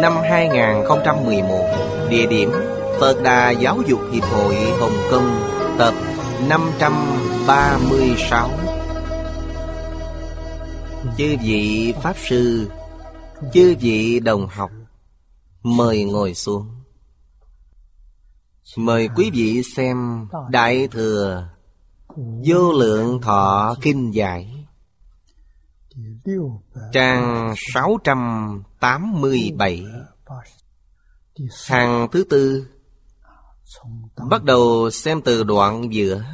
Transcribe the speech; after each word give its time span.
năm 0.00 0.12
2011 0.22 2.08
Địa 2.10 2.26
điểm 2.26 2.50
Phật 3.00 3.22
Đà 3.22 3.50
Giáo 3.50 3.82
dục 3.86 4.00
Hiệp 4.12 4.24
hội 4.24 4.56
Hồng 4.80 4.96
Kông, 5.10 5.40
Tập 5.78 5.94
536 6.48 8.50
Chư 11.18 11.36
vị 11.42 11.94
Pháp 12.02 12.16
Sư, 12.28 12.70
Chư 13.52 13.74
vị 13.80 14.20
đồng 14.20 14.46
học, 14.46 14.70
Mời 15.62 16.04
ngồi 16.04 16.34
xuống. 16.34 16.66
Mời 18.76 19.08
quý 19.16 19.30
vị 19.34 19.62
xem 19.76 20.26
Đại 20.50 20.88
Thừa 20.88 21.48
Vô 22.46 22.72
Lượng 22.72 23.20
Thọ 23.22 23.74
Kinh 23.82 24.14
Giải. 24.14 24.51
Trang 26.92 27.54
687 27.74 29.84
Hàng 31.66 32.08
thứ 32.12 32.24
tư. 32.30 32.66
Bắt 34.30 34.44
đầu 34.44 34.90
xem 34.90 35.22
từ 35.22 35.44
đoạn 35.44 35.94
giữa. 35.94 36.24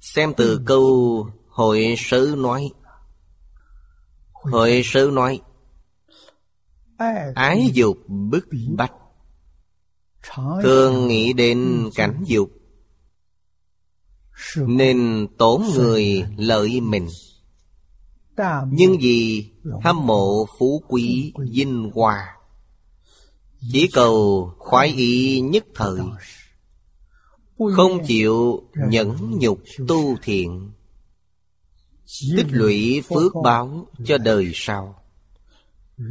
Xem 0.00 0.32
từ 0.36 0.60
câu 0.66 1.26
Hội 1.48 1.94
sớ 1.98 2.34
nói. 2.36 2.70
Hội 4.32 4.82
sớ 4.84 5.10
nói. 5.12 5.40
Ái 7.34 7.70
dục 7.72 7.96
bức 8.08 8.48
bách. 8.76 8.92
Thường 10.62 11.08
nghĩ 11.08 11.32
đến 11.32 11.90
cảnh 11.94 12.22
dục. 12.26 12.50
Nên 14.56 15.28
tổn 15.38 15.62
người 15.74 16.24
lợi 16.36 16.80
mình 16.80 17.08
nhưng 18.70 18.96
vì 19.00 19.50
hâm 19.82 20.06
mộ 20.06 20.46
phú 20.58 20.82
quý 20.88 21.32
vinh 21.50 21.90
hoa 21.94 22.36
Chỉ 23.72 23.88
cầu 23.92 24.50
khoái 24.58 24.88
ý 24.88 25.40
nhất 25.40 25.64
thời 25.74 26.00
Không 27.76 28.04
chịu 28.06 28.62
nhẫn 28.90 29.38
nhục 29.38 29.58
tu 29.88 30.16
thiện 30.22 30.70
Tích 32.36 32.46
lũy 32.50 33.02
phước 33.08 33.32
báo 33.44 33.86
cho 34.04 34.18
đời 34.18 34.50
sau. 34.54 35.02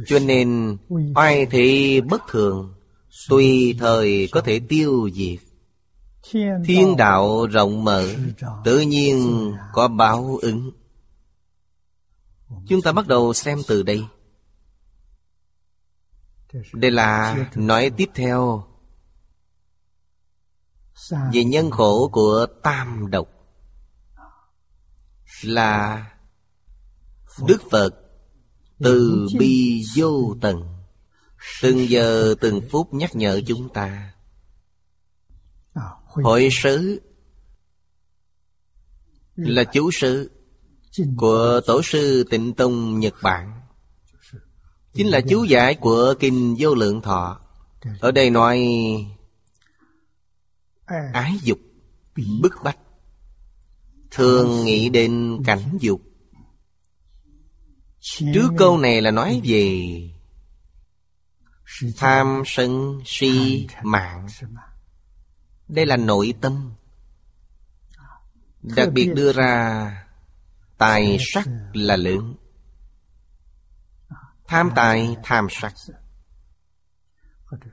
Cho 0.06 0.18
nên 0.18 0.76
oai 1.14 1.46
thị 1.46 2.00
bất 2.00 2.22
thường 2.30 2.74
Tùy 3.28 3.76
thời 3.78 4.28
có 4.32 4.40
thể 4.40 4.60
tiêu 4.68 5.10
diệt. 5.14 5.38
Thiên 6.64 6.96
đạo 6.96 7.46
rộng 7.46 7.84
mở 7.84 8.08
Tự 8.64 8.80
nhiên 8.80 9.52
có 9.72 9.88
báo 9.88 10.38
ứng 10.42 10.70
Chúng 12.68 12.82
ta 12.82 12.92
bắt 12.92 13.06
đầu 13.06 13.34
xem 13.34 13.58
từ 13.68 13.82
đây. 13.82 14.04
Đây 16.72 16.90
là 16.90 17.36
nói 17.54 17.90
tiếp 17.96 18.10
theo 18.14 18.66
Về 21.32 21.44
nhân 21.44 21.70
khổ 21.70 22.08
của 22.12 22.46
tam 22.62 23.10
độc. 23.10 23.28
Là 25.42 26.04
Đức 27.46 27.62
Phật 27.70 27.90
Từ 28.78 29.26
bi 29.38 29.82
vô 29.96 30.34
tận, 30.40 30.84
Từng 31.62 31.88
giờ 31.88 32.34
từng 32.40 32.60
phút 32.70 32.94
nhắc 32.94 33.16
nhở 33.16 33.40
chúng 33.46 33.68
ta. 33.72 34.14
Hội 36.04 36.48
sứ 36.62 37.00
Là 39.36 39.64
chú 39.64 39.90
sứ 40.00 40.30
của 41.16 41.60
Tổ 41.66 41.82
sư 41.82 42.24
Tịnh 42.30 42.54
Tông 42.54 43.00
Nhật 43.00 43.14
Bản. 43.22 43.60
Chính 44.92 45.06
là 45.06 45.20
chú 45.28 45.44
giải 45.44 45.74
của 45.74 46.14
Kinh 46.20 46.56
Vô 46.58 46.74
Lượng 46.74 47.02
Thọ. 47.02 47.40
Ở 48.00 48.10
đây 48.10 48.30
nói, 48.30 48.66
Ái 51.12 51.32
dục, 51.42 51.58
Bức 52.40 52.52
bách, 52.64 52.78
Thường 54.10 54.64
nghĩ 54.64 54.88
đến 54.88 55.42
cảnh 55.46 55.78
dục. 55.80 56.00
Trước 58.00 58.48
câu 58.58 58.78
này 58.78 59.02
là 59.02 59.10
nói 59.10 59.40
về 59.44 59.88
Tham 61.96 62.42
sân 62.46 63.02
si 63.04 63.66
mạng. 63.82 64.26
Đây 65.68 65.86
là 65.86 65.96
nội 65.96 66.34
tâm. 66.40 66.72
Đặc 68.62 68.88
biệt 68.92 69.10
đưa 69.14 69.32
ra 69.32 70.03
Tài 70.78 71.18
sắc 71.20 71.48
là 71.72 71.96
lớn 71.96 72.34
Tham 74.46 74.70
tài, 74.74 75.16
tham 75.22 75.46
sắc. 75.50 75.74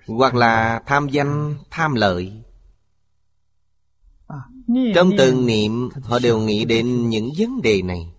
Hoặc 0.07 0.35
là 0.35 0.81
tham 0.85 1.09
danh, 1.09 1.57
tham 1.69 1.93
lợi. 1.93 2.43
Trong 4.95 5.09
từng 5.17 5.45
niệm, 5.45 5.89
Họ 6.03 6.19
đều 6.19 6.39
nghĩ 6.39 6.65
đến 6.65 7.09
những 7.09 7.29
vấn 7.37 7.61
đề 7.61 7.81
này. 7.81 8.13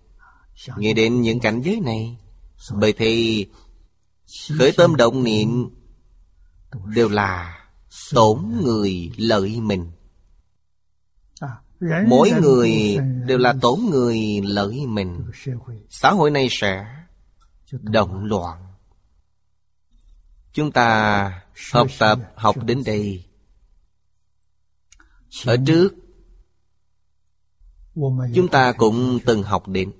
Nghĩ 0.77 0.93
đến 0.93 1.21
những 1.21 1.39
cảnh 1.39 1.61
giới 1.61 1.79
này. 1.79 2.17
Bởi 2.73 2.93
thì, 2.93 3.47
Khởi 4.59 4.71
tâm 4.77 4.95
động 4.95 5.23
niệm 5.23 5.69
Đều 6.95 7.09
là 7.09 7.59
Tổn 8.13 8.59
người 8.63 9.11
lợi 9.17 9.61
mình. 9.61 9.91
Mỗi 12.07 12.31
người 12.41 12.97
đều 13.25 13.37
là 13.37 13.53
tổn 13.61 13.79
người 13.91 14.41
lợi 14.43 14.85
mình. 14.87 15.31
Xã 15.89 16.11
hội 16.11 16.31
này 16.31 16.47
sẽ 16.51 16.85
động 17.69 18.25
loạn. 18.25 18.73
Chúng 20.53 20.71
ta 20.71 21.41
học 21.73 21.87
tập 21.99 22.19
học 22.35 22.63
đến 22.63 22.83
đây. 22.85 23.25
Ở 25.45 25.57
trước 25.67 25.93
Chúng 28.35 28.47
ta 28.51 28.71
cũng 28.71 29.19
từng 29.25 29.43
học 29.43 29.67
đến. 29.67 29.91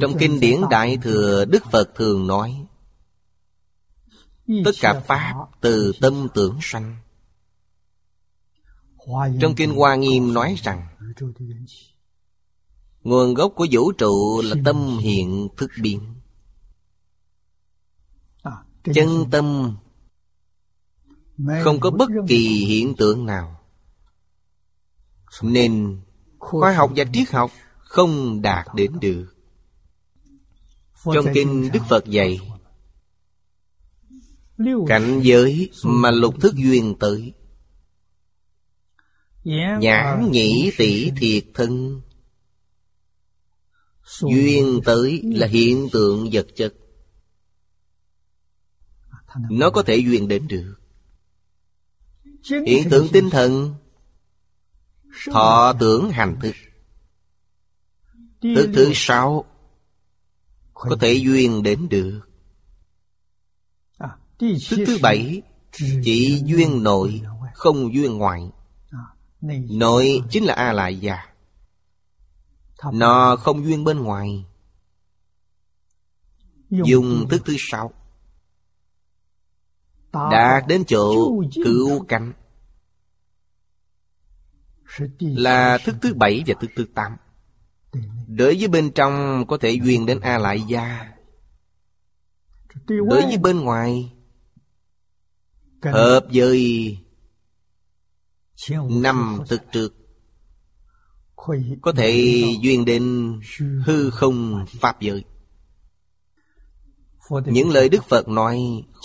Trong 0.00 0.18
kinh 0.18 0.40
điển 0.40 0.60
Đại 0.70 0.98
Thừa 1.02 1.44
Đức 1.44 1.64
Phật 1.72 1.94
thường 1.94 2.26
nói 2.26 2.66
Tất 4.64 4.72
cả 4.80 5.00
Pháp 5.00 5.34
từ 5.60 5.92
tâm 6.00 6.28
tưởng 6.34 6.58
sanh 6.62 6.96
trong 9.40 9.54
Kinh 9.54 9.74
Hoa 9.74 9.94
Nghiêm 9.94 10.34
nói 10.34 10.54
rằng 10.62 10.86
Nguồn 13.02 13.34
gốc 13.34 13.52
của 13.56 13.66
vũ 13.70 13.92
trụ 13.92 14.42
là 14.44 14.56
tâm 14.64 14.98
hiện 15.00 15.48
thức 15.56 15.70
biến 15.82 16.00
Chân 18.94 19.08
tâm 19.30 19.76
Không 21.62 21.80
có 21.80 21.90
bất 21.90 22.08
kỳ 22.28 22.64
hiện 22.64 22.94
tượng 22.96 23.26
nào. 23.26 23.60
Nên 25.42 26.00
khoa 26.38 26.72
học 26.72 26.90
và 26.96 27.04
triết 27.12 27.30
học 27.30 27.50
không 27.78 28.42
đạt 28.42 28.66
đến 28.74 28.92
được. 29.00 29.34
Trong 31.04 31.26
kinh 31.34 31.70
Đức 31.72 31.80
Phật 31.88 32.04
dạy 32.04 32.40
Cảnh 34.86 35.20
giới 35.22 35.70
mà 35.84 36.10
lục 36.10 36.34
thức 36.40 36.54
duyên 36.54 36.94
tới 37.00 37.34
Nhãn 39.44 40.30
nhĩ 40.30 40.70
tỷ 40.78 41.10
thiệt 41.10 41.44
thân. 41.54 42.00
Duyên 44.20 44.80
tới 44.84 45.22
là 45.24 45.46
hiện 45.46 45.88
tượng 45.92 46.28
vật 46.32 46.46
chất. 46.56 46.74
Nó 49.50 49.70
có 49.70 49.82
thể 49.82 49.96
duyên 49.96 50.28
đến 50.28 50.48
được. 50.48 50.74
Hiện 52.66 52.90
tượng 52.90 53.08
tinh 53.12 53.30
thần. 53.30 53.74
Thọ 55.32 55.72
tưởng 55.80 56.10
hành 56.10 56.36
thức. 56.42 56.54
Thức 58.40 58.70
thứ 58.74 58.90
sáu 58.94 59.44
Có 60.74 60.96
thể 61.00 61.12
duyên 61.12 61.62
đến 61.62 61.88
được. 61.88 62.20
Thức 64.38 64.84
thứ 64.86 64.98
bảy 65.02 65.42
Chỉ 65.72 66.42
duyên 66.44 66.82
nội. 66.82 67.22
Không 67.54 67.94
duyên 67.94 68.18
ngoại 68.18 68.50
Nội 69.40 70.22
chính 70.30 70.44
là 70.44 70.54
A 70.54 70.72
Lại 70.72 71.00
Gia 71.00 71.18
Nó 72.92 73.36
không 73.36 73.64
duyên 73.64 73.84
bên 73.84 73.98
ngoài 73.98 74.44
Dùng 76.70 77.28
thức 77.30 77.42
thứ 77.44 77.54
sáu 77.58 77.92
Đạt 80.12 80.64
đến 80.68 80.84
chỗ 80.86 81.32
cứu 81.64 82.04
cánh 82.08 82.32
Là 85.18 85.78
thức 85.84 85.96
thứ 86.02 86.14
bảy 86.14 86.42
và 86.46 86.54
thức 86.60 86.70
thứ 86.76 86.86
tám 86.94 87.16
Đối 88.26 88.56
với 88.58 88.68
bên 88.68 88.90
trong 88.90 89.44
có 89.48 89.58
thể 89.60 89.70
duyên 89.70 90.06
đến 90.06 90.20
A 90.20 90.38
Lại 90.38 90.62
Gia 90.68 91.12
Đối 92.86 93.22
với 93.22 93.38
bên 93.38 93.60
ngoài 93.60 94.12
Hợp 95.82 96.26
với 96.32 96.98
Năm 98.90 99.38
thực 99.48 99.62
trực 99.72 99.94
Có 101.82 101.92
thể 101.96 102.44
duyên 102.60 102.84
đến 102.84 103.32
hư 103.86 104.10
không 104.10 104.64
Pháp 104.80 105.00
giới. 105.00 105.24
Những 107.46 107.70
lời 107.70 107.88
Đức 107.88 108.04
Phật 108.04 108.28
nói, 108.28 108.58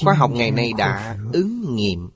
Khoa 0.04 0.14
học 0.14 0.32
ngày 0.32 0.52
nay 0.52 0.72
đã 0.78 1.18
ứng 1.34 1.76
nghiệm. 1.76 2.10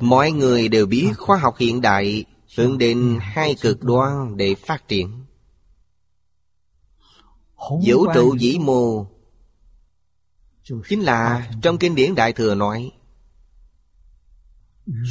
Mọi 0.00 0.32
người 0.32 0.68
đều 0.68 0.86
biết 0.86 1.12
khoa 1.18 1.38
học 1.38 1.54
hiện 1.58 1.80
đại 1.80 2.24
Hướng 2.56 2.78
đến 2.78 3.18
hai 3.20 3.54
cực 3.60 3.84
đoan 3.84 4.36
để 4.36 4.54
phát 4.54 4.88
triển. 4.88 5.24
Vũ 7.86 8.06
trụ 8.14 8.36
vĩ 8.40 8.58
mô, 8.60 9.06
Chính 10.88 11.00
là 11.00 11.50
trong 11.62 11.78
kinh 11.78 11.94
điển 11.94 12.14
Đại 12.14 12.32
Thừa 12.32 12.54
nói 12.54 12.90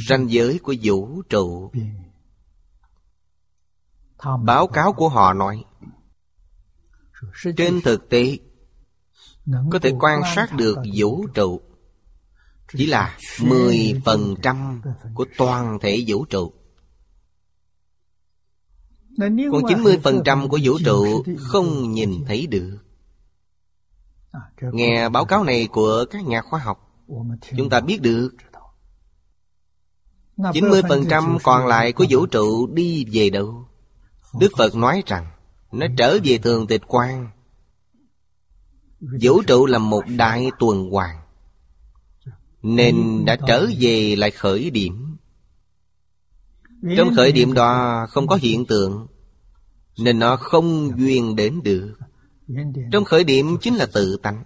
Ranh 0.08 0.30
giới 0.30 0.58
của 0.58 0.74
vũ 0.82 1.22
trụ. 1.28 1.72
Báo 4.44 4.66
cáo 4.66 4.92
của 4.92 5.08
họ 5.08 5.32
nói, 5.32 5.64
Trên 7.56 7.80
thực 7.84 8.08
tế, 8.08 8.38
Có 9.70 9.78
thể 9.78 9.92
quan 10.00 10.20
sát 10.34 10.56
được 10.56 10.78
vũ 10.96 11.26
trụ 11.34 11.60
Chỉ 12.72 12.86
là 12.86 13.18
10% 13.38 14.80
của 15.14 15.26
toàn 15.38 15.78
thể 15.80 16.04
vũ 16.06 16.24
trụ. 16.24 16.52
Còn 19.52 19.62
90% 19.62 20.48
của 20.48 20.58
vũ 20.62 20.78
trụ 20.84 21.24
không 21.38 21.92
nhìn 21.92 22.24
thấy 22.26 22.46
được. 22.46 22.78
Nghe 24.72 25.08
báo 25.08 25.24
cáo 25.24 25.44
này 25.44 25.68
của 25.72 26.04
các 26.10 26.24
nhà 26.24 26.42
khoa 26.42 26.60
học, 26.60 26.88
Chúng 27.56 27.68
ta 27.68 27.80
biết 27.80 28.02
được 28.02 28.30
90% 30.38 31.38
còn 31.42 31.66
lại 31.66 31.92
của 31.92 32.06
vũ 32.10 32.26
trụ 32.26 32.66
đi 32.66 33.04
về 33.12 33.30
đâu? 33.30 33.68
Đức 34.40 34.52
Phật 34.58 34.74
nói 34.74 35.02
rằng 35.06 35.26
Nó 35.72 35.86
trở 35.98 36.18
về 36.24 36.38
thường 36.38 36.66
tịch 36.66 36.82
quan 36.86 37.30
Vũ 39.00 39.42
trụ 39.42 39.66
là 39.66 39.78
một 39.78 40.04
đại 40.16 40.50
tuần 40.58 40.90
hoàn 40.90 41.16
Nên 42.62 43.24
đã 43.26 43.36
trở 43.46 43.66
về 43.80 44.16
lại 44.16 44.30
khởi 44.30 44.70
điểm. 44.70 45.16
Trong 46.96 47.14
khởi 47.16 47.32
điểm 47.32 47.52
đó 47.52 48.06
không 48.10 48.26
có 48.26 48.38
hiện 48.42 48.66
tượng 48.66 49.06
Nên 49.98 50.18
nó 50.18 50.36
không 50.36 50.98
duyên 50.98 51.36
đến 51.36 51.62
được. 51.62 51.94
Trong 52.92 53.04
khởi 53.04 53.24
điểm 53.24 53.56
chính 53.60 53.74
là 53.74 53.86
tự 53.92 54.16
tánh. 54.22 54.44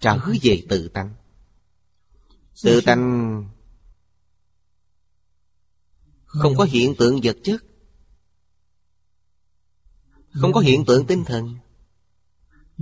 Trở 0.00 0.18
về 0.42 0.62
tự 0.68 0.88
tánh. 0.88 1.14
Tự 2.62 2.80
tánh 2.80 3.44
không 6.32 6.56
có 6.56 6.64
hiện 6.64 6.94
tượng 6.94 7.20
vật 7.22 7.36
chất. 7.44 7.64
Không 10.32 10.52
có 10.52 10.60
hiện 10.60 10.84
tượng 10.84 11.06
tinh 11.06 11.24
thần. 11.24 11.56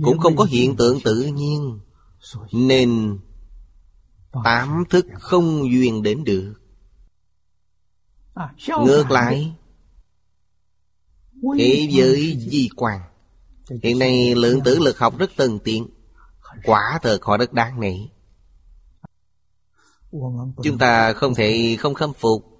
Cũng 0.03 0.19
không 0.19 0.35
có 0.35 0.43
hiện 0.43 0.75
tượng 0.75 0.99
tự 1.03 1.25
nhiên. 1.25 1.79
Nên 2.51 3.19
Tám 4.43 4.83
thức 4.89 5.05
không 5.19 5.71
duyên 5.71 6.03
đến 6.03 6.23
được. 6.23 6.53
Ngược 8.67 9.11
lại, 9.11 9.53
Thế 11.57 11.87
giới 11.91 12.37
di 12.39 12.69
quan 12.75 13.01
Hiện 13.83 13.99
nay 13.99 14.35
lượng 14.35 14.59
tử 14.63 14.79
lực 14.79 14.97
học 14.99 15.17
rất 15.17 15.31
tân 15.35 15.59
tiện 15.59 15.87
Quả 16.63 16.99
thật 17.01 17.17
họ 17.21 17.37
rất 17.37 17.53
đáng 17.53 17.79
nể. 17.79 17.93
Chúng 20.63 20.77
ta 20.79 21.13
không 21.13 21.35
thể 21.35 21.77
không 21.79 21.93
khâm 21.93 22.13
phục 22.13 22.50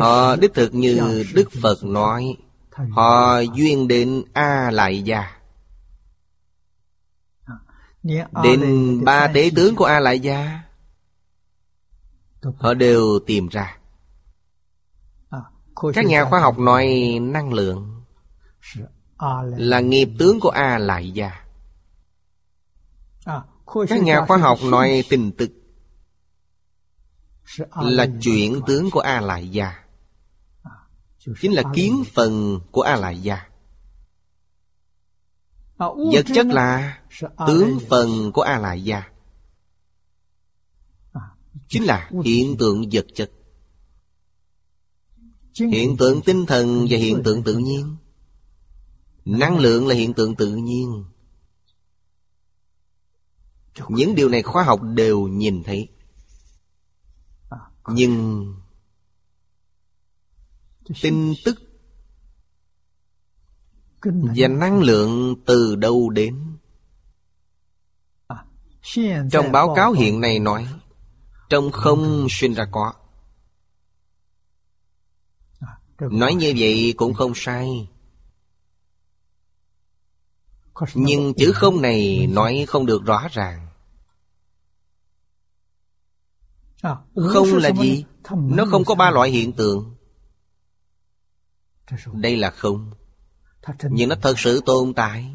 Họ 0.00 0.36
đích 0.36 0.54
thực 0.54 0.74
như 0.74 1.24
Đức 1.34 1.48
Phật 1.62 1.84
nói 1.84 2.36
Họ 2.90 3.40
duyên 3.40 3.88
đến 3.88 4.24
A 4.32 4.70
Lại 4.70 5.02
Gia 5.02 5.36
Đến 8.42 8.60
ba 9.04 9.28
tế 9.34 9.50
tướng 9.56 9.76
của 9.76 9.84
A 9.84 10.00
Lại 10.00 10.20
Gia 10.20 10.60
Họ 12.58 12.74
đều 12.74 13.18
tìm 13.26 13.48
ra. 13.48 13.78
Các 15.94 16.06
nhà 16.06 16.24
khoa 16.24 16.40
học 16.40 16.58
nói 16.58 17.18
năng 17.22 17.52
lượng 17.52 18.02
Là 19.56 19.80
nghiệp 19.80 20.08
tướng 20.18 20.40
của 20.40 20.48
A 20.48 20.78
Lại 20.78 21.10
Gia 21.10 21.44
Các 23.88 24.02
nhà 24.02 24.24
khoa 24.28 24.38
học 24.38 24.58
nói 24.62 25.04
tình 25.08 25.32
tức 25.32 25.50
là 27.82 28.06
chuyển 28.20 28.60
tướng 28.66 28.90
của 28.90 29.00
a 29.00 29.20
lại 29.20 29.48
gia 29.48 29.84
chính 31.40 31.52
là 31.52 31.62
kiến 31.74 32.04
phần 32.14 32.60
của 32.70 32.82
a 32.82 32.96
lại 32.96 33.22
gia 33.22 33.48
vật 36.12 36.26
chất 36.34 36.46
là 36.46 37.00
tướng 37.46 37.78
phần 37.88 38.32
của 38.32 38.42
a 38.42 38.58
lại 38.58 38.84
gia 38.84 39.10
chính 41.68 41.84
là 41.84 42.10
hiện 42.24 42.56
tượng 42.56 42.84
vật 42.92 43.06
chất. 43.14 43.30
Hiện 45.72 45.96
tượng 45.96 46.20
tinh 46.22 46.46
thần 46.46 46.86
và 46.90 46.98
hiện 46.98 47.22
tượng 47.24 47.42
tự 47.42 47.56
nhiên. 47.56 47.96
Năng 49.24 49.58
lượng 49.58 49.86
là 49.86 49.94
hiện 49.94 50.14
tượng 50.14 50.34
tự 50.34 50.56
nhiên. 50.56 51.04
Những 53.88 54.14
điều 54.14 54.28
này 54.28 54.42
khoa 54.42 54.62
học 54.62 54.80
đều 54.82 55.28
nhìn 55.28 55.62
thấy 55.62 55.88
nhưng 57.88 58.54
tin 61.02 61.34
tức 61.44 61.58
và 64.10 64.48
năng 64.48 64.82
lượng 64.82 65.34
từ 65.46 65.76
đâu 65.76 66.10
đến? 66.10 66.56
Trong 69.30 69.52
báo 69.52 69.74
cáo 69.76 69.92
hiện 69.92 70.20
nay 70.20 70.38
nói, 70.38 70.68
trong 71.48 71.70
không 71.70 72.26
sinh 72.30 72.54
ra 72.54 72.68
có. 72.72 72.92
Nói 76.00 76.34
như 76.34 76.54
vậy 76.58 76.94
cũng 76.96 77.14
không 77.14 77.32
sai. 77.34 77.88
Nhưng 80.94 81.34
chữ 81.34 81.52
không 81.54 81.82
này 81.82 82.26
nói 82.26 82.64
không 82.68 82.86
được 82.86 83.04
rõ 83.04 83.28
ràng. 83.32 83.68
Không 87.14 87.56
là 87.56 87.70
gì? 87.80 88.04
Nó 88.30 88.64
không 88.70 88.84
có 88.84 88.94
ba 88.94 89.10
loại 89.10 89.30
hiện 89.30 89.52
tượng. 89.52 89.94
Đây 92.12 92.36
là 92.36 92.50
không. 92.50 92.90
Nhưng 93.90 94.08
nó 94.08 94.16
thật 94.22 94.38
sự 94.38 94.60
tồn 94.66 94.94
tại. 94.94 95.34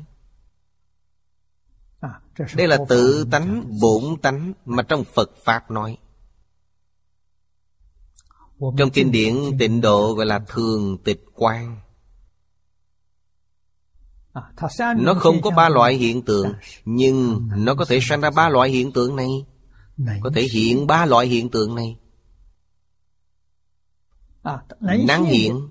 Đây 2.55 2.67
là 2.67 2.77
tự 2.89 3.27
tánh, 3.31 3.77
bổn 3.81 4.21
tánh 4.21 4.53
Mà 4.65 4.83
trong 4.83 5.03
Phật 5.03 5.31
Pháp 5.43 5.71
nói. 5.71 5.97
Trong 8.77 8.89
kinh 8.93 9.11
điển 9.11 9.35
tịnh 9.59 9.81
độ 9.81 10.13
gọi 10.13 10.25
là 10.25 10.39
thường 10.47 10.97
tịch 11.03 11.25
quan 11.33 11.77
Nó 14.97 15.13
không 15.13 15.41
có 15.41 15.51
ba 15.51 15.69
loại 15.69 15.93
hiện 15.93 16.21
tượng 16.21 16.53
Nhưng 16.85 17.49
nó 17.55 17.75
có 17.75 17.85
thể 17.85 17.99
sanh 18.01 18.21
ra 18.21 18.29
ba 18.29 18.49
loại 18.49 18.69
hiện 18.69 18.91
tượng 18.91 19.15
này 19.15 19.45
có 20.21 20.31
thể 20.35 20.47
hiện 20.51 20.87
ba 20.87 21.05
loại 21.05 21.27
hiện 21.27 21.49
tượng 21.49 21.75
này. 21.75 21.97
Năng 24.81 25.25
hiện. 25.25 25.69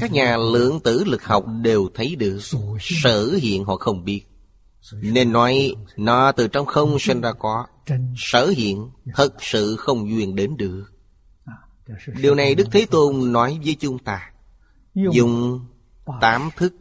Các 0.00 0.12
nhà 0.12 0.36
lượng 0.36 0.80
tử 0.80 1.04
lực 1.04 1.24
học 1.24 1.44
đều 1.62 1.88
thấy 1.94 2.16
được 2.16 2.38
sở 2.80 3.32
hiện 3.42 3.64
họ 3.64 3.76
không 3.76 4.04
biết. 4.04 4.24
Nên 4.92 5.32
nói 5.32 5.74
nó 5.96 6.32
từ 6.32 6.48
trong 6.48 6.66
không 6.66 6.98
sinh 6.98 7.20
ra 7.20 7.32
có. 7.32 7.66
Sở 8.16 8.46
hiện 8.46 8.90
thật 9.14 9.34
sự 9.40 9.76
không 9.76 10.10
duyên 10.10 10.36
đến 10.36 10.56
được. 10.56 10.84
Điều 12.20 12.34
này 12.34 12.54
Đức 12.54 12.68
Thế 12.72 12.86
Tôn 12.90 13.32
nói 13.32 13.60
với 13.64 13.76
chúng 13.80 13.98
ta. 13.98 14.30
Dùng 14.94 15.60
tám 16.20 16.50
thức 16.56 16.74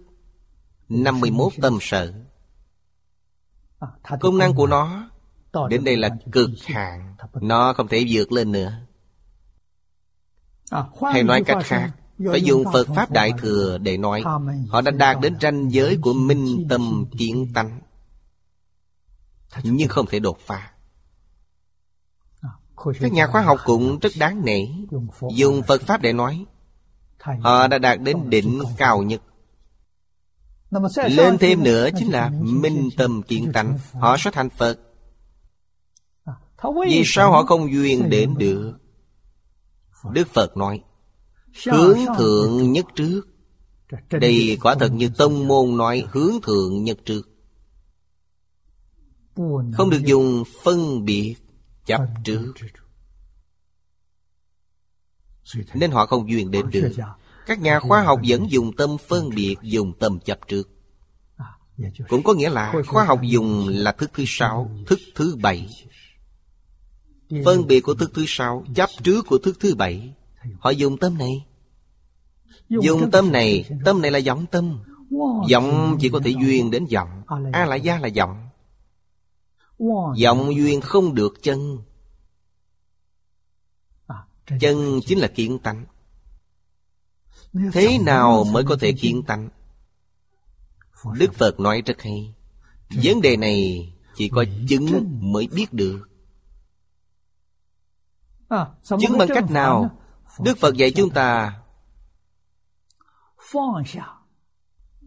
51 0.90 1.54
tâm 1.62 1.78
sở. 1.82 2.14
Công 4.20 4.38
năng 4.38 4.54
của 4.54 4.68
nó 4.68 5.10
Đến 5.70 5.84
đây 5.84 5.98
là 5.98 6.10
cực 6.32 6.50
hạn. 6.66 7.16
Nó 7.42 7.74
không 7.74 7.88
thể 7.88 8.06
vượt 8.10 8.32
lên 8.32 8.52
nữa. 8.52 8.74
Hay 11.14 11.24
nói 11.24 11.44
cách 11.44 11.58
khác 11.64 11.92
Phải 12.30 12.42
dùng 12.42 12.64
Phật 12.74 12.88
Pháp 12.96 13.12
Đại 13.12 13.34
Thừa 13.38 13.78
để 13.78 13.98
nói. 13.98 14.24
Họ 14.70 14.82
đã 14.82 14.92
đạt 14.92 15.18
đến 15.22 15.36
ranh 15.42 15.72
giới 15.72 15.98
của 16.02 16.14
minh 16.14 16.68
tâm 16.70 17.06
kiến 17.18 17.52
tánh. 17.54 17.80
Nhưng 19.64 19.90
không 19.90 20.06
thể 20.06 20.20
đột 20.20 20.40
phá. 20.40 20.72
Các 23.00 23.14
nhà 23.14 23.28
khoa 23.28 23.42
học 23.42 23.58
cũng 23.66 24.00
rất 24.00 24.12
đáng 24.20 24.46
nể. 24.46 24.68
Dùng 25.36 25.64
Phật 25.64 25.82
Pháp 25.82 26.02
để 26.02 26.14
nói. 26.14 26.46
Họ 27.40 27.68
đã 27.68 27.78
đạt 27.78 28.02
đến 28.02 28.30
đỉnh 28.30 28.62
cao 28.78 29.04
nhất. 29.04 29.22
Lên 31.10 31.38
thêm 31.38 31.64
nữa 31.64 31.90
chính 31.98 32.12
là 32.12 32.30
minh 32.40 32.90
tâm 32.98 33.22
kiến 33.24 33.52
tánh. 33.54 33.78
Họ 33.94 34.18
sẽ 34.18 34.32
thành 34.32 34.50
Phật 34.50 34.80
Vì 36.90 37.04
sao 37.06 37.32
họ 37.32 37.44
không 37.44 37.72
duyên 37.72 38.10
đến 38.10 38.34
được? 38.38 38.74
Đức 40.12 40.28
Phật 40.28 40.58
nói 40.58 40.84
Hướng 41.66 41.98
thượng 42.18 42.72
nhất 42.72 42.86
trước. 42.96 43.22
Đây 44.10 44.58
quả 44.62 44.76
thật 44.76 44.92
như 44.94 45.10
tông 45.18 45.48
môn 45.48 45.78
nói 45.78 46.06
Hướng 46.12 46.42
thượng 46.44 46.84
nhất 46.84 46.98
trước. 47.06 47.30
Không 49.74 49.90
được 49.90 50.02
dùng 50.06 50.44
phân 50.64 51.06
biệt 51.06 51.36
chấp 51.86 52.02
trước. 52.24 52.54
Nên 55.74 55.92
họ 55.92 56.06
không 56.06 56.30
duyên 56.30 56.52
đến 56.52 56.70
được. 56.72 56.92
Các 57.46 57.60
nhà 57.60 57.80
khoa 57.80 58.04
học 58.04 58.20
vẫn 58.28 58.52
dùng 58.52 58.76
tâm 58.76 58.98
phân 59.08 59.30
biệt 59.30 59.56
Dùng 59.62 59.94
tâm 60.00 60.20
chấp 60.20 60.40
trước. 60.48 60.70
Cũng 62.10 62.24
có 62.24 62.34
nghĩa 62.34 62.50
là 62.50 62.74
khoa 62.88 63.06
học 63.06 63.20
dùng 63.24 63.68
là 63.68 63.92
thức 63.92 64.12
thứ 64.14 64.24
sáu 64.28 64.72
Thức 64.88 65.00
thứ 65.16 65.36
bảy 65.42 65.70
Phân 67.46 67.68
biệt 67.68 67.80
của 67.80 67.94
thức 67.94 68.12
thứ 68.14 68.24
sáu 68.28 68.66
Chấp 68.76 68.90
trước 69.04 69.26
của 69.28 69.38
thức 69.38 69.58
thứ 69.60 69.76
bảy. 69.76 70.14
Họ 70.60 70.70
dùng 70.70 70.98
tâm 70.98 71.18
này. 71.18 71.46
Dùng 72.70 73.12
tâm 73.12 73.32
này. 73.32 73.70
Tâm 73.86 74.02
này 74.02 74.12
là 74.12 74.20
vọng 74.26 74.46
tâm. 74.52 74.80
Vọng 75.52 75.98
chỉ 76.00 76.10
có 76.10 76.20
thể 76.24 76.32
duyên 76.42 76.72
đến 76.72 76.86
vọng 76.94 77.24
A 77.54 77.66
la 77.66 77.76
gia 77.76 78.00
là 78.00 78.10
vọng 78.16 78.50
Vọng 80.24 80.56
duyên 80.56 80.82
không 80.82 81.16
được 81.16 81.34
chân. 81.42 81.78
Chân 84.60 85.00
chính 85.06 85.20
là 85.20 85.28
kiến 85.28 85.60
tánh. 85.60 85.86
Thế 87.74 87.98
nào 88.06 88.44
mới 88.44 88.64
có 88.64 88.78
thể 88.80 88.92
kiến 88.92 89.24
tánh? 89.28 89.50
Đức 91.18 91.34
Phật. 91.34 91.60
Nói 91.60 91.82
rất 91.86 92.02
hay. 92.02 92.34
Vấn 93.04 93.22
đề 93.22 93.38
này 93.38 93.90
chỉ 94.16 94.30
có 94.30 94.46
chứng 94.68 95.20
mới 95.22 95.48
biết 95.48 95.74
được 95.74 96.10
Chứng 98.84 99.18
bằng 99.18 99.28
cách 99.34 99.52
nào? 99.52 100.00
Đức 100.40 100.58
Phật 100.58 100.76
dạy 100.76 100.92
chúng 100.92 101.10
ta. 101.10 101.60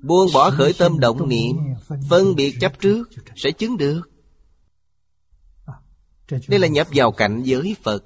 Buông 0.03 0.29
bỏ 0.35 0.51
khởi 0.51 0.73
tâm 0.79 1.01
động 1.01 1.29
niệm 1.29 1.57
Phân 2.11 2.35
biệt 2.37 2.57
chấp 2.61 2.81
trước 2.81 3.09
Sẽ 3.37 3.51
chứng 3.51 3.77
được. 3.77 4.03
Đây 6.49 6.59
là 6.59 6.69
nhập 6.69 6.87
vào 6.95 7.13
cảnh 7.13 7.43
giới 7.43 7.77
Phật. 7.83 8.05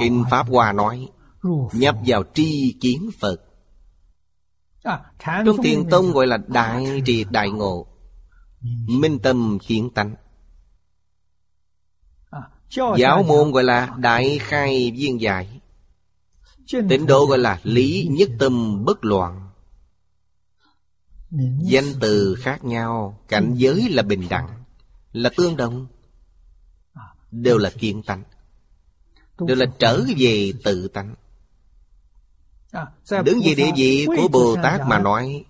Kinh 0.00 0.24
Pháp 0.30 0.48
Hoa 0.48 0.72
nói 0.72 1.08
Nhập 1.72 1.96
vào 2.06 2.22
tri 2.34 2.78
kiến 2.80 3.10
Phật. 3.20 3.36
Trong 5.44 5.56
thiền 5.62 5.90
tông 5.90 6.12
gọi 6.12 6.26
là 6.26 6.36
Đại 6.36 7.02
triệt 7.06 7.26
đại 7.30 7.50
ngộ. 7.50 7.86
Minh 8.88 9.18
tâm 9.18 9.58
kiến 9.66 9.90
tánh 9.94 10.14
Giáo 12.70 13.22
môn 13.22 13.52
gọi 13.52 13.64
là 13.64 13.94
Đại 13.98 14.38
khai 14.38 14.92
viên 14.96 15.20
giải. 15.20 15.60
Tịnh 16.88 17.06
độ 17.06 17.26
gọi 17.26 17.38
là 17.38 17.60
Lý 17.62 18.08
nhất 18.10 18.28
tâm 18.38 18.84
bất 18.84 19.04
loạn. 19.04 19.50
Danh 21.62 21.84
từ 22.00 22.34
khác 22.34 22.64
nhau 22.64 23.20
Cảnh 23.28 23.54
giới 23.56 23.88
là 23.90 24.02
bình 24.02 24.26
đẳng 24.28 24.48
Là 25.12 25.30
tương 25.36 25.56
đồng. 25.56 25.86
Đều 27.30 27.58
là 27.58 27.70
kiên 27.70 28.02
tánh. 28.02 28.22
Đều 29.40 29.56
là 29.56 29.66
trở 29.78 30.04
về 30.18 30.52
tự 30.64 30.88
tánh. 30.88 31.14
Đứng 33.24 33.40
về 33.44 33.54
địa 33.54 33.70
vị 33.76 34.06
của 34.06 34.28
Bồ 34.28 34.56
Tát 34.62 34.80
mà 34.86 34.98
nói 34.98 35.44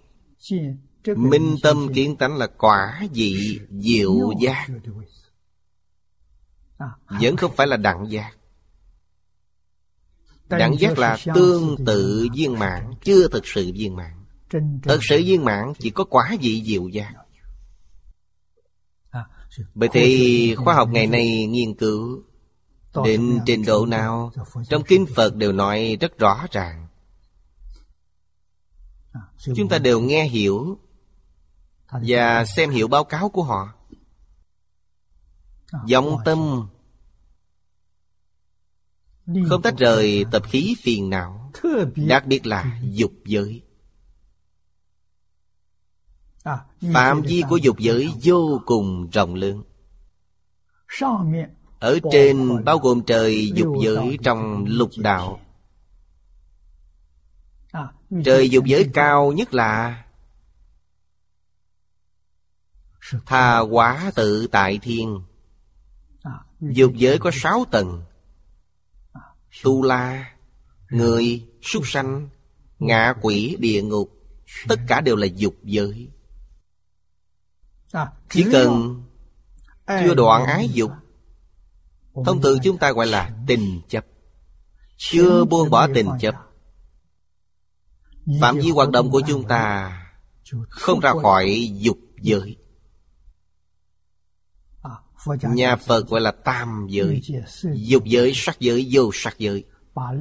Minh 1.16 1.56
tâm 1.62 1.88
kiến 1.94 2.16
tánh 2.16 2.37
là 2.37 2.46
quả 2.46 3.08
vị 3.12 3.58
diệu 3.70 4.32
giác 4.40 4.66
Vẫn 7.08 7.37
không 7.37 7.56
phải 7.56 7.66
là 7.66 7.76
đẳng 7.76 8.11
giác. 8.11 8.32
Đẳng 10.49 10.78
giác 10.78 10.99
là 10.99 11.18
tương 11.35 11.76
tự 11.87 12.28
viên 12.35 12.58
mãn 12.58 12.90
Chưa 13.04 13.28
thực 13.28 13.47
sự 13.47 13.73
viên 13.75 13.97
mãn. 13.97 14.25
Thật 14.82 14.99
sự 15.02 15.23
viên 15.25 15.44
mãn 15.44 15.73
chỉ 15.78 15.90
có 15.90 16.04
quả 16.04 16.37
vị 16.40 16.62
diệu 16.66 16.88
giác. 16.88 17.14
Bởi 19.75 19.88
thì 19.92 20.54
khoa 20.54 20.75
học 20.75 20.88
ngày 20.88 21.06
nay 21.06 21.47
nghiên 21.47 21.75
cứu 21.75 22.23
Đến 23.04 23.38
trình 23.47 23.64
độ 23.64 23.87
nào? 23.87 24.32
Trong 24.68 24.82
kinh 24.82 25.06
Phật 25.16 25.35
đều 25.35 25.52
nói 25.52 25.97
rất 26.00 26.18
rõ 26.18 26.47
ràng. 26.50 26.87
Chúng 29.56 29.68
ta 29.68 29.78
đều 29.78 30.00
nghe 30.00 30.25
hiểu 30.25 30.78
Và 31.90 32.44
xem 32.44 32.70
hiểu 32.70 32.88
báo 32.88 33.04
cáo 33.04 33.28
của 33.28 33.42
họ 33.42 33.75
Vọng 35.72 36.16
tâm. 36.25 36.68
Không 39.48 39.62
tách 39.62 39.75
rời 39.78 40.25
tập 40.30 40.42
khí 40.46 40.76
phiền 40.82 41.10
não. 41.10 41.52
Đặc 41.96 42.26
biệt 42.26 42.46
là 42.46 42.80
dục 42.82 43.12
giới. 43.25 43.62
Phạm 46.92 47.22
vi 47.22 47.42
của 47.48 47.56
dục 47.56 47.78
giới 47.78 48.12
vô 48.22 48.60
cùng 48.66 49.10
rộng 49.10 49.34
lớn. 49.34 49.62
Ở 51.80 51.98
trên 52.12 52.64
bao 52.64 52.78
gồm 52.78 53.02
trời 53.06 53.52
dục 53.54 53.75
giới 53.82 54.18
trong 54.22 54.64
lục 54.68 54.90
đạo. 54.96 55.40
Trời 58.25 58.50
dục 58.50 58.64
giới 58.64 58.90
cao 58.94 59.32
nhất 59.32 59.54
là 59.54 60.04
Tha 63.26 63.58
hóa 63.58 64.12
tự 64.14 64.46
tại 64.46 64.78
thiên 64.82 65.20
Dục 66.60 66.92
giới 66.94 67.18
có 67.18 67.30
sáu 67.34 67.64
tầng. 67.70 68.02
Tu 69.64 69.82
la 69.82 70.32
Người 70.90 71.48
súc 71.62 71.86
sanh 71.86 72.28
Ngạ 72.78 73.14
quỷ 73.22 73.56
địa 73.58 73.82
ngục 73.82 74.12
Tất 74.68 74.80
cả 74.86 75.00
đều 75.00 75.16
là 75.16 75.26
dục 75.26 75.54
giới. 75.62 76.08
Chỉ 78.30 78.46
cần 78.52 79.02
Chưa 79.88 80.14
đoạn 80.14 80.46
ái 80.46 80.68
dục 80.68 80.90
Thông 82.26 82.42
thường 82.42 82.58
chúng 82.62 82.78
ta 82.78 82.92
gọi 82.92 83.06
là 83.06 83.30
tình 83.46 83.80
chấp. 83.88 84.06
Chưa 84.96 85.44
buông 85.44 85.70
bỏ 85.70 85.88
tình 85.94 86.08
chấp. 86.20 86.34
Phạm 88.40 88.58
vi 88.58 88.70
hoạt 88.70 88.90
động 88.90 89.10
của 89.10 89.22
chúng 89.28 89.48
ta 89.48 89.92
Không 90.68 91.00
ra 91.00 91.12
khỏi 91.22 91.70
dục 91.74 91.98
giới 92.20 92.56
Nhà 95.26 95.76
Phật 95.76 96.08
gọi 96.08 96.20
là 96.20 96.30
tam 96.30 96.87
giới 96.90 97.22
Dục 97.75 98.04
giới, 98.04 98.32
sắc 98.34 98.60
giới, 98.60 98.88
vô 98.92 99.10
sắc 99.14 99.38
giới. 99.38 99.64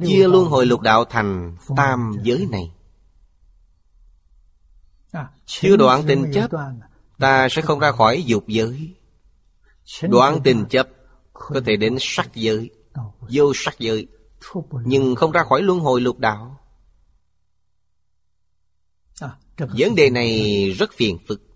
Chia 0.06 0.28
luân 0.28 0.44
hồi 0.44 0.66
lục 0.66 0.80
đạo 0.80 1.04
thành 1.04 1.56
tam 1.76 2.16
giới 2.22 2.48
này. 2.50 2.72
Chưa 5.46 5.76
đoạn 5.76 6.02
tình 6.06 6.32
chấp 6.34 6.50
Ta 7.18 7.48
sẽ 7.50 7.62
không 7.62 7.78
ra 7.78 7.92
khỏi 7.92 8.22
dục 8.26 8.44
giới. 8.46 8.94
Đoạn 10.02 10.40
tình 10.44 10.64
chấp 10.70 10.88
Có 11.32 11.60
thể 11.66 11.76
đến 11.76 11.96
sắc 12.00 12.34
giới 12.34 12.70
Vô 13.20 13.52
sắc 13.54 13.78
giới 13.78 14.06
Nhưng 14.84 15.14
không 15.14 15.32
ra 15.32 15.44
khỏi 15.44 15.62
luân 15.62 15.80
hồi 15.80 16.00
lục 16.00 16.18
đạo. 16.18 16.60
Vấn 19.58 19.94
đề 19.94 20.10
này 20.10 20.70
rất 20.70 20.90
phiền 20.92 21.18
phức 21.28 21.47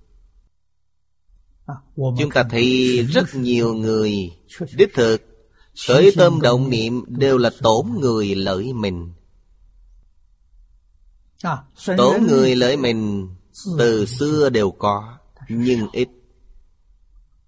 Chúng 1.96 2.30
ta 2.34 2.44
thấy 2.50 2.98
rất 3.02 3.34
nhiều 3.34 3.74
người 3.74 4.30
Đích 4.76 4.94
thực 4.94 5.32
Khởi 5.86 6.12
tâm 6.16 6.40
động 6.40 6.70
niệm 6.70 7.04
đều 7.08 7.38
là 7.38 7.50
tổn 7.62 7.86
người 8.00 8.34
lợi 8.34 8.72
mình. 8.72 9.12
Tổn 11.96 12.22
người 12.26 12.56
lợi 12.56 12.76
mình 12.76 13.28
Từ 13.78 14.06
xưa 14.06 14.50
đều 14.50 14.70
có 14.70 15.18
Nhưng 15.48 15.88
ít. 15.92 16.08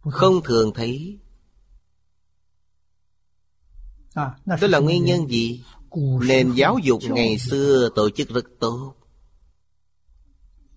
Không 0.01 0.43
thường 0.45 0.73
thấy. 0.75 1.19
À, 4.15 4.35
Đó 4.47 4.57
là 4.61 4.79
nguyên 4.79 5.05
nhân 5.05 5.29
gì? 5.29 5.65
Nền 6.27 6.53
giáo 6.53 6.79
dục 6.83 7.03
ngày 7.11 7.39
xưa 7.39 7.89
tổ 7.95 8.11
chức 8.11 8.29
rất 8.29 8.45
tốt. 8.61 8.95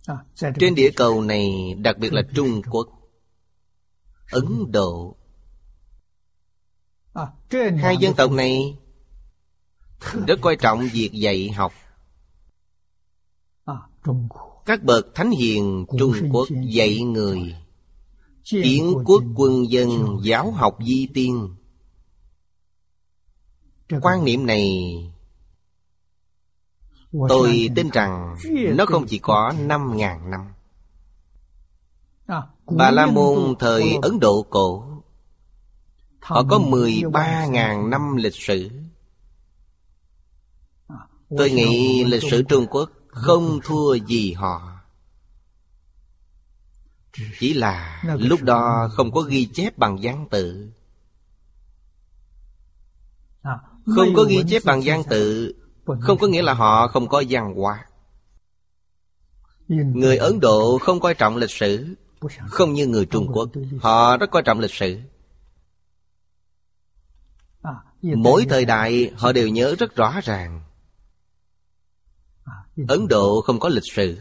À, 0.06 0.16
Trên 0.60 0.76
địa 0.76 0.90
cầu 0.96 1.22
này 1.22 1.76
Đặc 1.78 1.98
biệt 1.98 2.14
là 2.14 2.22
Trung 2.36 2.62
Quốc 2.72 2.97
Ấn 4.32 4.72
Độ. 4.72 5.16
À, 7.14 7.28
Hai 7.78 7.98
dân 7.98 8.14
tộc 8.16 8.32
này 8.32 8.78
Rất 10.28 10.40
coi 10.42 10.56
trọng 10.56 10.88
việc 10.94 11.10
dạy 11.14 11.50
học. 11.50 11.74
À, 13.66 13.74
Các 14.66 14.84
bậc 14.84 15.08
thánh 15.16 15.32
hiền 15.32 15.86
Trung 16.00 16.14
Quốc 16.32 16.48
dạy 16.64 17.02
người. 17.02 17.56
Kiến 18.44 18.94
quốc 19.06 19.24
quân 19.36 19.72
dân 19.72 20.18
giáo 20.24 20.52
học 20.52 20.78
di 20.88 21.08
tiên. 21.14 21.56
Quan 24.02 24.26
niệm 24.26 24.46
này 24.46 24.72
Tôi 27.30 27.70
tin 27.76 27.90
rằng 27.90 28.36
Nó 28.76 28.86
không 28.86 29.06
chỉ 29.08 29.20
có 29.20 29.54
5.000 29.68 30.30
năm. 30.30 30.42
À, 32.28 32.42
Bà 32.72 32.92
La 32.92 33.06
Môn 33.06 33.56
thời 33.60 33.98
Ấn 34.02 34.20
Độ 34.20 34.46
cổ. 34.50 34.84
Họ 36.22 36.44
có 36.50 36.58
13.000 36.58 37.90
năm 37.90 38.16
lịch 38.16 38.36
sử. 38.36 38.70
Tôi 41.38 41.52
nghĩ 41.52 42.04
lịch 42.04 42.24
sử 42.32 42.44
Trung 42.44 42.68
Quốc 42.70 42.90
không 43.08 43.60
thua 43.64 43.94
gì 43.94 44.34
họ. 44.34 44.80
Chỉ 47.40 47.54
là 47.54 48.04
lúc 48.04 48.44
đó 48.44 48.90
không 48.94 49.12
có 49.12 49.22
ghi 49.22 49.46
chép 49.46 49.78
bằng 49.78 49.98
văn 50.02 50.28
tự. 50.32 50.70
À, 53.42 53.60
Không 53.96 54.14
có 54.16 54.24
ghi 54.24 54.44
chép 54.48 54.66
bằng 54.66 54.82
văn 54.86 55.04
tự 55.10 55.56
Không 55.86 56.18
có 56.18 56.28
nghĩa 56.28 56.42
là 56.42 56.54
họ 56.54 56.88
không 56.88 57.08
có 57.08 57.24
văn 57.30 57.54
hóa. 57.56 57.86
Người 59.68 60.18
Ấn 60.18 60.40
Độ 60.40 60.78
không 60.78 61.00
coi 61.00 61.14
trọng 61.14 61.38
lịch 61.38 61.52
sử 61.52 61.96
không 62.50 62.74
như 62.74 62.88
người 62.88 63.06
Trung 63.06 63.32
Quốc, 63.34 63.50
Họ 63.82 64.18
rất 64.18 64.32
coi 64.32 64.42
trọng 64.44 64.60
lịch 64.60 64.74
sử. 64.74 65.00
Mỗi 68.02 68.46
thời 68.50 68.66
đại, 68.66 69.12
họ 69.18 69.32
đều 69.32 69.48
nhớ 69.48 69.76
rất 69.80 69.96
rõ 69.96 70.20
ràng. 70.24 70.64
Ấn 72.88 73.08
Độ 73.08 73.42
không 73.42 73.60
có 73.60 73.70
lịch 73.70 73.94
sử. 73.94 74.18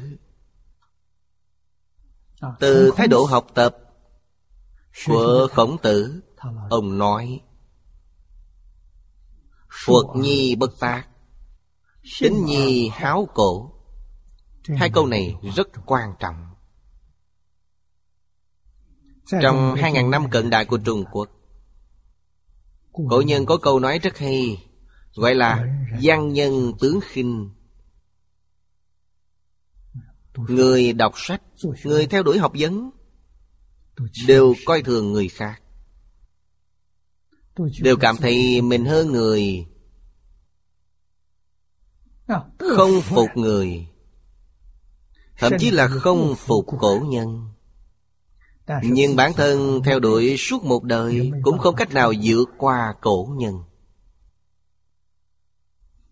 Từ 2.61 2.93
thái 2.97 3.09
độ 3.09 3.25
học 3.25 3.47
tập 3.55 3.77
Của 5.07 5.49
Khổng 5.53 5.77
Tử, 5.83 6.23
Ông 6.71 6.99
nói 6.99 7.41
Phật 9.87 10.07
nhi 10.17 10.57
bất 10.57 10.71
tác, 10.81 11.09
Tính 12.21 12.45
nhi 12.45 12.89
háo 12.89 13.29
cổ. 13.35 13.73
Hai 14.77 14.91
câu 14.91 15.07
này 15.07 15.35
rất 15.57 15.69
quan 15.87 16.15
trọng. 16.19 16.46
Trong 19.27 19.75
2.000 19.75 20.11
năm 20.11 20.31
cận 20.31 20.51
đại 20.51 20.65
của 20.65 20.79
Trung 20.79 21.05
Quốc. 21.13 21.29
Cổ 22.93 23.23
nhân 23.27 23.47
có 23.47 23.57
câu 23.57 23.81
nói 23.81 23.99
rất 23.99 24.19
hay 24.19 24.67
Gọi 25.15 25.35
là 25.35 25.67
văn 26.03 26.33
nhân 26.33 26.73
tướng 26.81 27.01
khinh. 27.03 27.51
Người 30.37 30.93
đọc 30.93 31.13
sách 31.17 31.43
Người 31.85 32.07
theo 32.07 32.23
đuổi 32.23 32.39
học 32.39 32.53
vấn 32.59 32.91
Đều 34.27 34.55
coi 34.67 34.83
thường 34.83 35.13
người 35.13 35.29
khác. 35.29 35.63
Đều 37.81 37.97
cảm 37.97 38.17
thấy 38.17 38.63
mình 38.63 38.85
hơn 38.85 39.13
người. 39.13 39.67
À, 42.27 42.41
Không 42.59 43.01
phục 43.01 43.29
người. 43.35 43.89
Thậm 45.39 45.53
chí 45.59 45.71
là 45.71 45.89
không 45.89 46.35
phục 46.37 46.67
cổ 46.79 47.01
nhân 47.09 47.56
Nhưng 48.83 49.17
bản 49.17 49.33
thân 49.33 49.83
theo 49.85 50.01
đuổi 50.01 50.37
suốt 50.37 50.65
một 50.65 50.85
đời 50.85 51.31
Cũng 51.43 51.59
không 51.59 51.75
cách 51.77 51.95
nào 51.95 52.13
vượt 52.23 52.45
qua 52.59 52.95
cổ 53.01 53.35
nhân. 53.39 53.63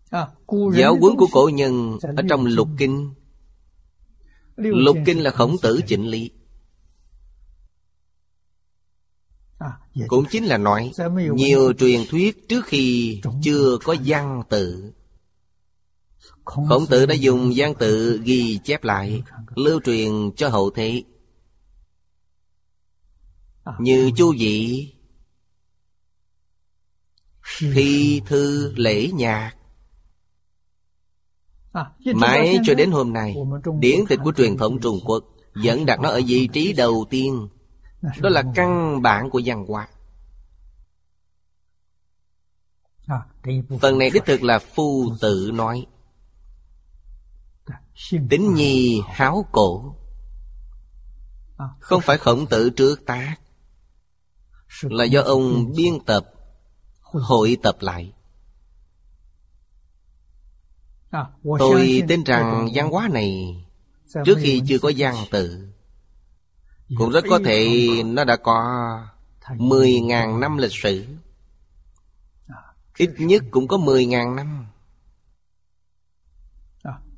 À, 0.09 0.27
Giáo 0.73 0.97
huấn 1.01 1.15
của 1.15 1.27
cổ 1.31 1.49
nhân 1.53 1.97
Ở 2.17 2.23
trong 2.29 2.45
lục 2.45 2.67
kinh. 2.77 3.13
Lục 4.55 4.97
kinh 5.05 5.23
là 5.23 5.31
khổng 5.31 5.55
tử 5.61 5.81
chỉnh 5.87 6.07
lý. 6.07 6.31
À, 9.59 9.71
Cũng 10.07 10.25
chính 10.31 10.45
là 10.45 10.57
nói 10.57 10.91
Nhiều 11.33 11.73
truyền 11.73 12.01
thuyết 12.09 12.49
trước 12.49 12.65
khi 12.65 13.21
chưa 13.43 13.77
có 13.83 13.95
văn 14.05 14.43
tự. 14.49 14.93
Khổng 16.45 16.87
tử 16.89 17.05
đã 17.05 17.13
dùng 17.13 17.51
văn 17.55 17.73
tự 17.79 18.21
ghi 18.23 18.59
chép 18.63 18.83
lại 18.83 19.23
Lưu 19.55 19.79
truyền 19.85 20.31
cho 20.35 20.49
hậu 20.49 20.69
thế 20.69 21.03
Như 23.79 24.11
chu 24.17 24.33
vị 24.37 24.91
Thi 27.59 28.21
thư 28.25 28.73
lễ 28.75 29.09
nhạc. 29.13 29.51
À, 31.73 31.91
Mãi 32.15 32.57
cho 32.65 32.73
đến 32.73 32.91
hôm 32.91 33.13
nay 33.13 33.35
Điển 33.79 33.99
tịch 34.09 34.19
của 34.23 34.31
truyền 34.31 34.57
thống 34.57 34.79
Trung 34.79 34.99
Quốc 35.05 35.23
Vẫn 35.63 35.85
đặt 35.85 35.99
nó 35.99 36.09
ở 36.09 36.21
vị 36.27 36.49
trí 36.53 36.73
đầu 36.73 37.05
tiên. 37.09 37.47
Đó 38.19 38.29
là 38.29 38.43
căn 38.55 39.01
bản 39.01 39.29
của 39.29 39.41
văn 39.45 39.65
hóa. 39.67 39.87
À, 43.07 43.17
Phần 43.81 43.97
này 43.97 44.09
đích 44.13 44.25
thực 44.25 44.43
là 44.43 44.59
phu 44.59 45.15
tự 45.21 45.51
nói. 45.53 45.85
Tính 48.29 48.53
nhi 48.53 49.01
háo 49.07 49.45
cổ. 49.51 49.95
À, 51.57 51.65
Không 51.79 52.01
phải 52.01 52.17
khổng 52.17 52.47
tử 52.47 52.69
trước 52.69 53.05
tác 53.05 53.35
Là 54.81 55.03
do 55.03 55.21
ông 55.21 55.73
biên 55.75 55.99
tập 56.05 56.31
Hội 57.01 57.57
tập 57.63 57.77
lại. 57.79 58.13
À, 61.11 61.25
Tôi 61.59 62.03
tin 62.07 62.23
rằng 62.23 62.69
văn 62.73 62.89
hóa 62.91 63.09
này 63.11 63.55
Trước 64.25 64.37
khi 64.41 64.61
chưa 64.67 64.79
có 64.79 64.91
văn 64.97 65.15
tự 65.31 65.67
Cũng 66.97 67.09
rất 67.09 67.23
có 67.29 67.39
thể 67.45 67.87
nó 68.05 68.23
đã 68.23 68.35
có 68.35 68.61
10.000 69.47 70.39
năm 70.39 70.57
lịch 70.57 70.71
sử. 70.73 71.05
Ít 72.97 73.09
nhất 73.17 73.43
cũng 73.51 73.67
có 73.67 73.77
10.000 73.77 74.35
năm. 74.35 74.67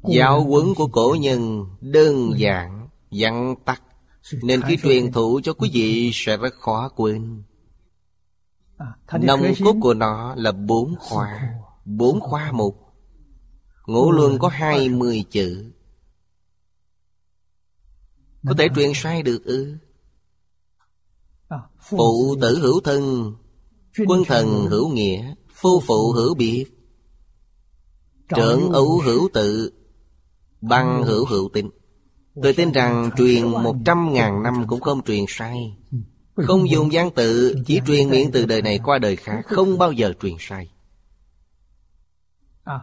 Giáo 0.03 0.43
huấn 0.43 0.73
của 0.75 0.87
cổ 0.87 1.15
nhân 1.19 1.65
đơn 1.81 2.31
giản, 2.37 2.89
dặn 3.11 3.55
tắt 3.65 3.81
Nên 4.43 4.61
khi 4.61 4.77
truyền 4.83 5.11
thụ 5.11 5.39
cho 5.43 5.53
quý 5.53 5.69
vị 5.73 6.11
sẽ 6.13 6.37
rất 6.37 6.53
khó 6.53 6.89
quên. 6.95 7.43
Nông 9.21 9.43
cốt 9.65 9.75
của 9.81 9.93
nó 9.93 10.35
là 10.35 10.51
bốn 10.51 10.95
khoa. 10.99 11.53
Bốn 11.85 12.19
khoa 12.19 12.51
một 12.51 12.75
Ngũ 13.85 14.11
luân 14.11 14.39
có 14.39 14.47
hai 14.47 14.89
mươi 14.89 15.25
chữ. 15.29 15.71
Có 18.47 18.53
thể 18.57 18.67
truyền 18.75 18.91
sai 18.95 19.21
được 19.21 19.45
ư? 19.45 19.77
À, 21.47 21.57
Phụ 21.79 22.35
tử 22.41 22.59
hữu 22.59 22.81
thân 22.81 23.33
Quân 24.07 24.23
thần 24.27 24.67
hữu 24.69 24.89
nghĩa 24.89 25.33
Phu 25.53 25.79
phụ 25.79 26.11
hữu 26.11 26.35
biệt 26.35 26.65
Trưởng 28.35 28.71
ấu 28.71 29.01
hữu 29.05 29.29
tự 29.33 29.73
Băng 30.61 31.03
hữu 31.03 31.25
hữu 31.25 31.49
tịnh 31.53 31.69
Tôi 32.43 32.53
tin 32.53 32.71
rằng 32.71 33.09
truyền 33.17 33.47
một 33.47 33.75
trăm 33.85 34.13
ngàn 34.13 34.43
năm 34.43 34.67
cũng 34.67 34.81
không 34.81 35.03
truyền 35.03 35.25
sai. 35.27 35.77
Không 36.35 36.69
dùng 36.69 36.89
văn 36.91 37.09
tự, 37.15 37.55
Chỉ 37.65 37.81
truyền 37.87 38.09
miệng 38.09 38.31
từ 38.31 38.45
đời 38.45 38.61
này 38.61 38.79
qua 38.83 38.97
đời 38.99 39.15
khác, 39.15 39.41
Không 39.45 39.77
bao 39.77 39.91
giờ 39.91 40.13
truyền 40.21 40.35
sai. 40.39 40.69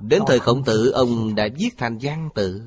Đến 0.01 0.23
thời 0.27 0.39
khổng 0.41 0.65
tử, 0.65 0.91
ông 0.91 1.35
đã 1.35 1.49
viết 1.59 1.71
thành 1.79 1.99
văn 2.01 2.29
tự. 2.35 2.63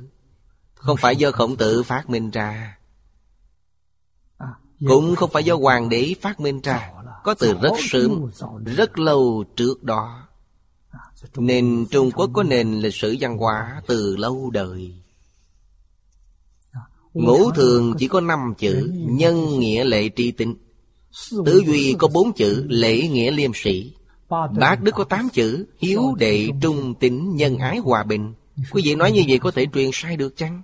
Không 0.76 0.98
phải 0.98 1.16
do 1.16 1.32
khổng 1.32 1.56
tử 1.56 1.84
phát 1.84 2.10
minh 2.10 2.32
ra, 2.32 2.78
Cũng 4.88 5.16
không 5.16 5.30
phải 5.30 5.44
do 5.44 5.56
hoàng 5.56 5.90
đế 5.90 6.16
phát 6.22 6.40
minh 6.40 6.62
ra. 6.62 6.92
Có 7.24 7.34
từ 7.34 7.54
rất 7.62 7.74
sớm, 7.78 8.30
Rất 8.66 9.00
lâu 9.00 9.44
trước 9.56 9.84
đó. 9.84 10.28
Nên 11.36 11.86
Trung 11.92 12.12
Quốc 12.12 12.30
có 12.34 12.44
nền 12.44 12.74
lịch 12.74 12.94
sử 12.94 13.16
văn 13.20 13.38
hóa 13.38 13.82
từ 13.88 14.16
lâu 14.16 14.50
đời. 14.50 14.94
Ngũ 17.18 17.52
thường 17.52 17.94
chỉ 17.98 18.08
có 18.08 18.22
năm 18.22 18.54
chữ, 18.58 18.92
Nhân 18.94 19.60
nghĩa 19.60 19.84
lệ 19.84 20.10
tri 20.16 20.32
tinh 20.32 20.56
Tứ 21.46 21.64
duy 21.66 21.96
có 22.00 22.08
bốn 22.08 22.34
chữ, 22.34 22.66
Lễ 22.70 23.08
nghĩa 23.08 23.32
liêm 23.32 23.52
sĩ 23.56 23.94
Bác 24.60 24.84
Đức 24.84 24.92
có 24.96 25.04
tám 25.04 25.30
chữ, 25.34 25.66
Hiếu 25.78 26.16
đệ 26.18 26.50
trung 26.62 26.94
tín 27.00 27.36
nhân 27.36 27.58
ái 27.58 27.78
hòa 27.78 28.04
bình 28.04 28.34
Quý 28.72 28.82
vị 28.86 28.96
nói 28.96 29.12
như 29.12 29.24
vậy 29.28 29.40
có 29.40 29.52
thể 29.52 29.66
truyền 29.74 29.90
sai 29.94 30.18
được 30.18 30.38
chăng? 30.38 30.62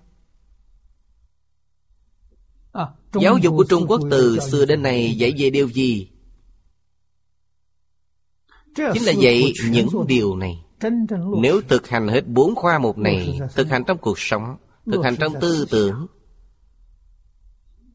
Giáo 3.22 3.38
dục 3.38 3.54
của 3.58 3.66
Trung 3.70 3.86
Quốc 3.88 4.02
từ 4.12 4.39
xưa 4.39 4.66
đến 4.66 4.82
nay 4.82 5.16
dạy 5.18 5.34
về 5.38 5.50
điều 5.50 5.70
gì? 5.70 6.10
Chính 8.76 9.04
là 9.04 9.12
dạy 9.12 9.54
những 9.70 9.88
điều 10.08 10.36
này 10.36 10.66
Nếu 11.42 11.62
thực 11.68 11.88
hành 11.88 12.08
hết 12.08 12.28
bốn 12.28 12.56
khoa 12.56 12.80
mục 12.80 12.98
này, 12.98 13.39
Thực 13.56 13.68
hành 13.68 13.84
trong 13.88 13.98
cuộc 13.98 14.20
sống, 14.20 14.56
Thực 14.86 15.04
hành 15.04 15.16
trong 15.16 15.34
tư 15.42 15.66
tưởng 15.70 16.08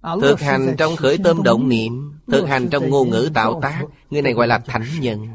Thực 0.02 0.40
hành 0.40 0.74
trong 0.78 0.96
khởi 0.96 1.18
tâm 1.24 1.42
động 1.42 1.68
niệm 1.68 2.20
Thực 2.26 2.46
hành 2.48 2.68
trong 2.68 2.90
ngôn 2.90 3.10
ngữ 3.10 3.30
tạo 3.34 3.60
tác 3.62 3.84
Người 4.10 4.22
này 4.22 4.32
gọi 4.32 4.46
là 4.46 4.58
thánh 4.58 4.86
nhân. 5.00 5.28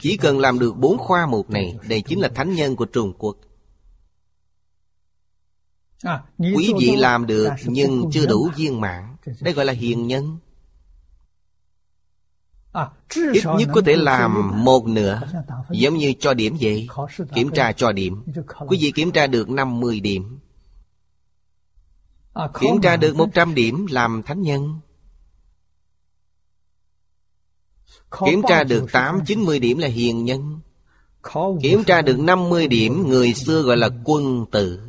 Chỉ 0.00 0.16
cần 0.16 0.38
làm 0.38 0.58
được 0.58 0.76
bốn 0.76 0.98
khoa 0.98 1.26
mục 1.26 1.50
này 1.50 1.76
Đây 1.88 2.02
chính 2.02 2.20
là 2.20 2.28
thánh 2.28 2.54
nhân 2.54 2.76
của 2.76 2.84
Trung 2.84 3.12
Quốc. 3.18 3.36
Quý 6.38 6.72
vị 6.80 6.96
làm 6.96 7.26
được 7.26 7.48
nhưng 7.64 8.10
chưa 8.12 8.26
đủ 8.26 8.50
viên 8.56 8.80
mãn. 8.80 9.16
Đây 9.40 9.54
gọi 9.54 9.64
là 9.64 9.72
hiền 9.72 10.06
nhân. 10.06 10.38
Ít 13.32 13.44
nhất 13.58 13.68
có 13.72 13.80
thể 13.86 13.96
làm 13.96 14.64
một 14.64 14.86
nửa 14.86 15.20
Giống 15.70 15.94
như 15.94 16.12
cho 16.20 16.34
điểm 16.34 16.56
vậy 16.60 16.88
Kiểm 17.34 17.50
tra 17.50 17.72
cho 17.72 17.92
điểm 17.92 18.22
Quý 18.68 18.78
vị 18.80 18.92
kiểm 18.94 19.12
tra 19.12 19.26
được 19.26 19.50
50 19.50 20.00
điểm 20.00 20.38
Kiểm 22.60 22.80
tra 22.82 22.96
được 22.96 23.16
100 23.16 23.54
điểm 23.54 23.86
làm 23.90 24.22
thánh 24.22 24.42
nhân. 24.42 24.80
Kiểm 28.26 28.42
tra 28.48 28.64
được 28.64 28.86
8-90 28.92 29.60
điểm 29.60 29.78
là 29.78 29.88
hiền 29.88 30.24
nhân. 30.24 30.60
Kiểm 31.62 31.84
tra 31.84 32.02
được 32.02 32.18
50 32.18 32.68
điểm 32.68 33.08
Người 33.08 33.34
xưa 33.34 33.62
gọi 33.62 33.76
là 33.76 33.88
quân 34.04 34.46
tử. 34.52 34.80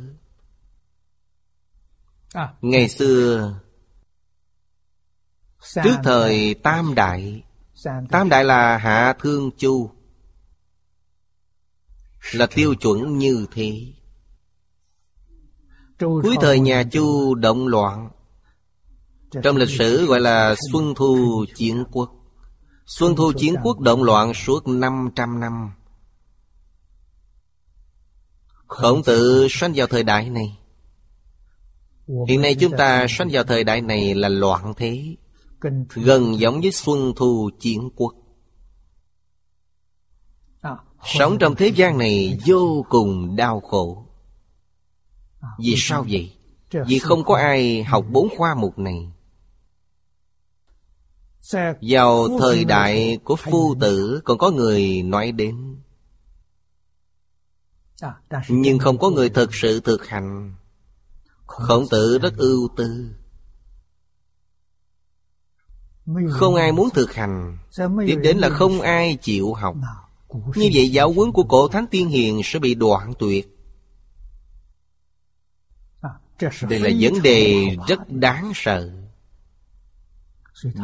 Ngày 2.60 2.88
xưa 2.88 3.54
Trước 5.84 5.96
thời 6.04 6.54
Tam 6.54 6.94
Đại. 6.94 7.42
Tam 8.10 8.28
Đại 8.28 8.44
là 8.44 8.78
Hạ 8.78 9.14
Thương 9.18 9.50
Chu. 9.56 9.90
Là 12.32 12.46
tiêu 12.46 12.74
chuẩn 12.74 13.18
như 13.18 13.46
thế 13.52 13.92
Cuối 15.98 16.36
thời 16.40 16.60
nhà 16.60 16.82
Chu 16.92 17.34
động 17.34 17.66
loạn. 17.66 18.10
Trong 19.42 19.56
lịch 19.56 19.68
sử 19.70 20.06
gọi 20.06 20.20
là 20.20 20.54
Xuân 20.72 20.94
Thu 20.96 21.44
Chiến 21.54 21.84
Quốc. 21.92 22.10
Xuân 22.86 23.16
Thu 23.16 23.32
Chiến 23.36 23.54
Quốc 23.62 23.80
động 23.80 24.02
loạn 24.02 24.34
suốt 24.34 24.68
500 24.68 25.40
năm. 25.40 25.70
Khổng 28.66 29.02
tử 29.02 29.46
sanh 29.50 29.72
vào 29.76 29.86
thời 29.86 30.02
đại 30.02 30.30
này. 30.30 30.58
Hiện 32.28 32.40
nay 32.40 32.54
chúng 32.54 32.72
ta 32.78 33.06
sanh 33.08 33.28
vào 33.32 33.44
thời 33.44 33.64
đại 33.64 33.80
này 33.80 34.14
là 34.14 34.28
loạn 34.28 34.74
thế. 34.76 35.16
Gần 35.94 36.38
giống 36.38 36.60
với 36.60 36.72
Xuân 36.72 37.12
Thu 37.16 37.50
Chiến 37.60 37.90
Quốc. 37.96 38.14
Sống 41.04 41.38
trong 41.38 41.54
thế 41.54 41.68
gian 41.68 41.98
này 41.98 42.38
vô 42.46 42.86
cùng 42.88 43.36
đau 43.36 43.60
khổ 43.60 44.03
Vì 45.58 45.74
sao 45.78 46.06
vậy? 46.10 46.32
Vì 46.86 46.98
không 46.98 47.24
có 47.24 47.36
ai 47.36 47.82
học 47.82 48.04
bốn 48.10 48.28
khoa 48.36 48.54
mục 48.54 48.78
này. 48.78 49.10
Vào 51.80 52.38
thời 52.38 52.64
đại 52.64 53.18
của 53.24 53.36
phu 53.36 53.74
tử 53.80 54.20
Còn 54.24 54.38
có 54.38 54.50
người 54.50 55.02
nói 55.02 55.32
đến. 55.32 55.76
Nhưng 58.48 58.78
không 58.78 58.98
có 58.98 59.10
người 59.10 59.28
thực 59.28 59.54
sự 59.54 59.80
thực 59.80 60.06
hành. 60.06 60.54
Khổng 61.46 61.88
tử 61.88 62.18
rất 62.18 62.36
ưu 62.36 62.68
tư. 62.76 63.10
Không 66.30 66.54
ai 66.54 66.72
muốn 66.72 66.90
thực 66.90 67.12
hành. 67.12 67.58
Tiếp 68.06 68.16
đến 68.22 68.38
là 68.38 68.48
không 68.48 68.80
ai 68.80 69.16
chịu 69.16 69.52
học. 69.52 69.76
Như 70.54 70.70
vậy 70.74 70.90
giáo 70.90 71.12
huấn 71.12 71.32
của 71.32 71.42
cổ 71.42 71.68
Thánh 71.68 71.86
Tiên 71.86 72.08
Hiền 72.08 72.40
sẽ 72.44 72.58
bị 72.58 72.74
đoạn 72.74 73.12
tuyệt 73.18 73.53
Đây 76.40 76.80
là 76.80 76.90
vấn 77.00 77.22
đề 77.22 77.66
rất 77.88 78.10
đáng 78.10 78.52
sợ. 78.54 78.90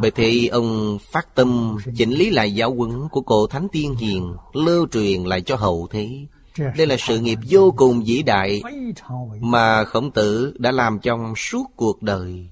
Bởi 0.01 0.11
thế 0.11 0.49
ông 0.53 0.99
phát 1.01 1.35
tâm 1.35 1.77
chỉnh 1.97 2.11
lý 2.11 2.31
lại 2.31 2.55
giáo 2.55 2.75
huấn 2.75 3.09
của 3.09 3.21
cổ 3.21 3.47
Thánh 3.47 3.69
Tiên 3.73 3.95
Hiền 3.95 4.37
Lưu 4.53 4.87
truyền 4.93 5.25
lại 5.25 5.41
cho 5.41 5.57
hậu 5.57 5.89
thế. 5.91 6.27
Đây 6.77 6.87
là 6.87 6.97
sự 6.99 7.19
nghiệp 7.19 7.39
vô 7.51 7.75
cùng 7.77 8.03
vĩ 8.05 8.23
đại 8.23 8.63
Mà 9.41 9.85
khổng 9.85 10.11
tử 10.11 10.55
đã 10.59 10.73
làm 10.73 10.99
trong 11.03 11.35
suốt 11.37 11.65
cuộc 11.77 12.03
đời. 12.03 12.49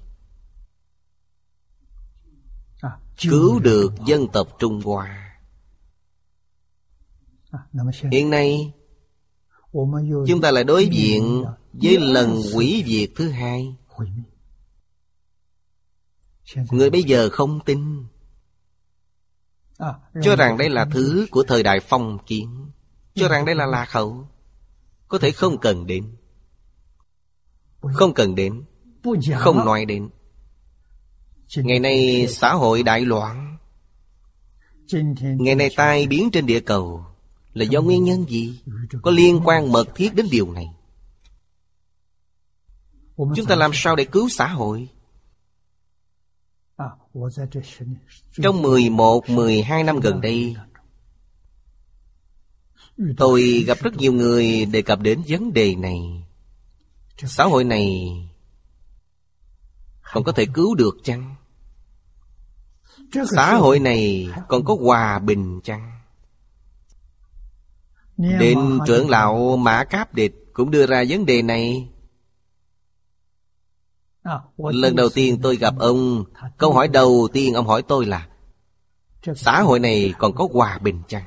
Cứu 3.29 3.59
được 3.59 3.93
dân 4.05 4.27
tộc 4.27 4.47
Trung 4.59 4.81
Hoa. 4.81 5.35
Hiện 8.11 8.29
nay 8.29 8.73
Chúng 10.27 10.41
ta 10.41 10.51
lại 10.51 10.63
đối 10.63 10.85
diện 10.85 11.45
với 11.73 11.97
lần 11.99 12.41
quỷ 12.55 12.83
diệt 12.87 13.09
thứ 13.15 13.29
hai. 13.29 13.75
Người 16.71 16.89
bây 16.89 17.03
giờ 17.03 17.29
không 17.29 17.59
tin. 17.65 18.05
Cho 20.21 20.35
rằng 20.35 20.57
đây 20.57 20.69
là 20.69 20.85
thứ 20.85 21.27
của 21.31 21.43
thời 21.43 21.63
đại 21.63 21.79
phong 21.79 22.17
kiến. 22.25 22.71
Cho 23.15 23.27
rằng 23.27 23.45
đây 23.45 23.55
là 23.55 23.65
lạc 23.65 23.91
hậu. 23.91 24.27
Có 25.07 25.17
thể 25.17 25.31
không 25.31 25.57
cần 25.57 25.87
đến. 25.87 26.15
Không 27.93 28.13
cần 28.13 28.35
đến. 28.35 28.63
Không 29.35 29.57
nói 29.65 29.85
đến. 29.85 30.09
Ngày 31.55 31.79
nay 31.79 32.27
xã 32.29 32.53
hội 32.53 32.83
đại 32.83 33.01
loạn. 33.01 33.57
Ngày 35.21 35.55
nay 35.55 35.69
tai 35.75 36.07
biến 36.07 36.29
trên 36.31 36.45
địa 36.45 36.59
cầu 36.59 37.05
Là 37.53 37.65
do 37.65 37.81
nguyên 37.81 38.03
nhân 38.03 38.25
gì? 38.29 38.59
Có 39.01 39.11
liên 39.11 39.41
quan 39.45 39.71
mật 39.71 39.95
thiết 39.95 40.15
đến 40.15 40.25
điều 40.31 40.51
này. 40.51 40.65
Chúng 43.19 43.45
ta 43.47 43.55
làm 43.55 43.71
sao 43.73 43.95
để 43.95 44.05
cứu 44.05 44.29
xã 44.29 44.47
hội? 44.47 44.89
Trong 48.41 48.61
11, 48.61 49.29
12 49.29 49.83
năm 49.83 49.99
gần 49.99 50.21
đây 50.21 50.55
Tôi 53.17 53.63
gặp 53.67 53.77
rất 53.81 53.97
nhiều 53.97 54.13
người 54.13 54.65
đề 54.65 54.81
cập 54.81 55.01
đến 55.01 55.21
vấn 55.27 55.53
đề 55.53 55.75
này. 55.75 55.99
Xã 57.17 57.43
hội 57.43 57.63
này 57.63 58.11
Còn 60.13 60.23
có 60.23 60.31
thể 60.31 60.45
cứu 60.53 60.75
được 60.75 60.97
chăng? 61.03 61.35
Xã 63.35 63.55
hội 63.55 63.79
này 63.79 64.29
còn 64.47 64.65
có 64.65 64.77
hòa 64.81 65.19
bình 65.19 65.61
chăng? 65.63 65.91
Đến 68.17 68.79
trưởng 68.87 69.09
lão 69.09 69.57
Mã 69.57 69.83
Cáp 69.83 70.13
Địch 70.13 70.35
cũng 70.53 70.71
đưa 70.71 70.85
ra 70.85 71.03
vấn 71.09 71.25
đề 71.25 71.41
này 71.41 71.89
Lần 74.57 74.95
đầu 74.95 75.09
tiên 75.09 75.39
tôi 75.41 75.55
gặp 75.55 75.73
ông, 75.79 76.23
Câu 76.57 76.73
hỏi 76.73 76.87
đầu 76.87 77.27
tiên 77.33 77.53
ông 77.53 77.67
hỏi 77.67 77.81
tôi 77.81 78.05
là, 78.05 78.27
Xã 79.35 79.61
hội 79.61 79.79
này 79.79 80.13
còn 80.17 80.35
có 80.35 80.47
hòa 80.53 80.77
bình 80.77 81.01
chăng? 81.07 81.23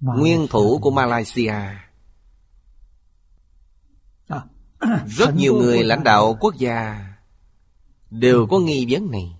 Nguyên 0.00 0.46
thủ 0.50 0.78
của 0.82 0.90
Malaysia. 0.90 1.54
Rất 5.06 5.34
nhiều 5.36 5.54
người 5.54 5.84
lãnh 5.84 6.04
đạo 6.04 6.36
quốc 6.40 6.54
gia 6.58 7.08
Đều 8.10 8.46
có 8.46 8.58
nghi 8.58 8.86
vấn 8.90 9.10
này. 9.10 9.36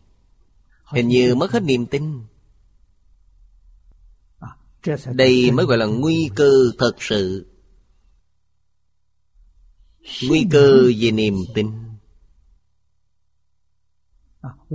Hình 0.85 1.09
như 1.09 1.35
mất 1.35 1.53
hết 1.53 1.63
niềm 1.63 1.87
tin. 1.87 2.23
Đây 5.13 5.51
mới 5.51 5.67
gọi 5.67 5.79
là 5.79 5.87
nguy 5.87 6.31
cơ 6.35 6.51
thật 6.79 6.93
sự. 6.99 7.47
Nguy 10.29 10.47
cơ 10.51 10.91
về 11.01 11.11
niềm 11.11 11.45
tin. 11.55 11.71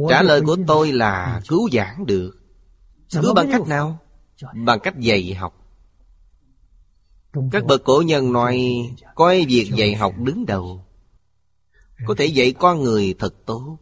Trả 0.09 0.21
lời 0.21 0.41
của 0.41 0.57
tôi 0.67 0.91
là 0.91 1.41
cứu 1.47 1.69
giảng 1.71 2.05
được. 2.05 2.31
Cứu 3.21 3.33
bằng 3.33 3.49
cách 3.51 3.67
nào? 3.67 3.99
Bằng 4.53 4.79
cách 4.79 4.99
dạy 4.99 5.33
học. 5.33 5.53
Các 7.51 7.65
bậc 7.65 7.83
cổ 7.83 8.01
nhân 8.05 8.33
nói, 8.33 8.71
Coi 9.15 9.45
việc 9.45 9.71
dạy 9.75 9.95
học 9.95 10.13
đứng 10.17 10.45
đầu. 10.45 10.85
Có 12.05 12.15
thể 12.17 12.25
dạy 12.25 12.53
con 12.59 12.83
người 12.83 13.15
thật 13.19 13.35
tốt. 13.45 13.77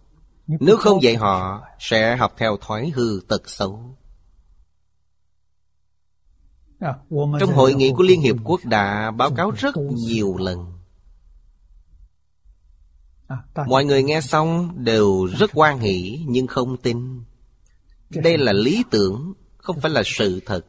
Nếu 0.47 0.77
không 0.77 1.03
dạy 1.03 1.15
họ, 1.15 1.61
Sẽ 1.79 2.15
học 2.15 2.33
theo 2.37 2.57
thói 2.57 2.91
hư 2.95 3.21
tật 3.27 3.49
xấu. 3.49 3.97
Trong 7.39 7.53
hội 7.53 7.73
nghị 7.73 7.91
của 7.97 8.03
Liên 8.03 8.21
Hiệp 8.21 8.35
Quốc 8.43 8.65
đã 8.65 9.11
báo 9.11 9.31
cáo 9.35 9.51
rất 9.51 9.75
nhiều 9.77 10.37
lần. 10.37 10.80
Mọi 13.67 13.85
người 13.85 14.03
nghe 14.03 14.21
xong 14.21 14.71
đều 14.83 15.25
rất 15.25 15.51
quan 15.53 15.79
hỷ 15.79 16.25
nhưng 16.27 16.47
không 16.47 16.77
tin. 16.77 17.23
Đây 18.09 18.37
là 18.37 18.53
lý 18.53 18.83
tưởng, 18.91 19.33
không 19.57 19.79
phải 19.81 19.91
là 19.91 20.01
sự 20.05 20.39
thật. 20.45 20.65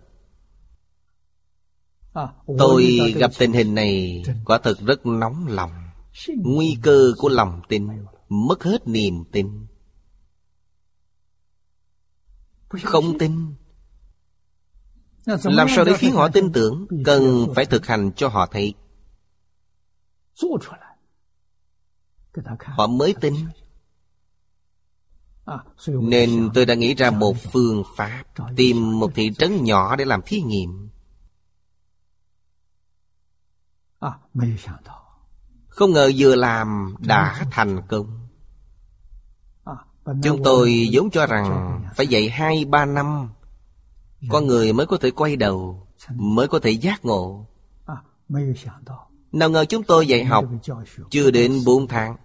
Tôi 2.58 3.14
gặp 3.16 3.30
tình 3.38 3.52
hình 3.52 3.74
này 3.74 4.22
quả 4.44 4.58
thực 4.58 4.80
rất 4.80 5.06
nóng 5.06 5.46
lòng. 5.48 5.70
Nguy 6.28 6.78
cơ 6.82 7.12
của 7.18 7.28
lòng 7.28 7.60
tin 7.68 7.88
Mất 8.28 8.62
hết 8.62 8.88
niềm 8.88 9.24
tin. 9.32 9.66
Không 12.68 13.18
tin. 13.18 13.54
Làm 15.44 15.68
sao 15.76 15.84
để 15.84 15.92
khiến 15.98 16.12
họ 16.12 16.28
tin 16.28 16.52
tưởng? 16.52 16.86
Cần 17.04 17.46
phải 17.54 17.64
thực 17.64 17.86
hành 17.86 18.12
cho 18.16 18.28
họ 18.28 18.46
thấy 18.46 18.74
Họ 22.58 22.86
mới 22.86 23.14
tin. 23.20 23.34
Nên 25.86 26.50
tôi 26.54 26.66
đã 26.66 26.74
nghĩ 26.74 26.94
ra 26.94 27.10
một 27.10 27.36
phương 27.52 27.82
pháp, 27.96 28.24
Tìm 28.56 29.00
một 29.00 29.10
thị 29.14 29.32
trấn 29.38 29.64
nhỏ 29.64 29.96
để 29.96 30.04
làm 30.04 30.20
thí 30.26 30.40
nghiệm. 30.40 30.88
Không 35.68 35.92
ngờ 35.92 36.10
vừa 36.16 36.34
làm 36.34 36.94
đã 36.98 37.44
thành 37.50 37.80
công. 37.88 38.28
Chúng 40.22 40.42
tôi 40.44 40.88
vốn 40.92 41.10
cho 41.10 41.26
rằng 41.26 41.80
Phải 41.96 42.06
dạy 42.06 42.28
hai, 42.28 42.64
ba 42.64 42.84
năm. 42.84 43.28
Con 44.30 44.46
người 44.46 44.72
mới 44.72 44.86
có 44.86 44.96
thể 44.96 45.10
quay 45.10 45.36
đầu, 45.36 45.86
Mới 46.10 46.48
có 46.48 46.58
thể 46.58 46.70
giác 46.70 47.04
ngộ. 47.04 47.46
Nào 49.32 49.50
ngờ 49.50 49.64
chúng 49.64 49.82
tôi 49.82 50.06
dạy 50.06 50.24
học 50.24 50.44
Chưa 51.10 51.30
đến 51.30 51.60
bốn 51.66 51.88
tháng. 51.88 52.16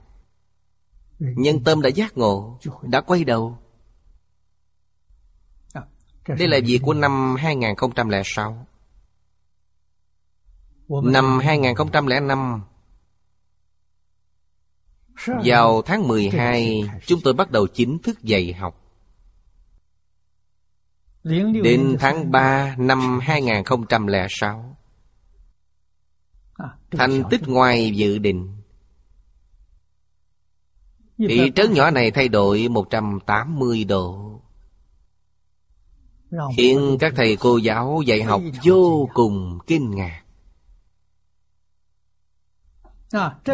Nhân 1.20 1.64
tâm 1.64 1.82
đã 1.82 1.90
giác 1.90 2.18
ngộ, 2.18 2.60
Đã 2.82 3.02
quay 3.02 3.24
đầu. 3.24 3.58
Đây 6.28 6.48
là 6.48 6.60
việc 6.66 6.80
của 6.84 6.94
năm 6.94 7.36
2006 7.36 8.68
Năm 10.88 11.40
2005 11.40 12.62
Vào 15.26 15.82
tháng 15.82 16.08
12 16.08 16.84
Chúng 17.06 17.20
tôi 17.24 17.34
bắt 17.34 17.52
đầu 17.52 17.68
chính 17.68 18.00
thức 18.00 18.24
dạy 18.24 18.54
học. 18.54 18.84
Đến 21.64 21.98
tháng 22.00 22.32
3 22.32 22.76
năm 22.78 23.20
2006 23.20 24.78
Thành 26.92 27.24
tích 27.30 27.48
ngoài 27.48 27.92
dự 27.96 28.18
định 28.18 28.57
Thị 31.18 31.52
trấn 31.56 31.74
nhỏ 31.74 31.92
này 31.92 32.12
thay 32.12 32.28
đổi 32.28 32.68
180 32.68 33.84
độ. 33.84 34.42
Khiến 36.58 36.98
các 37.00 37.14
thầy 37.16 37.36
cô 37.36 37.58
giáo 37.58 38.02
dạy 38.06 38.24
học 38.24 38.42
vô 38.64 39.10
cùng 39.14 39.60
kinh 39.68 39.92
ngạc. 39.92 40.24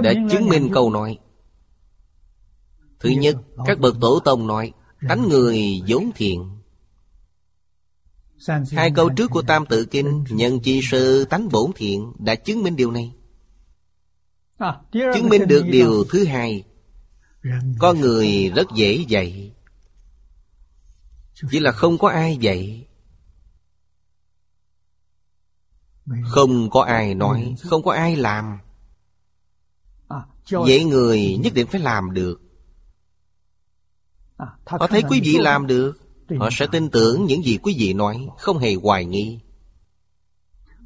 Để 0.01 0.15
chứng 0.31 0.49
minh 0.49 0.69
câu 0.73 0.89
nói. 0.89 1.19
Thứ 2.99 3.09
nhất, 3.09 3.35
các 3.65 3.79
bậc 3.79 3.95
tổ 4.01 4.19
tông 4.19 4.47
nói 4.47 4.73
Tánh 5.09 5.29
người 5.29 5.81
vốn 5.87 6.11
thiện. 6.15 6.49
Hai 8.71 8.91
câu 8.95 9.09
trước 9.09 9.31
của 9.31 9.41
Tam 9.41 9.65
Tự 9.65 9.85
Kinh 9.85 10.23
Nhân 10.29 10.59
chi 10.59 10.81
sư 10.91 11.25
tánh 11.25 11.49
bổn 11.49 11.71
thiện 11.75 12.13
Đã 12.19 12.35
chứng 12.35 12.63
minh 12.63 12.75
điều 12.75 12.91
này. 12.91 13.11
Chứng 14.91 15.29
minh 15.29 15.47
được 15.47 15.65
điều 15.71 16.03
thứ 16.09 16.25
hai 16.25 16.63
có 17.79 17.93
người 17.93 18.51
rất 18.55 18.67
dễ 18.75 19.05
dạy. 19.07 19.51
Chỉ 21.51 21.59
là 21.59 21.71
không 21.71 21.97
có 21.97 22.09
ai 22.09 22.37
dạy. 22.37 22.87
Không 26.23 26.69
có 26.69 26.81
ai 26.81 27.15
nói, 27.15 27.55
Không 27.63 27.83
có 27.83 27.91
ai 27.91 28.15
làm. 28.15 28.57
Dạy 30.67 30.83
người 30.83 31.37
nhất 31.43 31.53
định 31.53 31.67
phải 31.67 31.81
làm 31.81 32.13
được. 32.13 32.41
Họ 34.65 34.87
thấy 34.87 35.03
quý 35.09 35.21
vị 35.23 35.37
làm 35.37 35.67
được, 35.67 35.97
Họ 36.39 36.49
sẽ 36.51 36.67
tin 36.71 36.89
tưởng 36.89 37.25
những 37.25 37.43
gì 37.43 37.57
quý 37.57 37.75
vị 37.77 37.93
nói, 37.93 38.27
Không 38.37 38.57
hề 38.57 38.75
hoài 38.75 39.05
nghi. 39.05 39.39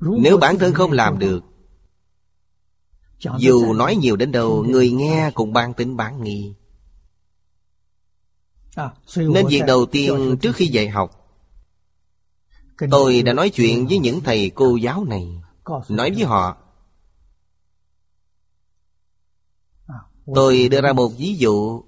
Nếu 0.01 0.37
bản 0.37 0.57
thân 0.59 0.73
không 0.73 0.91
làm 0.91 1.19
được 1.19 1.43
dù 3.19 3.73
nói 3.73 3.95
nhiều 3.95 4.15
đến 4.15 4.31
đâu 4.31 4.63
Người 4.63 4.91
nghe 4.91 5.31
cũng 5.33 5.53
ban 5.53 5.73
tính 5.73 5.97
bán 5.97 6.23
nghi. 6.23 6.53
Nên 9.15 9.47
việc 9.47 9.61
đầu 9.67 9.85
tiên 9.85 10.37
trước 10.41 10.55
khi 10.55 10.65
dạy 10.65 10.89
học 10.89 11.11
Tôi 12.91 13.21
đã 13.21 13.33
nói 13.33 13.49
chuyện 13.49 13.87
với 13.87 13.97
những 13.97 14.21
thầy 14.21 14.49
cô 14.49 14.75
giáo 14.75 15.03
này 15.03 15.41
Nói 15.89 16.11
với 16.11 16.23
họ. 16.23 16.57
Tôi 20.35 20.69
đưa 20.69 20.81
ra 20.81 20.93
một 20.93 21.07
ví 21.17 21.35
dụ 21.35 21.83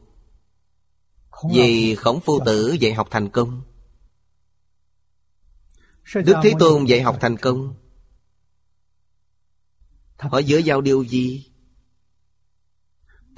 Vì 1.51 1.95
khổng 1.95 2.19
phu 2.19 2.39
tử 2.45 2.77
dạy 2.79 2.93
học 2.93 3.07
thành 3.11 3.29
công. 3.29 3.61
Đức 6.15 6.35
Thế 6.43 6.53
Tôn 6.59 6.85
dạy 6.85 7.01
học 7.01 7.17
thành 7.21 7.37
công 7.37 7.73
Họ 10.19 10.41
dựa 10.41 10.59
vào 10.65 10.81
điều 10.81 11.03
gì? 11.03 11.45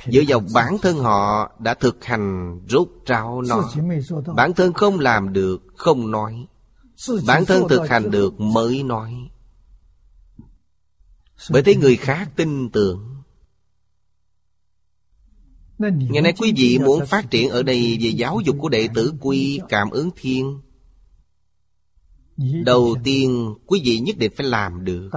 Dựa 0.06 0.22
vào 0.28 0.42
bản 0.54 0.78
thân 0.82 0.98
họ 0.98 1.52
đã 1.60 1.74
thực 1.74 2.06
hành 2.06 2.60
rút 2.70 2.90
ráo 3.06 3.42
nó. 3.42 3.72
Bản 4.36 4.54
thân 4.54 4.74
không 4.74 5.00
làm 5.00 5.34
được, 5.34 5.62
không 5.76 6.12
nói. 6.12 6.48
Bản 7.28 7.46
thân 7.46 7.68
thực 7.70 7.90
hành 7.90 8.12
được 8.12 8.40
mới 8.40 8.84
nói. 8.84 9.14
Bởi 11.50 11.64
thế 11.64 11.76
người 11.76 11.96
khác 11.96 12.30
tin 12.36 12.70
tưởng. 12.70 13.16
Ngày 15.80 16.22
nay 16.22 16.34
quý 16.38 16.54
vị 16.58 16.80
muốn 16.80 17.06
phát 17.06 17.32
triển 17.32 17.50
ở 17.50 17.64
đây 17.64 17.98
Về 18.02 18.10
giáo 18.10 18.40
dục 18.46 18.56
của 18.60 18.70
đệ 18.70 18.88
tử 18.94 19.14
quy 19.20 19.60
cảm 19.70 19.90
ứng 19.90 20.10
thiên. 20.16 20.62
Đầu 22.66 22.96
tiên 23.04 23.56
quý 23.66 23.82
vị 23.84 24.00
nhất 24.00 24.18
định 24.18 24.32
phải 24.38 24.48
làm 24.48 24.86
được. 24.86 25.10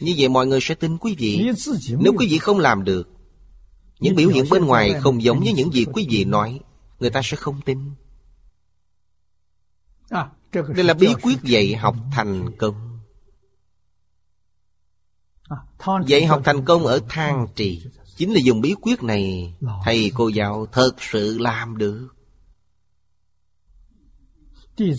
Như 0.00 0.14
vậy 0.18 0.28
mọi 0.28 0.46
người 0.46 0.58
sẽ 0.62 0.74
tin 0.74 0.98
quý 0.98 1.14
vị. 1.18 1.50
Nếu 1.98 2.12
quý 2.18 2.26
vị 2.30 2.38
không 2.38 2.58
làm 2.58 2.84
được 2.84 3.08
Những 4.00 4.16
biểu 4.16 4.28
hiện 4.28 4.44
bên 4.50 4.64
ngoài 4.64 4.94
không 5.00 5.22
giống 5.22 5.40
với 5.40 5.52
những 5.52 5.72
gì 5.72 5.84
quý 5.84 6.06
vị 6.10 6.24
nói 6.24 6.60
Người 7.00 7.10
ta 7.10 7.20
sẽ 7.24 7.36
không 7.36 7.60
tin. 7.64 7.78
Đây 10.52 10.84
là 10.84 10.94
bí 10.94 11.08
quyết 11.22 11.42
dạy 11.42 11.74
học 11.74 11.96
thành 12.12 12.56
công. 12.58 12.98
Dạy 16.06 16.26
học 16.26 16.40
thành 16.44 16.64
công 16.64 16.86
ở 16.86 17.00
thang 17.08 17.46
trì. 17.54 17.82
Chính 18.16 18.32
là 18.32 18.40
dùng 18.42 18.60
bí 18.60 18.74
quyết 18.80 19.02
này 19.02 19.54
Thầy 19.84 20.12
cô 20.14 20.28
giáo 20.28 20.66
thật 20.72 20.92
sự 20.98 21.38
làm 21.38 21.76
được 21.76 22.08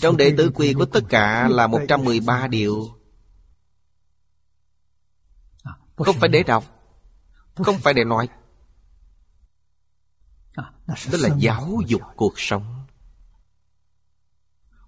trong 0.01 0.17
đệ 0.17 0.33
tử 0.37 0.51
quy 0.53 0.73
có 0.73 0.85
tất 0.85 1.03
cả 1.09 1.47
là 1.47 1.67
113 1.67 2.47
điều. 2.47 2.89
Không 5.95 6.15
phải 6.19 6.29
để 6.29 6.43
đọc 6.43 6.63
Không 7.55 7.77
phải 7.77 7.93
để 7.93 8.03
nói. 8.03 8.29
Đó 10.85 11.17
là 11.19 11.29
giáo 11.39 11.81
dục 11.87 12.01
cuộc 12.15 12.33
sống. 12.37 12.85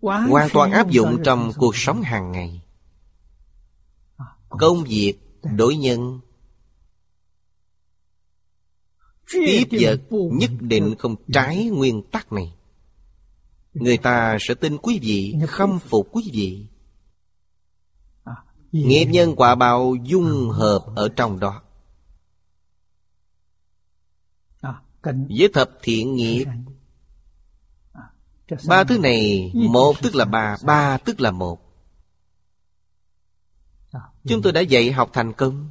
Hoàn 0.01 0.49
toàn 0.53 0.71
áp 0.71 0.89
dụng 0.89 1.21
trong 1.25 1.51
cuộc 1.57 1.75
sống 1.75 2.01
hàng 2.01 2.31
ngày. 2.31 2.61
Công 4.49 4.83
việc, 4.83 5.13
đối 5.43 5.75
nhân. 5.75 6.19
Tiếp 9.33 9.67
vật 9.71 9.99
nhất 10.11 10.51
định 10.59 10.95
không 10.99 11.15
trái 11.33 11.65
nguyên 11.65 12.03
tắc 12.11 12.33
này. 12.33 12.53
Người 13.73 13.97
ta 13.97 14.37
sẽ 14.39 14.53
tin 14.53 14.77
quý 14.77 14.99
vị 15.01 15.35
Khâm 15.47 15.79
phục 15.79 16.07
quý 16.11 16.29
vị. 16.33 16.67
Nghiệp 18.71 19.05
nhân 19.05 19.35
quả 19.35 19.55
báo 19.55 19.95
dung 20.03 20.49
hợp 20.49 20.85
ở 20.95 21.09
trong 21.15 21.39
đó. 21.39 21.61
Với 25.03 25.49
thập 25.53 25.69
thiện 25.81 26.15
nghiệp. 26.15 26.45
Ba 28.67 28.83
thứ 28.83 28.97
này 28.97 29.51
Một 29.53 29.93
tức 30.01 30.15
là 30.15 30.25
ba 30.25 30.57
Ba 30.63 30.97
tức 30.97 31.21
là 31.21 31.31
một. 31.31 31.59
Chúng 34.25 34.41
tôi 34.41 34.53
đã 34.53 34.61
dạy 34.61 34.91
học 34.91 35.09
thành 35.13 35.33
công. 35.33 35.69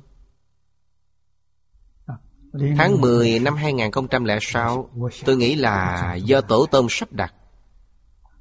Tháng 2.77 3.01
10 3.01 3.39
năm 3.39 3.55
2006 3.55 4.91
Tôi 5.25 5.37
nghĩ 5.37 5.55
là 5.55 6.15
do 6.15 6.41
Tổ 6.41 6.67
Tông 6.67 6.87
sắp 6.91 7.13
đặt 7.13 7.35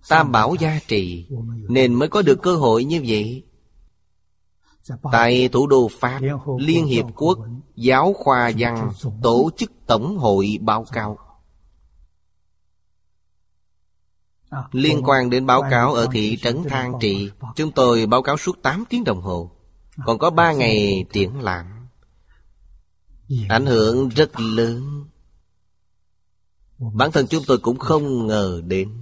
Tam 0.10 0.32
Bảo 0.32 0.56
gia 0.60 0.80
trì, 0.88 1.28
Nên 1.70 1.94
mới 1.94 2.10
có 2.10 2.22
được 2.22 2.42
cơ 2.42 2.56
hội 2.56 2.84
như 2.84 3.04
vậy. 3.08 3.44
Tại 5.12 5.50
thủ 5.50 5.68
đô 5.68 5.88
Pháp, 6.00 6.20
Liên 6.58 6.86
Hiệp 6.86 7.06
Quốc, 7.16 7.40
Giáo 7.76 8.14
khoa 8.14 8.52
văn, 8.58 8.92
Tổ 9.24 9.50
chức 9.58 9.72
Tổng 9.88 10.18
hội 10.18 10.58
báo 10.62 10.86
cáo. 10.92 11.18
Liên 14.72 15.02
quan 15.04 15.30
đến 15.30 15.46
báo 15.46 15.64
cáo 15.72 15.94
ở 15.94 16.08
thị 16.12 16.38
trấn 16.42 16.64
Thang 16.70 16.94
Trị, 17.00 17.30
Chúng 17.56 17.72
tôi 17.72 18.06
báo 18.06 18.22
cáo 18.22 18.38
suốt 18.38 18.58
8 18.62 18.84
tiếng 18.90 19.04
đồng 19.04 19.22
hồ. 19.22 19.52
Còn 20.06 20.18
có 20.18 20.30
3 20.30 20.54
ngày 20.54 21.06
triển 21.14 21.40
lãm. 21.40 21.66
Ảnh 23.50 23.66
hưởng 23.66 24.10
rất 24.10 24.40
lớn. 24.40 25.06
Bản 26.80 27.12
thân 27.12 27.28
chúng 27.28 27.44
tôi 27.48 27.58
cũng 27.58 27.80
không 27.80 28.28
ngờ 28.28 28.62
đến. 28.66 29.01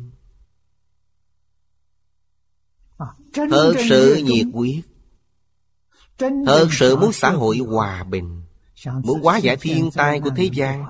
Thật 3.33 3.73
sự 3.89 4.21
nhiệt 4.23 4.47
quyết 4.53 4.81
Thật 6.19 6.67
sự 6.71 6.95
muốn 6.95 7.11
xã 7.13 7.29
hội 7.29 7.57
hòa 7.57 8.03
bình. 8.03 8.41
Muốn 9.03 9.21
hóa 9.21 9.37
giải 9.37 9.57
thiên 9.61 9.89
tai 9.91 10.19
của 10.19 10.29
thế 10.35 10.49
gian. 10.53 10.85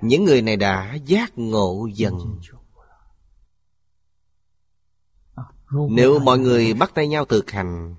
Những 0.00 0.24
người 0.24 0.42
này 0.42 0.56
đã 0.56 0.94
giác 0.94 1.38
ngộ 1.38 1.88
dần. 1.94 2.40
Nếu 5.90 6.18
mọi 6.18 6.38
người 6.38 6.74
bắt 6.74 6.92
tay 6.94 7.08
nhau 7.08 7.24
thực 7.24 7.50
hành 7.50 7.94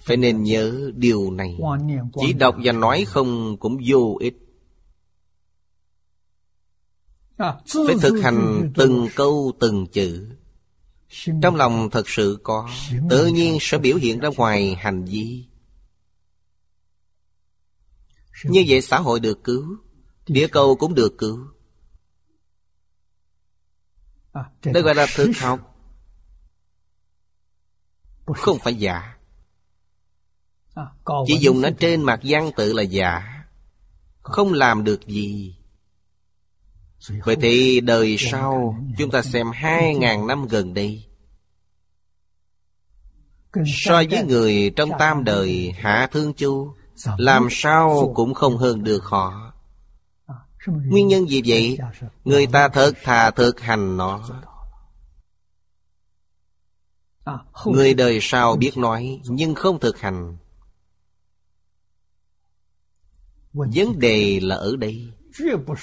Phải 0.00 0.16
nên 0.16 0.42
nhớ 0.42 0.90
điều 0.94 1.30
này. 1.30 1.58
Chỉ 2.20 2.32
đọc 2.32 2.56
và 2.64 2.72
nói 2.72 3.04
không 3.08 3.56
cũng 3.56 3.78
vô 3.86 4.16
ích 4.20 4.43
Phải 7.36 7.96
thực 8.02 8.20
hành 8.22 8.72
từng 8.74 9.08
câu 9.16 9.52
từng 9.60 9.86
chữ. 9.86 10.28
Trong 11.42 11.56
lòng 11.56 11.90
thật 11.90 12.08
sự 12.08 12.38
có 12.42 12.68
Tự 13.10 13.26
nhiên 13.26 13.58
sẽ 13.60 13.78
biểu 13.78 13.96
hiện 13.96 14.18
ra 14.18 14.28
ngoài 14.36 14.74
hành 14.74 15.04
vi. 15.04 15.44
Như 18.44 18.64
vậy 18.68 18.80
xã 18.80 18.98
hội 18.98 19.20
được 19.20 19.44
cứu 19.44 19.76
Địa 20.26 20.48
cầu 20.48 20.76
cũng 20.76 20.94
được 20.94 21.14
cứu. 21.18 21.46
Đây 24.64 24.82
gọi 24.82 24.94
là 24.94 25.06
thực 25.14 25.30
học. 25.40 25.76
Không 28.26 28.58
phải 28.58 28.74
giả. 28.74 29.16
Chỉ 31.26 31.38
dùng 31.40 31.60
nó 31.60 31.68
trên 31.78 32.02
mặt 32.02 32.20
văn 32.22 32.50
tự 32.56 32.72
là 32.72 32.82
giả. 32.82 33.44
Không 34.22 34.52
làm 34.52 34.84
được 34.84 35.06
gì 35.06 35.56
Vậy 37.24 37.36
thì 37.40 37.80
đời 37.80 38.16
sau 38.18 38.78
Chúng 38.98 39.10
ta 39.10 39.22
xem 39.22 39.50
hai 39.54 39.94
ngàn 39.94 40.26
năm 40.26 40.46
gần 40.46 40.74
đây. 40.74 41.04
So 43.66 44.02
với 44.10 44.24
người 44.24 44.72
trong 44.76 44.90
tam 44.98 45.24
đời 45.24 45.72
Hạ 45.76 46.08
Thương 46.12 46.34
Chu 46.34 46.74
Làm 47.16 47.48
sao 47.50 48.12
cũng 48.14 48.34
không 48.34 48.56
hơn 48.56 48.84
được 48.84 49.04
họ. 49.04 49.52
Nguyên 50.66 51.08
nhân 51.08 51.28
gì 51.28 51.42
vậy? 51.46 51.78
Người 52.24 52.46
ta 52.46 52.68
thật 52.68 52.92
thà 53.02 53.30
thực 53.30 53.60
hành 53.60 53.96
nó. 53.96 54.20
Người 57.66 57.94
đời 57.94 58.18
sau 58.22 58.56
biết 58.56 58.76
nói 58.76 59.20
Nhưng 59.24 59.54
không 59.54 59.80
thực 59.80 59.98
hành. 59.98 60.36
Vấn 63.52 63.98
đề 63.98 64.40
là 64.42 64.56
ở 64.56 64.76
đây 64.76 65.12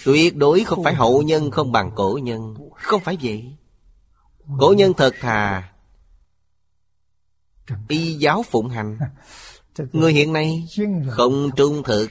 Tuyệt 0.06 0.36
đối 0.36 0.64
không 0.64 0.84
phải 0.84 0.94
hậu 0.94 1.22
nhân, 1.22 1.52
không 1.52 1.72
bằng 1.72 1.92
cổ 1.96 2.20
nhân. 2.24 2.56
Không 2.76 3.02
phải 3.02 3.18
vậy. 3.22 3.58
Cổ 4.60 4.74
nhân 4.78 4.94
thật 4.98 5.14
thà. 5.20 5.74
Y 7.88 8.14
giáo 8.14 8.44
phụng 8.44 8.70
hành. 8.70 8.98
Người 9.92 10.14
hiện 10.14 10.34
nay 10.34 10.68
không 11.10 11.50
trung 11.56 11.84
thực. 11.84 12.08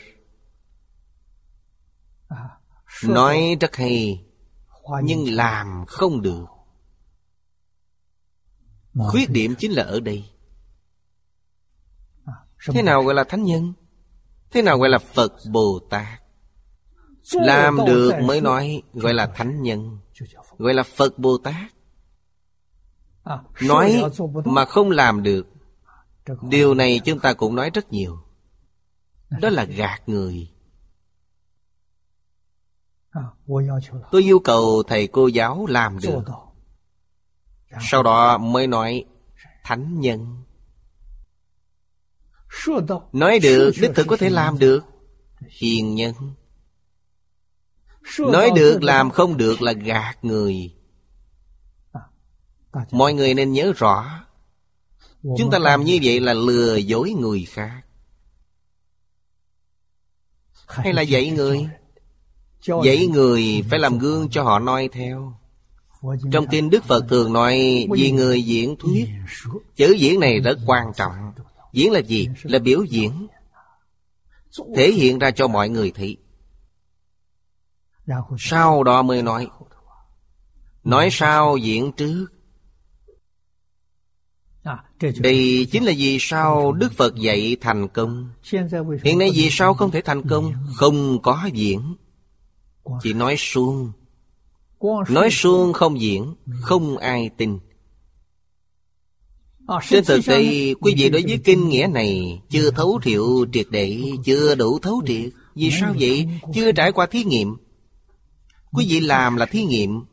Nói 3.04 3.56
rất 3.60 3.76
hay, 3.76 4.24
Nhưng 5.02 5.34
làm 5.34 5.84
không 5.86 6.22
được. 6.22 6.44
Khuyết 8.94 9.30
điểm 9.30 9.54
chính 9.58 9.72
là 9.72 9.82
ở 9.82 10.00
đây. 10.00 10.24
Thế 12.66 12.82
nào 12.82 13.02
gọi 13.02 13.14
là 13.14 13.24
thánh 13.24 13.44
nhân? 13.44 13.72
Thế 14.50 14.62
nào 14.62 14.78
gọi 14.78 14.88
là 14.88 14.98
Phật 14.98 15.32
Bồ 15.50 15.80
Tát? 15.90 16.19
Làm 17.32 17.76
được 17.86 18.12
mới 18.22 18.40
nói 18.40 18.82
Gọi 18.92 19.14
là 19.14 19.26
thánh 19.26 19.62
nhân 19.62 19.98
Gọi 20.58 20.74
là 20.74 20.82
Phật 20.82 21.18
Bồ 21.18 21.38
Tát. 21.38 21.72
Nói 23.62 24.02
mà 24.44 24.64
không 24.64 24.90
làm 24.90 25.22
được 25.22 25.46
Điều 26.42 26.74
này 26.74 27.00
chúng 27.04 27.18
ta 27.18 27.32
cũng 27.32 27.54
nói 27.54 27.70
rất 27.74 27.92
nhiều. 27.92 28.18
Đó 29.40 29.48
là 29.48 29.64
gạt 29.64 30.02
người. 30.06 30.50
Tôi 34.10 34.22
yêu 34.22 34.38
cầu 34.38 34.82
thầy 34.86 35.06
cô 35.06 35.26
giáo 35.26 35.66
làm 35.66 35.98
được. 36.02 36.22
Sau 37.80 38.02
đó 38.02 38.38
mới 38.38 38.66
nói 38.66 39.04
Thánh 39.64 40.00
nhân. 40.00 40.42
Nói 43.12 43.38
được 43.38 43.70
đích 43.80 43.90
thực 43.94 44.06
có 44.06 44.16
thể 44.16 44.30
làm 44.30 44.58
được. 44.58 44.84
Hiền 45.48 45.94
nhân 45.94 46.14
Nói 48.18 48.50
được 48.56 48.82
làm 48.82 49.10
không 49.10 49.36
được 49.36 49.62
là 49.62 49.72
gạt 49.72 50.14
người. 50.22 50.74
Mọi 52.90 53.14
người 53.14 53.34
nên 53.34 53.52
nhớ 53.52 53.72
rõ 53.76 54.20
Chúng 55.22 55.50
ta 55.50 55.58
làm 55.58 55.84
như 55.84 55.98
vậy 56.02 56.20
là 56.20 56.34
lừa 56.34 56.76
dối 56.76 57.12
người 57.18 57.44
khác. 57.44 57.80
Hay 60.66 60.92
là 60.92 61.02
dạy 61.02 61.30
người? 61.30 61.68
Dạy 62.84 63.06
người 63.06 63.64
phải 63.70 63.78
làm 63.78 63.98
gương 63.98 64.28
cho 64.30 64.42
họ 64.42 64.58
noi 64.58 64.88
theo. 64.92 65.34
Trong 66.32 66.46
kinh 66.50 66.70
Đức 66.70 66.84
Phật 66.84 67.04
thường 67.08 67.32
nói 67.32 67.86
Vì 67.90 68.10
người 68.10 68.42
diễn 68.42 68.76
thuyết. 68.76 69.08
Chữ 69.76 69.96
diễn 69.98 70.20
này 70.20 70.40
rất 70.40 70.58
quan 70.66 70.92
trọng. 70.96 71.12
Diễn 71.72 71.92
là 71.92 72.00
gì? 72.00 72.28
Là 72.42 72.58
biểu 72.58 72.84
diễn. 72.84 73.26
Thể 74.76 74.92
hiện 74.92 75.18
ra 75.18 75.30
cho 75.30 75.48
mọi 75.48 75.68
người 75.68 75.92
thấy 75.94 76.16
sau 78.38 78.84
đó 78.84 79.02
mới 79.02 79.22
nói 79.22 79.48
Nói 80.84 81.08
sao 81.12 81.56
diễn 81.56 81.92
trước? 81.92 82.26
Đây 85.18 85.66
chính 85.70 85.84
là 85.84 85.92
vì 85.96 86.18
sao 86.20 86.72
Đức 86.72 86.92
Phật 86.92 87.14
dạy 87.14 87.56
thành 87.60 87.88
công. 87.88 88.28
Hiện 89.02 89.18
nay 89.18 89.30
vì 89.34 89.48
sao 89.50 89.74
không 89.74 89.90
thể 89.90 90.00
thành 90.00 90.28
công? 90.28 90.52
Không 90.74 91.22
có 91.22 91.48
diễn. 91.52 91.94
Chỉ 93.02 93.12
nói 93.12 93.34
suông. 93.38 93.92
Nói 95.08 95.28
suông 95.30 95.72
không 95.72 96.00
diễn, 96.00 96.34
Không 96.60 96.96
ai 96.96 97.30
tin. 97.36 97.58
Trên 99.88 100.04
thực 100.04 100.20
tế, 100.26 100.74
Quý 100.80 100.94
vị 100.96 101.08
đối 101.08 101.22
với 101.22 101.40
kinh 101.44 101.68
nghĩa 101.68 101.86
này 101.92 102.40
Chưa 102.50 102.70
thấu 102.70 103.00
thiệu 103.02 103.46
triệt 103.52 103.66
để, 103.70 104.02
Chưa 104.24 104.54
đủ 104.54 104.78
thấu 104.78 105.02
triệt. 105.06 105.32
Vì 105.54 105.70
sao 105.80 105.94
vậy? 106.00 106.28
Chưa 106.54 106.72
trải 106.72 106.92
qua 106.92 107.06
thí 107.06 107.24
nghiệm. 107.24 107.56
Quý 108.72 108.86
vị 108.88 109.00
làm 109.00 109.36
là 109.36 109.46
thí 109.46 109.64
nghiệm. 109.64 110.04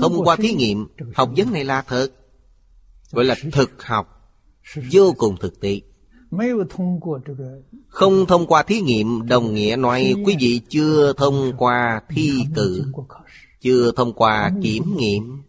Thông 0.00 0.24
qua 0.24 0.36
thí 0.36 0.52
nghiệm 0.52 0.86
Học 1.14 1.30
vấn 1.36 1.52
này 1.52 1.64
là 1.64 1.82
thật. 1.82 2.08
Gọi 3.12 3.24
là 3.24 3.34
thực 3.52 3.82
học. 3.82 4.30
Vô 4.92 5.14
cùng 5.18 5.36
thực 5.40 5.60
tế 5.60 5.80
Không 7.88 8.26
thông 8.26 8.46
qua 8.46 8.62
thí 8.62 8.80
nghiệm 8.80 9.26
Đồng 9.26 9.54
nghĩa 9.54 9.76
nói 9.76 10.14
quý 10.26 10.36
vị 10.40 10.60
chưa 10.68 11.12
thông 11.12 11.52
qua 11.58 12.02
thi 12.08 12.44
cử 12.54 12.84
Chưa 13.60 13.92
thông 13.96 14.12
qua 14.12 14.50
kiểm 14.62 14.96
nghiệm. 14.96 15.42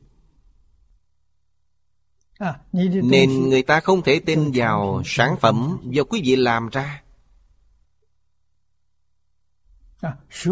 Nên 3.04 3.50
người 3.50 3.62
ta 3.62 3.80
không 3.80 4.02
thể 4.02 4.20
tin 4.20 4.52
vào 4.54 5.02
sản 5.06 5.36
phẩm 5.42 5.78
do 5.84 6.04
quý 6.04 6.22
vị 6.26 6.36
làm 6.36 6.70
ra 6.70 7.02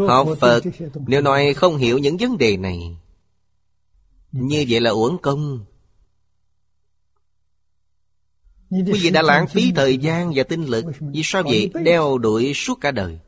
Học 0.07 0.27
Phật 0.39 0.63
nếu 1.07 1.21
nói 1.21 1.53
không 1.53 1.77
hiểu 1.77 1.97
những 1.97 2.17
vấn 2.17 2.37
đề 2.37 2.57
này 2.57 2.97
Như 4.31 4.65
vậy. 4.69 4.79
là 4.79 4.91
uổng 4.91 5.17
công. 5.21 5.65
Quý 8.69 8.99
vị 9.01 9.09
đã 9.09 9.21
lãng 9.21 9.47
phí 9.47 9.71
thời 9.75 9.97
gian 9.97 10.31
và 10.35 10.43
tinh 10.43 10.65
lực 10.65 10.85
Vì 10.99 11.21
sao 11.23 11.43
vậy? 11.43 11.71
Đeo 11.83 12.17
đuổi 12.17 12.53
suốt 12.53 12.81
cả 12.81 12.91
đời. 12.91 13.19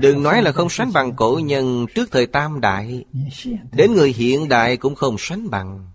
Đừng 0.00 0.22
nói 0.22 0.42
là 0.42 0.52
không 0.52 0.70
sánh 0.70 0.92
bằng 0.92 1.16
cổ 1.16 1.40
nhân 1.44 1.86
trước 1.94 2.10
thời 2.10 2.26
tam 2.26 2.60
đại. 2.60 3.04
Đến 3.72 3.92
người 3.92 4.12
hiện 4.12 4.48
đại 4.48 4.76
cũng 4.76 4.94
không 4.94 5.16
sánh 5.18 5.50
bằng. 5.50 5.90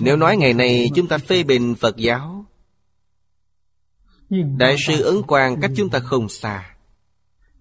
Nếu 0.00 0.16
nói 0.16 0.36
ngày 0.36 0.54
này 0.54 0.90
chúng 0.94 1.08
ta 1.08 1.18
phê 1.18 1.42
bình 1.42 1.74
Phật 1.74 1.96
giáo 1.96 2.46
Đại 4.30 4.76
sư 4.86 5.02
Ấn 5.02 5.22
Quang 5.22 5.60
cách 5.60 5.70
chúng 5.76 5.90
ta 5.90 5.98
không 5.98 6.28
xa. 6.28 6.76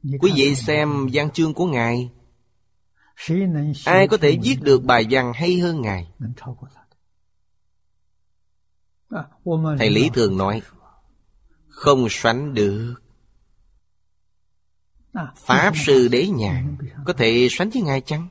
Quý 0.03 0.31
vị 0.35 0.55
xem 0.55 1.07
văn 1.13 1.29
chương 1.31 1.53
của 1.53 1.65
Ngài. 1.65 2.11
Ai 3.85 4.07
có 4.07 4.17
thể 4.17 4.37
viết 4.43 4.57
được 4.61 4.83
bài 4.83 5.05
văn 5.09 5.31
hay 5.35 5.59
hơn 5.59 5.81
Ngài? 5.81 6.07
Thầy 9.79 9.89
Lý 9.89 10.09
thường 10.13 10.37
nói 10.37 10.61
Không 11.67 12.07
sánh 12.09 12.53
được. 12.53 12.95
Pháp 15.35 15.73
sư 15.85 16.07
đế 16.07 16.27
nhàn 16.27 16.77
Có 17.05 17.13
thể 17.13 17.47
sánh 17.51 17.69
với 17.69 17.81
Ngài 17.81 18.01
chăng? 18.01 18.27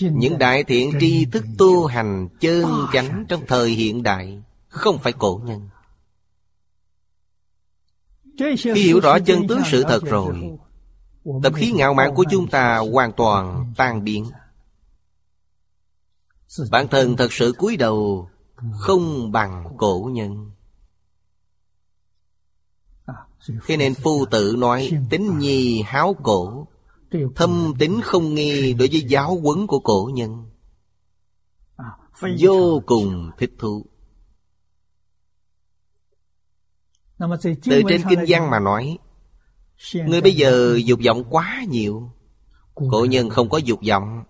Những 0.00 0.38
đại 0.38 0.64
thiện 0.64 0.92
tri 1.00 1.24
thức 1.24 1.44
tu 1.58 1.86
hành 1.86 2.28
chân 2.40 2.64
chánh 2.92 3.24
trong 3.28 3.46
thời 3.46 3.70
hiện 3.70 4.02
đại 4.02 4.42
Không 4.68 4.98
phải 4.98 5.12
cổ 5.12 5.40
nhân 5.44 5.68
khi 8.74 8.82
hiểu 8.82 9.00
rõ 9.00 9.18
chân 9.18 9.46
tướng 9.48 9.60
sự 9.70 9.82
thật 9.82 10.04
rồi, 10.04 10.58
Tập 11.42 11.52
khí 11.56 11.72
ngạo 11.72 11.94
mạn 11.94 12.14
của 12.14 12.24
chúng 12.30 12.48
ta 12.48 12.78
hoàn 12.92 13.12
toàn 13.12 13.72
tan 13.76 14.04
biến. 14.04 14.26
Bản 16.70 16.88
thân 16.88 17.16
thật 17.16 17.32
sự 17.32 17.52
cúi 17.58 17.76
đầu, 17.76 18.28
Không 18.78 19.32
bằng 19.32 19.74
cổ 19.76 20.10
nhân. 20.12 20.50
Thế 23.66 23.76
nên 23.76 23.94
phu 23.94 24.26
tự 24.30 24.54
nói 24.58 24.90
Tính 25.10 25.38
nhi 25.38 25.82
háo 25.82 26.16
cổ. 26.22 26.66
Thâm 27.36 27.74
tính 27.78 28.00
không 28.02 28.34
nghi 28.34 28.74
đối 28.74 28.88
với 28.88 29.00
giáo 29.08 29.40
huấn 29.40 29.66
của 29.66 29.78
cổ 29.78 30.10
nhân. 30.14 30.50
Vô 32.38 32.82
cùng 32.86 33.30
thích 33.38 33.52
thú. 33.58 33.86
Từ 37.18 37.82
trên 37.88 38.02
kinh 38.08 38.24
văn 38.28 38.50
mà 38.50 38.58
nói 38.58 38.98
Người 39.94 40.20
bây 40.20 40.32
giờ 40.32 40.78
dục 40.84 41.00
vọng 41.06 41.24
quá 41.30 41.64
nhiều. 41.68 42.10
Cổ 42.74 43.06
nhân 43.10 43.30
không 43.30 43.48
có 43.48 43.58
dục 43.58 43.80
vọng. 43.88 44.24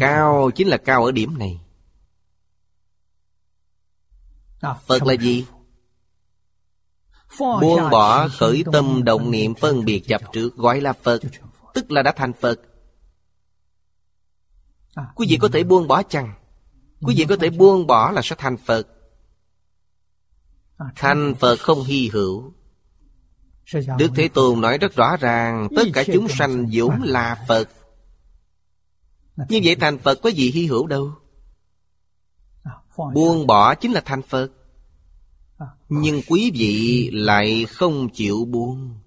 Cao 0.00 0.50
chính 0.54 0.68
là 0.68 0.76
cao 0.76 1.04
ở 1.04 1.12
điểm 1.12 1.38
này. 1.38 1.60
Phật 4.86 5.02
là 5.02 5.14
gì? 5.14 5.46
Buông 7.38 7.90
bỏ 7.90 8.28
khởi 8.28 8.64
tâm 8.72 9.04
động 9.04 9.30
niệm 9.30 9.54
phân 9.54 9.84
biệt 9.84 10.00
chập 10.08 10.20
trước 10.32 10.56
Gọi 10.56 10.80
là 10.80 10.92
Phật 10.92 11.22
Tức 11.74 11.90
là 11.90 12.02
đã 12.02 12.12
thành 12.12 12.32
Phật. 12.32 12.60
Quý 15.14 15.26
vị 15.30 15.36
có 15.40 15.48
thể 15.52 15.64
buông 15.64 15.88
bỏ 15.88 16.02
chăng? 16.02 16.34
Quý 17.00 17.14
vị 17.18 17.24
có 17.28 17.36
thể 17.36 17.50
buông 17.50 17.86
bỏ 17.86 18.10
là 18.10 18.20
sẽ 18.24 18.36
thành 18.38 18.56
Phật 18.56 18.88
Thành 20.96 21.34
Phật 21.34 21.60
không 21.60 21.84
hy 21.84 22.08
hữu. 22.12 22.52
Đức 23.98 24.10
Thế 24.16 24.28
Tôn 24.28 24.60
nói 24.60 24.78
rất 24.78 24.94
rõ 24.94 25.16
ràng 25.16 25.68
Tất 25.76 25.82
cả 25.94 26.04
chúng 26.12 26.28
sanh 26.28 26.66
vốn 26.72 27.02
là 27.02 27.44
Phật. 27.48 27.68
Như 29.36 29.60
vậy 29.64 29.76
thành 29.76 29.98
Phật 29.98 30.18
có 30.22 30.30
gì 30.30 30.50
hy 30.50 30.66
hữu 30.66 30.86
đâu? 30.86 31.12
Buông 33.14 33.46
bỏ 33.46 33.74
chính 33.74 33.92
là 33.92 34.02
thành 34.04 34.22
Phật. 34.22 34.48
Nhưng 35.88 36.20
quý 36.28 36.50
vị 36.54 37.10
lại 37.12 37.66
không 37.66 38.08
chịu 38.08 38.44
buông. 38.44 38.98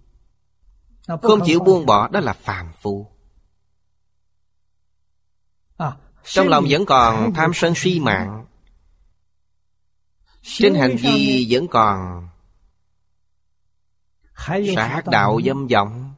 Không 1.22 1.40
chịu 1.46 1.60
buông 1.60 1.86
bỏ 1.86 2.08
đó 2.08 2.20
là 2.20 2.34
phàm 2.34 2.72
phu. 2.82 3.08
Trong 6.24 6.48
lòng 6.48 6.66
vẫn 6.70 6.86
còn 6.86 7.34
tham 7.34 7.52
sân 7.54 7.74
suy 7.76 8.00
mạng 8.00 8.46
Trên 10.48 10.76
hành 10.76 10.96
vi 10.96 11.48
vẫn 11.50 11.68
còn. 11.68 12.28
Sát 14.76 15.02
đạo 15.12 15.40
dâm 15.46 15.68
vọng. 15.68 16.14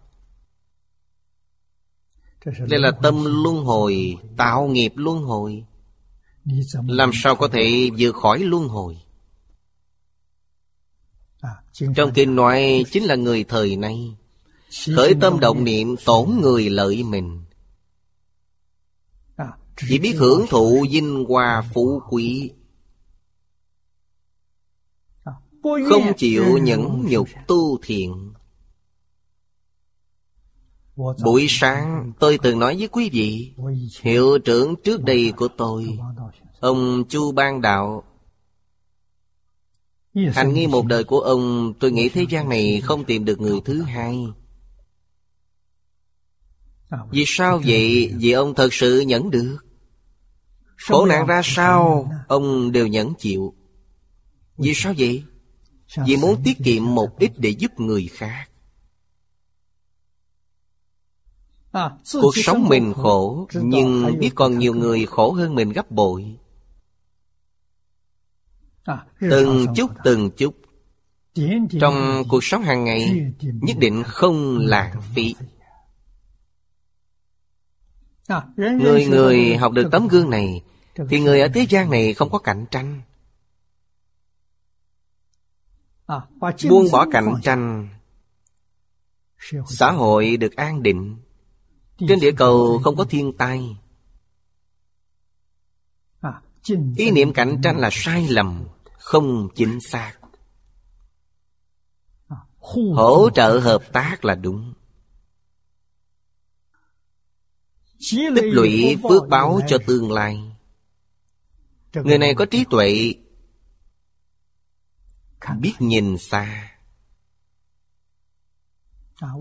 Đây 2.46 2.80
là 2.80 2.92
tâm 3.02 3.44
luân 3.44 3.64
hồi 3.64 4.18
Tạo 4.38 4.68
nghiệp 4.68 4.94
luân 4.96 5.22
hồi. 5.22 5.66
Làm 6.88 7.12
sao 7.24 7.36
có 7.36 7.48
thể 7.48 7.90
vượt 7.98 8.16
khỏi 8.16 8.40
luân 8.40 8.68
hồi? 8.68 8.98
Trong 11.96 12.12
kinh 12.14 12.36
nói 12.36 12.84
chính 12.92 13.04
là 13.04 13.16
người 13.16 13.44
thời 13.44 13.76
nay. 13.76 14.16
Khởi 14.96 15.14
tâm 15.22 15.40
động 15.40 15.64
niệm 15.64 15.96
tổn 16.06 16.30
người 16.42 16.70
lợi 16.70 17.04
mình. 17.04 17.44
Chỉ 19.90 20.00
biết 20.00 20.16
hưởng 20.18 20.46
thụ 20.50 20.86
vinh 20.92 21.26
hoa 21.28 21.64
phú 21.74 22.02
quý 22.10 22.52
Không 25.64 26.14
chịu 26.18 26.58
nhẫn 26.58 27.06
nhục 27.10 27.28
tu 27.48 27.78
thiện. 27.82 28.34
Buổi 31.24 31.46
sáng 31.50 32.12
tôi 32.20 32.38
từng 32.44 32.60
nói 32.60 32.76
với 32.78 32.88
quý 32.88 33.10
vị 33.14 33.54
Hiệu 34.02 34.38
trưởng 34.38 34.76
trước 34.84 35.04
đây 35.04 35.34
của 35.38 35.48
tôi 35.48 36.00
Ông 36.60 37.04
Chu 37.10 37.32
Ban 37.32 37.62
Đạo. 37.62 38.04
Hành 40.34 40.54
nghi 40.54 40.68
một 40.68 40.86
đời 40.86 41.04
của 41.04 41.20
ông 41.20 41.74
Tôi 41.80 41.92
nghĩ 41.92 42.10
thế 42.10 42.26
gian 42.30 42.50
này 42.50 42.82
không 42.82 43.04
tìm 43.04 43.26
được 43.26 43.40
người 43.40 43.62
thứ 43.66 43.82
hai. 43.82 44.28
Vì 47.12 47.24
sao 47.28 47.62
vậy? 47.66 48.14
Vì 48.18 48.32
ông 48.32 48.56
thật 48.56 48.74
sự 48.74 49.00
nhẫn 49.00 49.32
được. 49.32 49.58
Khổ 50.88 51.06
nạn 51.06 51.28
ra 51.28 51.42
sao? 51.44 52.12
Ông 52.28 52.72
đều 52.72 52.88
nhẫn 52.88 53.14
chịu. 53.20 53.54
Vì 54.58 54.74
sao 54.76 54.94
vậy? 54.98 55.24
Vì 55.96 56.18
muốn 56.18 56.42
tiết 56.44 56.58
kiệm 56.64 56.96
một 56.96 57.20
ít 57.20 57.32
để 57.38 57.50
giúp 57.50 57.80
người 57.80 58.08
khác. 58.12 58.50
Cuộc 62.22 62.34
sống 62.36 62.68
mình 62.68 62.94
khổ 62.94 63.48
Nhưng 63.62 64.20
biết 64.20 64.32
còn 64.36 64.60
nhiều 64.60 64.74
người 64.74 65.06
khổ 65.06 65.32
hơn 65.32 65.56
mình 65.56 65.70
gấp 65.70 65.92
bội. 65.92 66.36
Từng 69.20 69.66
chút 69.76 69.92
từng 70.04 70.32
chút. 70.32 70.56
Trong 71.80 72.24
cuộc 72.30 72.44
sống 72.44 72.64
hàng 72.64 72.84
ngày 72.84 73.32
Nhất 73.42 73.78
định 73.80 74.04
không 74.04 74.58
lãng 74.58 75.02
phí. 75.16 75.36
Người 78.58 79.06
người 79.06 79.58
học 79.58 79.72
được 79.72 79.90
tấm 79.92 80.08
gương 80.08 80.30
này 80.30 80.62
Thì 81.10 81.20
người 81.20 81.42
ở 81.42 81.48
thế 81.54 81.66
gian 81.70 81.90
này 81.90 82.14
không 82.14 82.30
có 82.30 82.40
cạnh 82.40 82.66
tranh 82.72 83.02
Buông 86.70 86.86
bỏ 86.92 87.06
cạnh 87.12 87.34
tranh. 87.44 87.90
Xã 89.68 89.92
hội 89.92 90.38
được 90.38 90.56
an 90.56 90.84
định. 90.84 91.18
Trên 92.08 92.20
địa 92.20 92.32
cầu 92.32 92.80
không 92.84 92.96
có 92.96 93.04
thiên 93.04 93.34
tai. 93.38 93.78
Ý 96.98 97.12
niệm 97.12 97.34
cạnh 97.34 97.62
tranh 97.64 97.78
là 97.78 97.90
sai 97.92 98.28
lầm 98.30 98.64
Không 99.00 99.50
chính 99.56 99.82
xác. 99.82 100.14
Hỗ 102.96 103.30
trợ 103.30 103.60
hợp 103.60 103.84
tác 103.94 104.26
là 104.26 104.36
đúng. 104.36 104.74
Tích 108.12 108.54
lũy 108.54 108.98
phước 109.10 109.28
báo 109.30 109.60
cho 109.68 109.78
tương 109.88 110.12
lai. 110.12 110.52
Người 111.94 112.18
này 112.18 112.36
có 112.36 112.46
trí 112.46 112.66
tuệ 112.70 113.14
Biết 115.60 115.74
nhìn 115.80 116.18
xa. 116.18 116.72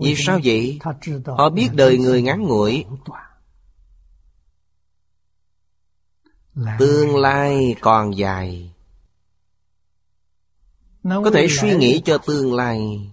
Vì 0.01 0.15
sao 0.17 0.39
vậy? 0.43 0.79
Họ 1.25 1.49
biết 1.49 1.69
đời 1.73 1.97
người 1.97 2.21
ngắn 2.21 2.43
ngủi. 2.43 2.85
Tương 6.79 7.17
lai 7.17 7.75
còn 7.81 8.17
dài. 8.17 8.73
Có 11.03 11.31
thể 11.33 11.47
suy 11.49 11.75
nghĩ 11.75 12.01
cho 12.05 12.17
tương 12.17 12.53
lai. 12.53 13.09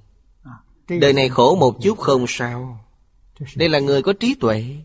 Đời 0.89 1.13
này 1.13 1.29
khổ 1.29 1.57
một 1.57 1.77
chút 1.83 1.99
không 1.99 2.25
sao. 2.29 2.85
Đây 3.57 3.69
là 3.69 3.79
người 3.79 4.03
có 4.03 4.13
trí 4.21 4.35
tuệ. 4.41 4.77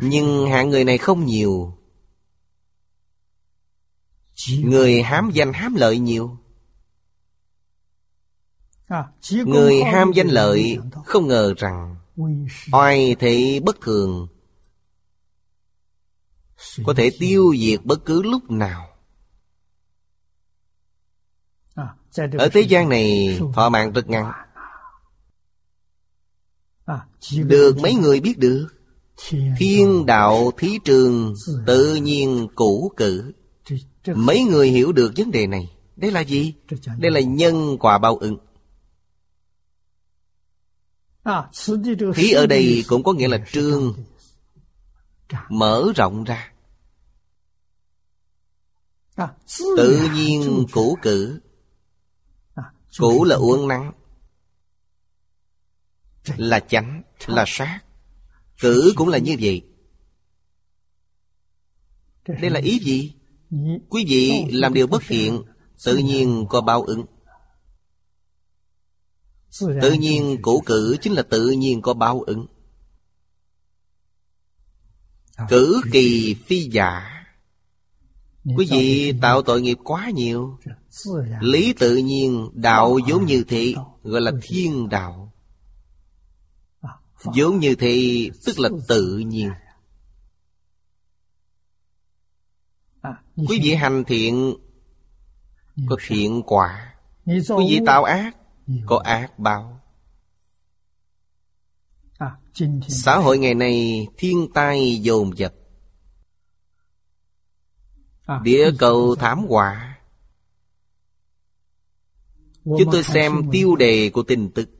Nhưng 0.00 0.50
hạng 0.50 0.70
người 0.70 0.84
này 0.84 0.98
không 0.98 1.26
nhiều 1.26 1.74
Người 4.50 5.02
hám 5.02 5.30
danh 5.30 5.52
hám 5.52 5.74
lợi 5.74 5.98
nhiều. 5.98 6.38
Người 9.30 9.82
ham 9.82 10.12
danh 10.14 10.28
lợi 10.28 10.78
Không 11.04 11.28
ngờ 11.28 11.54
rằng 11.56 11.96
Oai 12.72 13.16
thị 13.18 13.60
bất 13.60 13.80
thường. 13.80 14.28
Có 16.84 16.94
thể 16.96 17.10
tiêu 17.18 17.54
diệt 17.58 17.80
bất 17.84 18.04
cứ 18.04 18.22
lúc 18.22 18.50
nào. 18.50 18.88
Ở 22.38 22.48
thế 22.52 22.60
gian 22.60 22.88
này, 22.88 23.38
Thọ 23.54 23.68
mạng 23.68 23.92
rất 23.92 24.08
ngắn. 24.08 24.32
Được 27.32 27.78
mấy 27.78 27.94
người 27.94 28.20
biết 28.20 28.38
được, 28.38 28.68
Thiên 29.58 30.06
đạo 30.06 30.50
thí 30.56 30.78
trường 30.84 31.34
Tự 31.66 31.94
nhiên 31.94 32.48
cũ 32.54 32.92
cử. 32.96 33.32
Mấy 34.06 34.42
người 34.42 34.70
hiểu 34.70 34.92
được 34.92 35.12
vấn 35.16 35.30
đề 35.30 35.46
này 35.46 35.76
Đây 35.96 36.10
là 36.10 36.20
gì? 36.20 36.54
Đây 36.98 37.10
là 37.10 37.20
nhân 37.20 37.76
quả 37.80 37.98
báo 37.98 38.16
ứng. 38.16 38.38
Thí 42.14 42.32
ở 42.32 42.46
đây 42.46 42.84
cũng 42.88 43.02
có 43.02 43.12
nghĩa 43.12 43.28
là 43.28 43.38
trương. 43.52 43.94
Mở 45.48 45.92
rộng 45.96 46.24
ra. 46.24 46.52
Tự 49.76 50.08
nhiên 50.14 50.66
cũ 50.72 50.98
cử. 51.02 51.40
Cũ 52.98 53.24
là 53.24 53.36
uốn 53.36 53.68
nắng 53.68 53.92
Là 56.36 56.60
chánh 56.60 57.02
Là 57.26 57.44
sát. 57.46 57.80
Cử 58.60 58.92
cũng 58.96 59.08
là 59.08 59.18
như 59.18 59.36
vậy. 59.40 59.64
Đây 62.26 62.50
là 62.50 62.60
ý 62.60 62.78
gì? 62.78 63.14
Quý 63.88 64.04
vị 64.08 64.44
làm 64.50 64.74
điều 64.74 64.86
bất 64.86 65.02
thiện 65.06 65.42
Tự 65.84 65.96
nhiên 65.96 66.46
có 66.48 66.60
báo 66.60 66.82
ứng. 66.82 67.04
Tự 69.60 69.92
nhiên 69.92 70.38
cổ 70.42 70.60
cử 70.66 70.96
chính 71.00 71.12
là 71.12 71.22
tự 71.22 71.50
nhiên 71.50 71.82
có 71.82 71.94
báo 71.94 72.20
ứng. 72.20 72.46
Cử 75.48 75.80
kỳ 75.92 76.36
phi 76.46 76.60
giả. 76.60 77.24
Quý 78.56 78.66
vị 78.70 79.12
tạo 79.22 79.42
tội 79.42 79.62
nghiệp 79.62 79.78
quá 79.84 80.10
nhiều. 80.14 80.58
Lý 81.40 81.72
tự 81.72 81.96
nhiên 81.96 82.50
đạo 82.54 82.98
vốn 83.08 83.24
như 83.26 83.44
thế 83.48 83.74
Gọi 84.02 84.20
là 84.20 84.32
thiên 84.42 84.88
đạo. 84.88 85.32
Vốn 87.22 87.58
như 87.58 87.74
thế 87.74 88.28
tức 88.44 88.58
là 88.58 88.68
tự 88.88 89.18
nhiên 89.18 89.50
Quý 93.36 93.60
vị 93.62 93.74
hành 93.74 94.04
thiện 94.04 94.54
Có 95.88 95.96
thiện 96.06 96.42
quả. 96.46 96.94
Quý 97.26 97.66
vị 97.68 97.80
tạo 97.86 98.04
ác 98.04 98.36
Có 98.86 98.98
ác 99.04 99.38
báo 99.38 99.80
Xã 102.88 103.16
hội 103.16 103.38
ngày 103.38 103.54
nay 103.54 104.06
thiên 104.16 104.48
tai 104.54 104.96
dồn 104.96 105.38
dập. 105.38 105.54
Địa 108.42 108.70
cầu 108.78 109.14
thảm 109.14 109.46
họa. 109.48 109.98
Chúng 112.64 112.90
tôi 112.92 113.02
xem 113.02 113.50
tiêu 113.52 113.76
đề 113.76 114.10
của 114.10 114.22
tin 114.22 114.50
tức. 114.50 114.70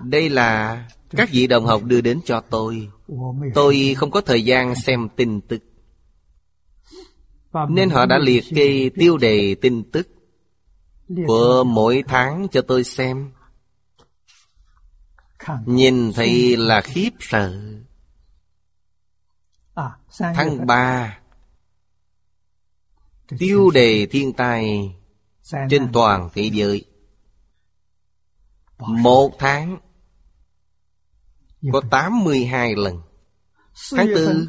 Đây 0.00 0.28
là 0.28 0.88
các 1.10 1.28
vị 1.32 1.46
đồng 1.46 1.66
học 1.66 1.82
đưa 1.84 2.00
đến 2.00 2.20
cho 2.24 2.40
tôi. 2.40 2.88
Tôi 3.54 3.94
không 3.96 4.10
có 4.10 4.20
thời 4.20 4.44
gian 4.44 4.74
xem 4.74 5.08
tin 5.16 5.40
tức 5.40 5.62
nên 7.68 7.90
họ 7.90 8.06
đã 8.06 8.18
liệt 8.18 8.44
kê 8.54 8.90
tiêu 8.94 9.18
đề 9.18 9.54
tin 9.54 9.90
tức 9.90 10.08
Của 11.26 11.64
mỗi 11.64 12.04
tháng 12.08 12.48
cho 12.52 12.62
tôi 12.62 12.84
xem. 12.84 13.30
Nhìn 15.66 16.12
thấy 16.12 16.56
là 16.56 16.80
khiếp 16.80 17.10
sợ. 17.20 17.60
Tháng 20.18 20.66
3 20.66 21.18
Tiêu 23.38 23.70
đề 23.70 24.06
thiên 24.06 24.32
tai 24.32 24.94
Trên 25.70 25.88
toàn 25.92 26.28
thế 26.34 26.50
giới. 26.52 26.84
Một 28.78 29.32
tháng 29.38 29.78
Có 31.72 31.80
82 31.90 32.74
lần. 32.76 33.00
Tháng 33.90 34.06
tư 34.14 34.48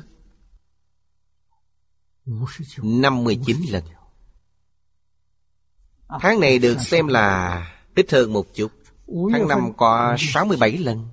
59 2.25 3.57
lần. 3.69 3.83
Tháng 6.21 6.39
này 6.39 6.59
được 6.59 6.77
xem 6.79 7.07
là 7.07 7.61
ít 7.95 8.11
hơn 8.11 8.33
một 8.33 8.45
chút. 8.53 8.71
Tháng 9.31 9.47
năm 9.47 9.73
có 9.77 10.15
67 10.19 10.77
lần. 10.77 11.07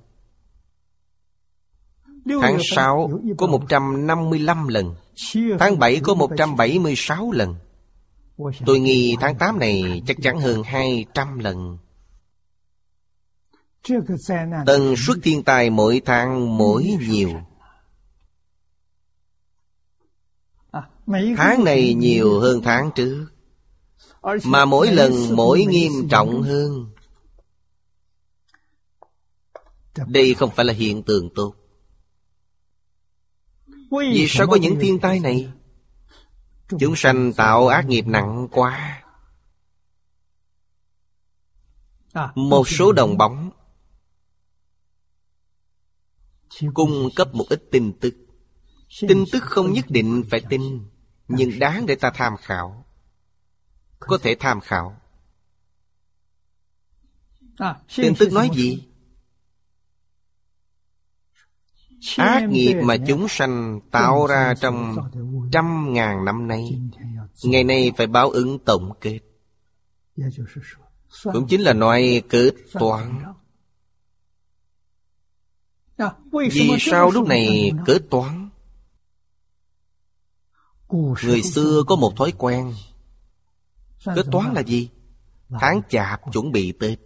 Tháng 2.41 2.57
6 2.75 3.09
có 3.37 3.47
155 3.47 4.67
lần. 4.67 4.95
Tháng 5.59 5.79
7 5.79 5.99
có 6.03 6.13
176 6.13 7.31
lần. 7.31 7.55
Tôi 8.65 8.79
nghi 8.79 9.15
tháng 9.19 9.35
8 9.37 9.59
này 9.59 10.01
chắc 10.07 10.17
chắn 10.21 10.39
hơn 10.39 10.63
200 10.63 11.39
lần. 11.39 11.77
Tần 14.65 14.95
suất 14.97 15.17
thiên 15.23 15.43
tai 15.43 15.69
mỗi 15.69 16.01
tháng 16.05 16.57
mỗi 16.57 16.97
nhiều 17.09 17.29
Tháng 21.37 21.63
này 21.63 21.93
nhiều 21.93 22.39
hơn 22.39 22.61
tháng 22.63 22.91
trước. 22.95 23.27
Mà 24.43 24.65
mỗi 24.65 24.91
lần 24.91 25.35
mỗi 25.35 25.65
nghiêm 25.65 25.91
trọng 26.09 26.41
hơn. 26.41 26.91
Đây 30.07 30.33
không 30.33 30.51
phải 30.55 30.65
là 30.65 30.73
hiện 30.73 31.03
tượng 31.03 31.29
tốt. 31.35 31.55
Vì 33.91 34.25
sao 34.29 34.47
có 34.47 34.55
những 34.55 34.79
thiên 34.79 34.99
tai 34.99 35.19
này. 35.19 35.51
Chúng 36.79 36.95
sanh 36.95 37.33
tạo 37.33 37.67
ác 37.67 37.85
nghiệp 37.85 38.07
nặng 38.07 38.47
quá. 38.51 39.03
Một 42.35 42.67
số 42.67 42.91
đồng 42.91 43.17
bóng 43.17 43.51
Cung 46.73 47.09
cấp 47.15 47.35
một 47.35 47.45
ít 47.49 47.63
tin 47.71 47.93
tức. 47.99 48.15
Tin 49.07 49.23
tức 49.31 49.43
không 49.43 49.73
nhất 49.73 49.85
định 49.89 50.23
phải 50.29 50.41
tin 50.49 50.79
Nhưng 51.35 51.59
đáng 51.59 51.85
để 51.85 51.95
ta 51.95 52.11
tham 52.13 52.37
khảo. 52.37 52.85
Có 53.99 54.17
thể 54.21 54.35
tham 54.39 54.61
khảo. 54.61 54.97
Tin 57.95 58.13
tức 58.19 58.33
nói 58.33 58.49
gì? 58.53 58.87
Ác 62.17 62.49
nghiệp 62.49 62.81
mà 62.83 62.97
chúng 63.07 63.27
sanh 63.29 63.79
tạo 63.91 64.27
ra 64.27 64.53
trong 64.61 64.95
trăm 65.51 65.93
ngàn 65.93 66.25
năm 66.25 66.47
nay 66.47 66.81
Ngày 67.43 67.63
nay 67.63 67.91
phải 67.97 68.07
báo 68.07 68.29
ứng 68.29 68.59
tổng 68.59 68.93
kết. 69.01 69.19
Cũng 71.23 71.47
chính 71.49 71.61
là 71.61 71.73
nói 71.73 72.23
kết 72.29 72.51
toán. 72.73 73.23
Vì 76.31 76.75
sao 76.79 77.11
lúc 77.11 77.27
này 77.27 77.71
kết 77.85 77.99
toán 78.09 78.42
Người 81.23 81.43
xưa 81.43 81.83
có 81.87 81.95
một 81.95 82.13
thói 82.17 82.33
quen. 82.37 82.73
Kết 84.05 84.25
toán 84.31 84.53
là 84.53 84.61
gì? 84.61 84.89
Tháng 85.49 85.81
chạp 85.89 86.21
chuẩn 86.33 86.51
bị 86.51 86.71
Tết. 86.71 86.99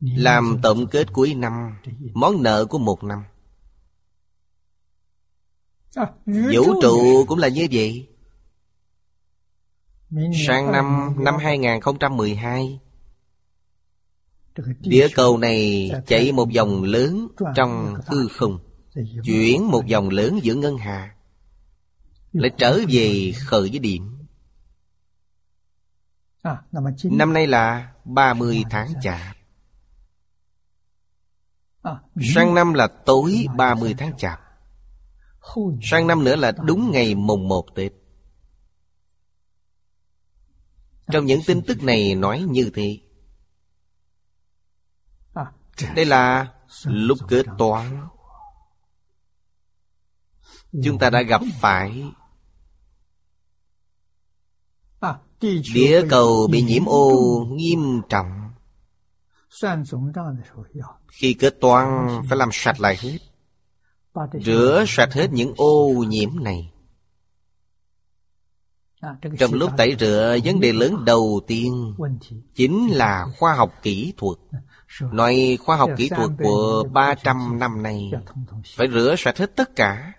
Làm 0.00 0.58
tổng 0.62 0.86
kết 0.86 1.12
cuối 1.12 1.34
năm 1.34 1.76
Món 2.14 2.42
nợ 2.42 2.64
của 2.64 2.78
một 2.78 3.04
năm. 3.04 3.24
Vũ 6.26 6.80
trụ 6.82 7.24
cũng 7.28 7.38
là 7.38 7.48
như 7.48 7.66
vậy. 7.72 8.08
Sang 10.46 10.72
năm 10.72 11.14
năm 11.24 11.36
2012 11.36 12.80
Địa 14.80 15.08
cầu 15.14 15.38
này 15.38 15.90
chạy 16.06 16.32
một 16.32 16.48
vòng 16.56 16.82
lớn 16.82 17.28
trong 17.56 17.94
hư 18.06 18.28
không 18.28 18.58
Chuyển 19.24 19.70
một 19.70 19.82
vòng 19.90 20.08
lớn 20.08 20.40
giữa 20.42 20.54
ngân 20.54 20.78
hà 20.78 21.16
Lại 22.32 22.50
trở 22.58 22.78
về 22.88 23.32
khởi 23.46 23.70
với 23.70 23.78
điểm. 23.78 24.18
Năm 27.02 27.32
nay 27.32 27.46
là 27.46 27.92
30 28.04 28.64
tháng 28.70 28.92
chạp. 29.02 29.36
Sang 32.34 32.54
năm 32.54 32.74
là 32.74 32.88
tối 33.06 33.46
30 33.56 33.94
tháng 33.98 34.16
chạp. 34.16 34.40
Sang 35.82 36.06
năm 36.06 36.24
nữa 36.24 36.36
là 36.36 36.52
đúng 36.52 36.90
ngày 36.90 37.14
mùng 37.14 37.48
một 37.48 37.66
Tết. 37.74 37.92
Trong 41.12 41.26
những 41.26 41.40
tin 41.46 41.62
tức 41.62 41.82
này 41.82 42.14
nói 42.14 42.44
như 42.48 42.70
thế. 42.74 43.00
Đây 45.94 46.04
là 46.04 46.52
lúc 46.84 47.18
kết 47.28 47.46
toán. 47.58 48.08
Chúng 50.84 50.98
ta 50.98 51.10
đã 51.10 51.22
gặp 51.22 51.40
phải 51.60 52.04
Địa 55.74 56.02
cầu 56.10 56.48
bị 56.50 56.62
nhiễm 56.62 56.84
ô 56.84 57.44
nghiêm 57.50 58.02
trọng. 58.08 58.50
Khi 61.08 61.34
kết 61.34 61.60
toán 61.60 62.08
phải 62.28 62.38
làm 62.38 62.48
sạch 62.52 62.80
lại 62.80 62.96
hết. 63.00 63.18
Rửa 64.44 64.84
sạch 64.88 65.12
hết 65.12 65.32
những 65.32 65.54
ô 65.56 66.04
nhiễm 66.08 66.44
này. 66.44 66.72
Trong 69.38 69.54
lúc 69.54 69.70
tẩy 69.76 69.96
rửa 70.00 70.38
vấn 70.44 70.60
đề 70.60 70.72
lớn 70.72 71.04
đầu 71.04 71.40
tiên 71.46 71.94
Chính 72.54 72.88
là 72.88 73.26
khoa 73.38 73.54
học 73.54 73.72
kỹ 73.82 74.14
thuật. 74.16 74.38
Nói 75.00 75.58
khoa 75.60 75.76
học 75.76 75.90
kỹ 75.96 76.08
thuật 76.08 76.30
của 76.42 76.84
300 76.92 77.58
năm 77.58 77.82
nay 77.82 78.10
Phải 78.76 78.88
rửa 78.92 79.14
sạch 79.18 79.38
hết 79.38 79.56
tất 79.56 79.76
cả. 79.76 80.12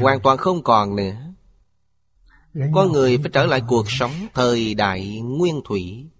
Hoàn 0.00 0.20
toàn 0.20 0.38
không 0.38 0.62
còn 0.62 0.96
nữa 0.96 1.35
con 2.74 2.92
người 2.92 3.18
phải 3.18 3.30
trở 3.32 3.46
lại 3.46 3.62
cuộc 3.68 3.90
sống 3.90 4.12
thời 4.34 4.74
đại 4.74 5.20
nguyên 5.20 5.60
thủy. 5.64 6.10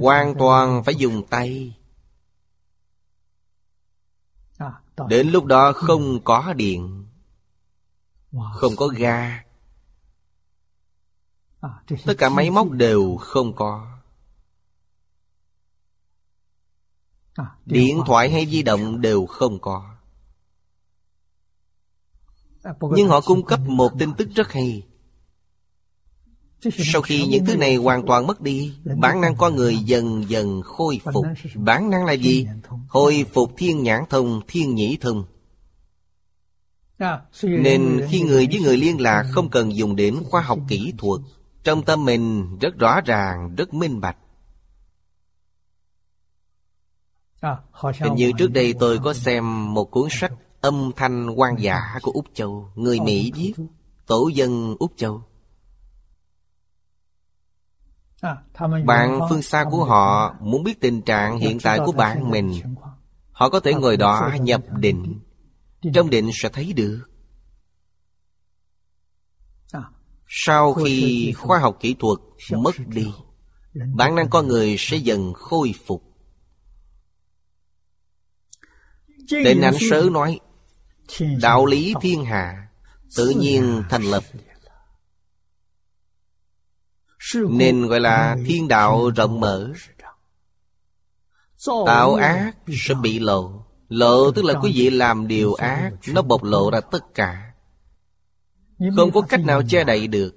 Hoàn 0.00 0.34
toàn 0.38 0.84
phải 0.84 0.94
dùng 0.94 1.26
tay. 1.26 1.76
Đến 5.08 5.28
lúc 5.28 5.44
đó 5.44 5.72
không 5.72 6.24
có 6.24 6.52
điện 6.52 7.06
Không 8.54 8.72
có 8.76 8.86
ga. 8.86 9.44
Tất 12.04 12.14
cả 12.18 12.28
máy 12.28 12.50
móc 12.50 12.70
đều 12.70 13.16
không 13.16 13.54
có. 13.56 13.98
Điện 17.64 18.00
thoại 18.06 18.30
hay 18.30 18.46
di 18.46 18.62
động 18.62 19.00
đều 19.00 19.26
không 19.26 19.60
có 19.60 19.95
nhưng 22.80 23.08
họ 23.08 23.20
cung 23.20 23.44
cấp 23.44 23.60
một 23.60 23.92
tin 23.98 24.12
tức 24.14 24.28
rất 24.34 24.52
hay. 24.52 24.82
Sau 26.72 27.02
khi 27.02 27.26
những 27.26 27.44
thứ 27.44 27.56
này 27.56 27.76
hoàn 27.76 28.06
toàn 28.06 28.26
mất 28.26 28.40
đi 28.40 28.74
bản 28.96 29.20
năng 29.20 29.36
con 29.36 29.56
người 29.56 29.76
dần 29.76 30.24
dần 30.28 30.62
khôi 30.62 31.00
phục. 31.12 31.26
bản 31.54 31.90
năng 31.90 32.04
là 32.04 32.12
gì? 32.12 32.46
hồi 32.88 33.26
phục 33.32 33.52
thiên 33.56 33.82
nhãn 33.82 34.02
thông 34.10 34.40
thiên 34.48 34.74
nhĩ 34.74 34.98
thông. 35.00 35.24
Nên 37.42 38.06
khi 38.10 38.20
người 38.20 38.48
với 38.52 38.60
người 38.60 38.76
liên 38.76 39.00
lạc 39.00 39.24
không 39.30 39.50
cần 39.50 39.76
dùng 39.76 39.96
đến 39.96 40.22
khoa 40.24 40.40
học 40.40 40.58
kỹ 40.68 40.92
thuật 40.98 41.20
trong 41.64 41.82
tâm 41.82 42.04
mình 42.04 42.56
rất 42.58 42.78
rõ 42.78 43.00
ràng 43.00 43.54
rất 43.56 43.74
minh 43.74 44.00
bạch. 44.00 44.16
Hình 48.00 48.14
như 48.16 48.32
trước 48.38 48.52
đây 48.52 48.74
tôi 48.80 48.98
có 49.04 49.14
xem 49.14 49.74
một 49.74 49.90
cuốn 49.90 50.08
sách 50.10 50.32
âm 50.66 50.90
thanh 50.96 51.30
quan 51.36 51.56
giả 51.58 51.98
của 52.02 52.10
Úc 52.10 52.26
Châu, 52.34 52.70
người 52.74 53.00
Mỹ 53.00 53.32
viết, 53.34 53.54
tổ 54.06 54.28
dân 54.28 54.76
Úc 54.78 54.92
Châu. 54.96 55.22
Bạn 58.84 59.20
phương 59.30 59.42
xa 59.42 59.64
của 59.70 59.84
họ 59.84 60.34
muốn 60.40 60.64
biết 60.64 60.80
tình 60.80 61.02
trạng 61.02 61.38
hiện 61.38 61.58
tại 61.62 61.78
của 61.86 61.92
bạn 61.92 62.30
mình. 62.30 62.52
Họ 63.32 63.48
có 63.48 63.60
thể 63.60 63.74
ngồi 63.74 63.96
đó 63.96 64.30
nhập 64.40 64.62
định. 64.78 65.20
Trong 65.94 66.10
định 66.10 66.30
sẽ 66.34 66.48
thấy 66.48 66.72
được. 66.72 67.00
Sau 70.28 70.74
khi 70.74 71.32
khoa 71.32 71.58
học 71.58 71.76
kỹ 71.80 71.96
thuật 71.98 72.18
mất 72.50 72.74
đi, 72.86 73.06
bản 73.94 74.14
năng 74.14 74.28
con 74.30 74.48
người 74.48 74.76
sẽ 74.78 74.96
dần 74.96 75.32
khôi 75.32 75.74
phục. 75.86 76.02
Tệ 79.30 79.60
ảnh 79.62 79.74
sớ 79.90 80.08
nói 80.12 80.40
đạo 81.40 81.66
lý 81.66 81.94
thiên 82.00 82.24
hạ 82.24 82.68
tự 83.16 83.30
nhiên 83.30 83.82
thành 83.90 84.02
lập. 84.02 84.24
Nên 87.34 87.86
gọi 87.86 88.00
là 88.00 88.36
thiên 88.46 88.68
đạo 88.68 89.10
rộng 89.10 89.40
mở. 89.40 89.72
Tạo 91.86 92.14
ác 92.14 92.52
sẽ 92.86 92.94
bị 92.94 93.18
lộ. 93.18 93.66
Lộ 93.88 94.30
tức 94.30 94.44
là 94.44 94.54
quý 94.62 94.72
vị 94.74 94.90
làm 94.90 95.28
điều 95.28 95.54
ác 95.54 95.90
nó 96.08 96.22
bộc 96.22 96.42
lộ 96.42 96.70
ra 96.70 96.80
tất 96.80 97.14
cả. 97.14 97.52
Không 98.96 99.12
có 99.12 99.20
cách 99.20 99.44
nào 99.44 99.62
che 99.68 99.84
đậy 99.84 100.06
được. 100.06 100.34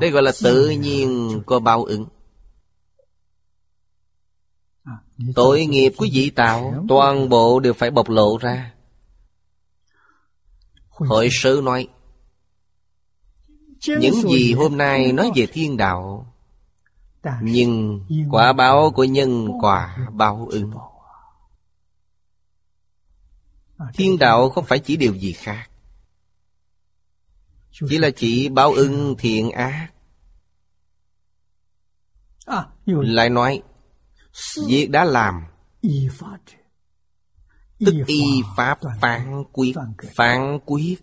Đây 0.00 0.10
gọi 0.10 0.22
là 0.22 0.32
tự 0.42 0.70
nhiên 0.70 1.42
có 1.46 1.60
bao 1.60 1.84
ứng. 1.84 2.06
Tội 5.34 5.66
nghiệp 5.66 5.92
của 5.96 6.06
vị 6.12 6.30
tạo 6.30 6.84
Toàn 6.88 7.28
bộ 7.28 7.60
đều 7.60 7.72
phải 7.72 7.90
bộc 7.90 8.08
lộ 8.08 8.38
ra. 8.38 8.72
Hội 10.88 11.28
sư. 11.32 11.60
Nói 11.64 11.88
Những 13.86 14.14
gì 14.30 14.52
hôm 14.52 14.76
nay 14.76 15.12
nói 15.12 15.30
về 15.34 15.46
thiên 15.52 15.76
đạo 15.76 16.32
Nhưng 17.42 18.00
quả 18.30 18.52
báo 18.52 18.90
của 18.90 19.04
nhân 19.04 19.48
quả 19.60 19.96
báo 20.12 20.46
ứng. 20.50 20.72
Thiên 23.94 24.18
đạo 24.18 24.50
không 24.50 24.64
phải 24.64 24.78
chỉ 24.78 24.96
điều 24.96 25.14
gì 25.14 25.32
khác 25.32 25.70
Chỉ 27.70 27.98
là 27.98 28.10
chỉ 28.16 28.48
báo 28.48 28.72
ứng 28.72 29.14
thiện 29.18 29.50
ác. 29.50 29.88
Lại 32.86 33.30
nói 33.30 33.62
Việc 34.66 34.88
đã 34.90 35.04
làm. 35.04 35.46
Tức 37.78 37.94
y 38.06 38.22
pháp 38.56 38.78
phán 39.00 39.44
quyết 39.52 39.74
Phán 40.16 40.58
quyết. 40.66 40.96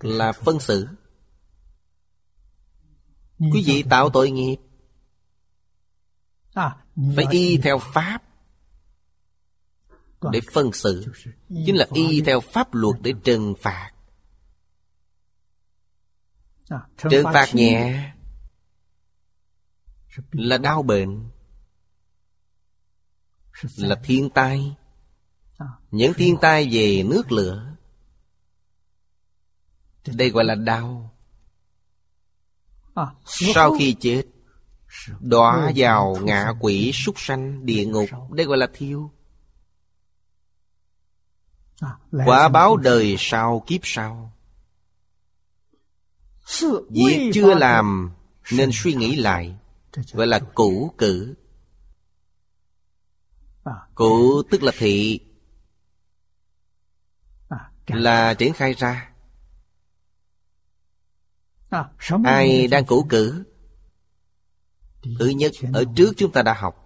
Là 0.00 0.32
phân 0.32 0.60
xử. 0.60 0.88
Quý 3.38 3.62
vị 3.66 3.84
tạo 3.90 4.10
tội 4.10 4.30
nghiệp. 4.30 4.56
Phải 7.16 7.26
y 7.30 7.58
theo 7.58 7.78
pháp 7.78 8.22
Để 10.32 10.40
phân 10.52 10.72
xử. 10.72 11.12
Chính 11.48 11.76
là 11.76 11.86
y 11.92 12.20
theo 12.20 12.40
pháp 12.40 12.74
luật 12.74 12.96
để 13.02 13.12
trừng 13.24 13.54
phạt. 13.62 13.92
Trừng 17.10 17.24
phạt 17.24 17.46
nhẹ 17.52 18.15
là 20.32 20.58
đau 20.58 20.82
bệnh, 20.82 21.28
là 23.76 24.00
thiên 24.04 24.30
tai. 24.30 24.76
Những 25.90 26.14
thiên 26.14 26.36
tai 26.40 26.68
về 26.72 27.02
nước 27.02 27.32
lửa, 27.32 27.76
đây 30.06 30.30
gọi 30.30 30.44
là 30.44 30.54
đau. 30.54 31.14
Sau 33.24 33.76
khi 33.78 33.96
chết, 34.00 34.22
đọa 35.20 35.72
vào 35.76 36.16
ngạ 36.22 36.52
quỷ 36.60 36.92
súc 36.94 37.14
sanh 37.18 37.66
địa 37.66 37.86
ngục, 37.86 38.08
đây 38.32 38.46
gọi 38.46 38.58
là 38.58 38.66
thiêu. 38.74 39.10
Quả 42.10 42.48
báo 42.48 42.76
đời 42.76 43.16
sau 43.18 43.64
kiếp 43.66 43.80
sau. 43.84 44.32
Việc 46.90 47.30
chưa 47.34 47.54
làm, 47.54 48.10
nên 48.52 48.70
suy 48.72 48.94
nghĩ 48.94 49.16
lại 49.16 49.58
gọi 50.12 50.26
là 50.26 50.40
cũ 50.54 50.94
cử. 50.98 51.34
Cũ 53.94 54.42
tức 54.50 54.62
là 54.62 54.72
thị. 54.78 55.20
Là 57.86 58.34
triển 58.34 58.52
khai 58.52 58.72
ra. 58.74 59.12
Ai 62.24 62.66
đang 62.66 62.86
cũ 62.86 63.06
cử? 63.08 63.44
Thứ 65.18 65.28
nhất 65.28 65.52
ở 65.72 65.84
trước 65.96 66.12
chúng 66.16 66.32
ta 66.32 66.42
đã 66.42 66.54
học. 66.54 66.82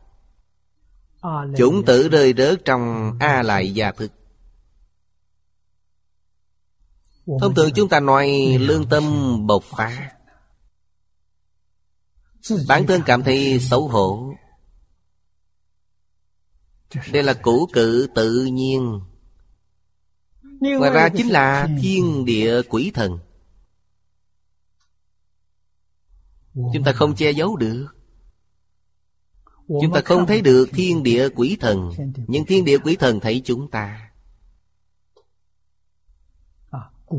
Chủng 1.56 1.84
tử 1.86 2.08
rơi 2.08 2.34
rớt 2.36 2.64
trong 2.64 3.12
a 3.20 3.42
lại 3.42 3.74
gia 3.74 3.92
thực. 3.92 4.12
Thông 7.40 7.54
thường 7.54 7.70
chúng 7.74 7.88
ta 7.88 8.00
nói 8.00 8.56
lương 8.60 8.88
tâm 8.88 9.02
bộc 9.46 9.64
phá. 9.64 10.12
Bản 12.68 12.86
thân 12.86 13.02
cảm 13.06 13.22
thấy 13.22 13.58
xấu 13.60 13.88
hổ. 13.88 14.34
Đây 17.12 17.22
là 17.22 17.34
cũ 17.34 17.68
cự 17.72 18.08
tự 18.14 18.44
nhiên. 18.44 19.00
Ngoài 20.60 20.90
ra 20.90 21.08
chính 21.16 21.28
là 21.28 21.68
thiên 21.82 22.24
địa 22.24 22.62
quỷ 22.62 22.90
thần. 22.94 23.18
Chúng 26.54 26.84
ta 26.84 26.92
không 26.92 27.14
che 27.14 27.30
giấu 27.30 27.56
được. 27.56 27.86
Chúng 29.68 29.92
ta 29.94 30.00
không 30.04 30.26
thấy 30.26 30.40
được 30.40 30.68
thiên 30.72 31.02
địa 31.02 31.28
quỷ 31.28 31.56
thần. 31.60 31.90
Nhưng 32.26 32.46
thiên 32.46 32.64
địa 32.64 32.78
quỷ 32.78 32.96
thần 32.96 33.20
thấy 33.20 33.42
chúng 33.44 33.70
ta. 33.70 34.10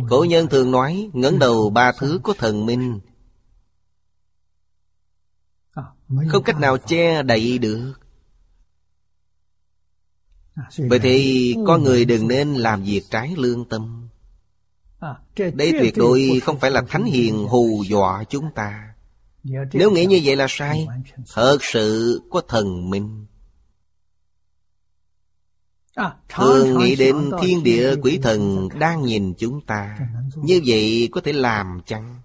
Cổ 0.09 0.25
nhân 0.29 0.47
thường 0.47 0.71
nói, 0.71 1.09
ngẩng 1.13 1.39
đầu 1.39 1.69
ba 1.69 1.91
thứ 1.91 2.19
có 2.23 2.33
thần 2.37 2.65
minh. 2.65 2.99
Không 6.29 6.43
cách 6.43 6.59
nào 6.59 6.77
che 6.77 7.23
đậy 7.23 7.57
được. 7.57 7.93
Vậy 10.77 10.99
thì 10.99 11.55
con 11.67 11.83
người 11.83 12.05
đừng 12.05 12.27
nên 12.27 12.53
làm 12.53 12.83
việc 12.83 13.01
trái 13.09 13.33
lương 13.37 13.69
tâm. 13.69 14.07
Đây 15.35 15.71
tuyệt 15.71 15.93
đối 15.97 16.39
không 16.43 16.59
phải 16.59 16.71
là 16.71 16.81
thánh 16.89 17.03
hiền 17.03 17.47
hù 17.47 17.83
dọa 17.83 18.23
chúng 18.23 18.45
ta. 18.55 18.93
Nếu 19.73 19.91
nghĩ 19.91 20.05
như 20.05 20.21
vậy 20.23 20.35
là 20.35 20.45
sai. 20.49 20.87
Thật 21.33 21.57
sự 21.61 22.21
có 22.31 22.41
thần 22.47 22.89
minh. 22.89 23.25
Thường 26.29 26.79
nghĩ 26.79 26.95
đến 26.95 27.31
thiên 27.41 27.63
địa 27.63 27.95
quỷ 28.01 28.19
thần 28.23 28.69
đang 28.79 29.03
nhìn 29.03 29.33
chúng 29.33 29.65
ta. 29.65 29.99
Như 30.35 30.61
vậy 30.65 31.09
có 31.11 31.21
thể 31.21 31.33
làm 31.33 31.81
chăng? 31.85 32.19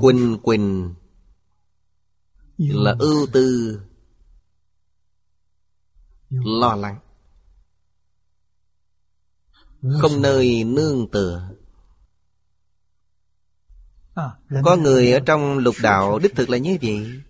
Quỳnh 0.00 0.38
Quỳnh 0.42 0.94
là 2.58 2.96
ưu 2.98 3.26
tư. 3.32 3.80
Lo 6.30 6.74
lắng. 6.74 6.98
Không 10.00 10.22
nơi 10.22 10.64
nương 10.64 11.10
tựa. 11.10 11.50
Có 14.64 14.76
người 14.76 15.12
ở 15.12 15.20
trong 15.26 15.58
lục 15.58 15.74
đạo 15.82 16.18
đích 16.18 16.34
thực 16.36 16.50
là 16.50 16.58
như 16.58 16.78
vậy. 16.82 17.20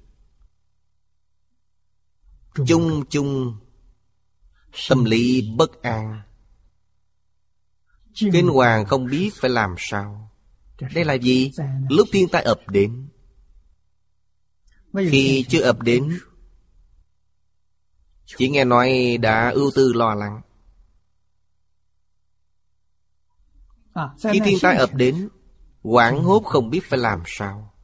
Chung 2.67 3.05
chung. 3.11 3.57
Tâm 4.89 5.05
lý 5.05 5.51
bất 5.57 5.83
an. 5.83 6.23
Kinh 8.15 8.49
hoàng 8.49 8.87
không 8.87 9.07
biết 9.07 9.31
phải 9.35 9.51
làm 9.51 9.75
sao. 9.79 10.31
Đây 10.95 11.05
là 11.05 11.15
gì? 11.15 11.51
lúc 11.89 12.09
thiên 12.13 12.29
tai 12.29 12.43
ập 12.43 12.61
đến 12.69 13.09
khi 14.93 15.47
chưa 15.49 15.61
ập 15.61 15.83
đến 15.83 16.19
Chỉ 18.25 18.49
nghe 18.49 18.65
nói 18.65 19.19
đã 19.21 19.51
ưu 19.51 19.71
tư 19.75 19.93
lo 19.93 20.15
lắng. 20.15 20.41
Khi 24.33 24.41
thiên 24.45 24.59
tai 24.63 24.77
ập 24.77 24.95
đến 24.95 25.29
Quảng 25.83 26.23
hốt 26.23 26.41
không 26.45 26.71
biết 26.71 26.81
phải 26.85 26.99
làm 26.99 27.23
sao. 27.27 27.75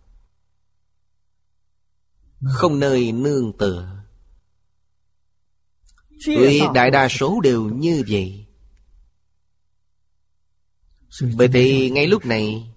Không 2.45 2.81
nơi 2.81 3.13
nương 3.13 3.53
tựa. 3.59 4.05
Tuy 6.27 6.61
đại 6.75 6.91
đa 6.91 7.09
số 7.09 7.41
đều 7.41 7.65
như 7.65 8.05
vậy. 8.09 8.47
Bởi 11.37 11.49
thì 11.49 11.91
ngay 11.91 12.07
lúc 12.07 12.27
này 12.27 12.75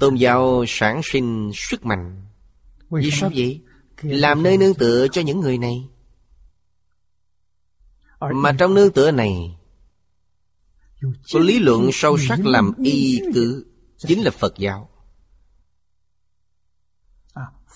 Tôn 0.00 0.14
giáo 0.14 0.64
sản 0.68 1.00
sinh 1.04 1.50
sức 1.54 1.84
mạnh 1.84 2.29
Vì 2.90 3.10
sao 3.12 3.30
vậy? 3.34 3.60
Làm 4.02 4.42
nơi 4.42 4.58
nương 4.58 4.74
tựa 4.74 5.08
cho 5.08 5.22
những 5.22 5.40
người 5.40 5.58
này. 5.58 5.88
Mà 8.34 8.52
trong 8.58 8.74
nương 8.74 8.92
tựa 8.92 9.10
này 9.10 9.58
Có 11.32 11.40
lý 11.40 11.58
luận 11.58 11.90
sâu 11.92 12.18
sắc 12.18 12.38
làm 12.44 12.72
y 12.84 13.20
cứ 13.34 13.66
Chính 13.98 14.22
là 14.22 14.30
Phật 14.30 14.54
giáo. 14.58 14.88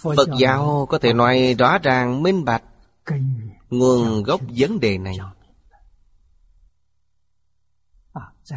Phật 0.03 0.29
giáo 0.39 0.87
có 0.91 0.99
thể 0.99 1.13
nói 1.13 1.55
rõ 1.59 1.79
ràng 1.79 2.23
minh 2.23 2.45
bạch 2.45 2.63
Nguồn 3.71 4.23
gốc 4.23 4.41
vấn 4.57 4.81
đề 4.81 4.99
này. 4.99 5.19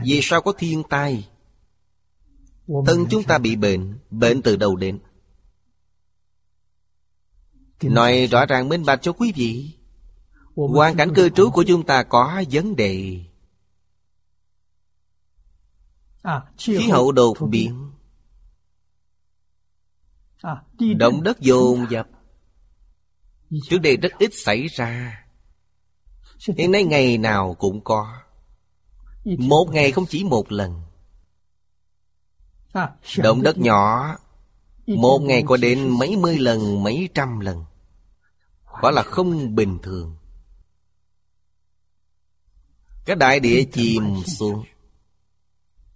Vì 0.04 0.20
sao 0.24 0.42
có 0.42 0.54
thiên 0.58 0.84
tai? 0.90 1.30
Thân 2.86 3.06
chúng 3.10 3.24
ta 3.24 3.38
bị 3.38 3.56
bệnh 3.56 4.00
Bệnh 4.10 4.42
từ 4.42 4.56
đâu 4.56 4.76
đến 4.76 5.00
Nói 7.82 8.28
rõ 8.28 8.46
ràng 8.46 8.70
minh 8.70 8.86
bạch 8.86 9.02
cho 9.02 9.14
quý 9.14 9.32
vị 9.36 9.78
Hoàn 10.56 10.96
cảnh 10.98 11.14
cư 11.16 11.30
trú 11.30 11.50
của 11.50 11.64
chúng 11.68 11.86
ta 11.86 12.04
có 12.04 12.44
vấn 12.52 12.76
đề. 12.76 13.22
Khí 16.58 16.90
hậu 16.90 17.12
đột 17.12 17.38
biến. 17.50 17.92
Động 20.98 21.24
đất 21.24 21.40
dồn 21.40 21.86
dập. 21.90 22.08
Trước 23.70 23.78
đây 23.78 23.98
rất 23.98 24.12
ít 24.20 24.30
xảy 24.34 24.68
ra. 24.68 25.24
Hiện 26.58 26.72
nay 26.72 26.84
ngày 26.84 27.18
nào 27.18 27.54
cũng 27.60 27.84
có. 27.84 28.14
Một 29.26 29.70
ngày 29.72 29.92
không 29.92 30.06
chỉ 30.10 30.24
một 30.24 30.52
lần. 30.52 30.82
Động 33.18 33.42
đất 33.42 33.58
nhỏ 33.58 34.16
một 34.88 35.20
ngày 35.20 35.44
có 35.48 35.58
đến 35.58 35.90
mấy 36.00 36.16
mươi 36.16 36.40
lần, 36.40 36.84
mấy 36.84 37.10
trăm 37.14 37.40
lần. 37.40 37.66
Quả 38.82 38.92
là 38.92 39.04
không 39.04 39.56
bình 39.56 39.80
thường. 39.84 40.18
Cái 43.06 43.16
đại 43.16 43.40
địa 43.40 43.64
chìm 43.74 44.24
xuống. 44.26 44.64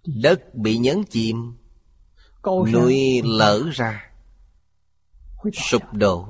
Đất 0.04 0.54
bị 0.54 0.78
nhấn 0.78 1.04
chìm. 1.10 1.56
Núi 2.72 3.22
lở 3.24 3.62
ra. 3.72 4.10
Sụp 5.52 5.82
đổ. 5.92 6.28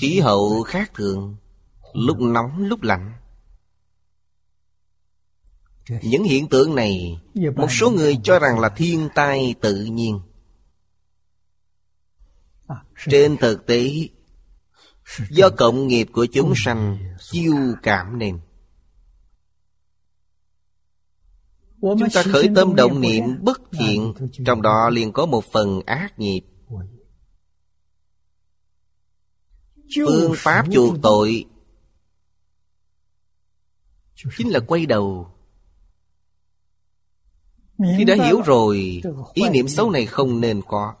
Khí 0.00 0.20
hậu 0.20 0.62
khác 0.62 0.90
thường. 0.94 1.36
Lúc 1.92 2.20
nóng 2.20 2.58
lúc 2.58 2.82
lạnh 2.82 3.12
những 6.02 6.24
hiện 6.24 6.48
tượng 6.48 6.74
này 6.74 7.20
Một 7.56 7.72
số 7.72 7.90
người 7.90 8.18
cho 8.22 8.38
rằng 8.38 8.60
là 8.60 8.68
thiên 8.68 9.08
tai 9.14 9.54
tự 9.60 9.84
nhiên. 9.84 10.20
Trên 13.08 13.36
thực 13.36 13.66
tế 13.66 13.90
Do 15.30 15.50
cộng 15.50 15.86
nghiệp 15.86 16.08
của 16.12 16.26
chúng 16.32 16.52
sanh 16.56 16.98
Chiêu 17.20 17.54
cảm 17.82 18.18
nên 18.18 18.40
Chúng 21.80 22.10
ta 22.14 22.22
khởi 22.22 22.48
tâm 22.54 22.74
động 22.74 23.00
niệm 23.00 23.24
bất 23.42 23.60
thiện 23.72 24.14
Trong 24.46 24.62
đó 24.62 24.90
liền 24.92 25.12
có 25.12 25.26
một 25.26 25.44
phần 25.52 25.80
ác 25.86 26.18
nghiệp. 26.18 26.40
Phương 30.06 30.32
pháp 30.36 30.66
chuộc 30.72 30.94
tội 31.02 31.44
Chính 34.36 34.48
là 34.48 34.60
quay 34.60 34.86
đầu 34.86 35.37
khi 37.78 38.04
đã 38.04 38.14
hiểu 38.14 38.42
rồi 38.42 39.02
Ý 39.34 39.48
niệm 39.48 39.68
xấu 39.68 39.90
này 39.90 40.06
không 40.06 40.40
nên 40.40 40.62
có. 40.68 40.94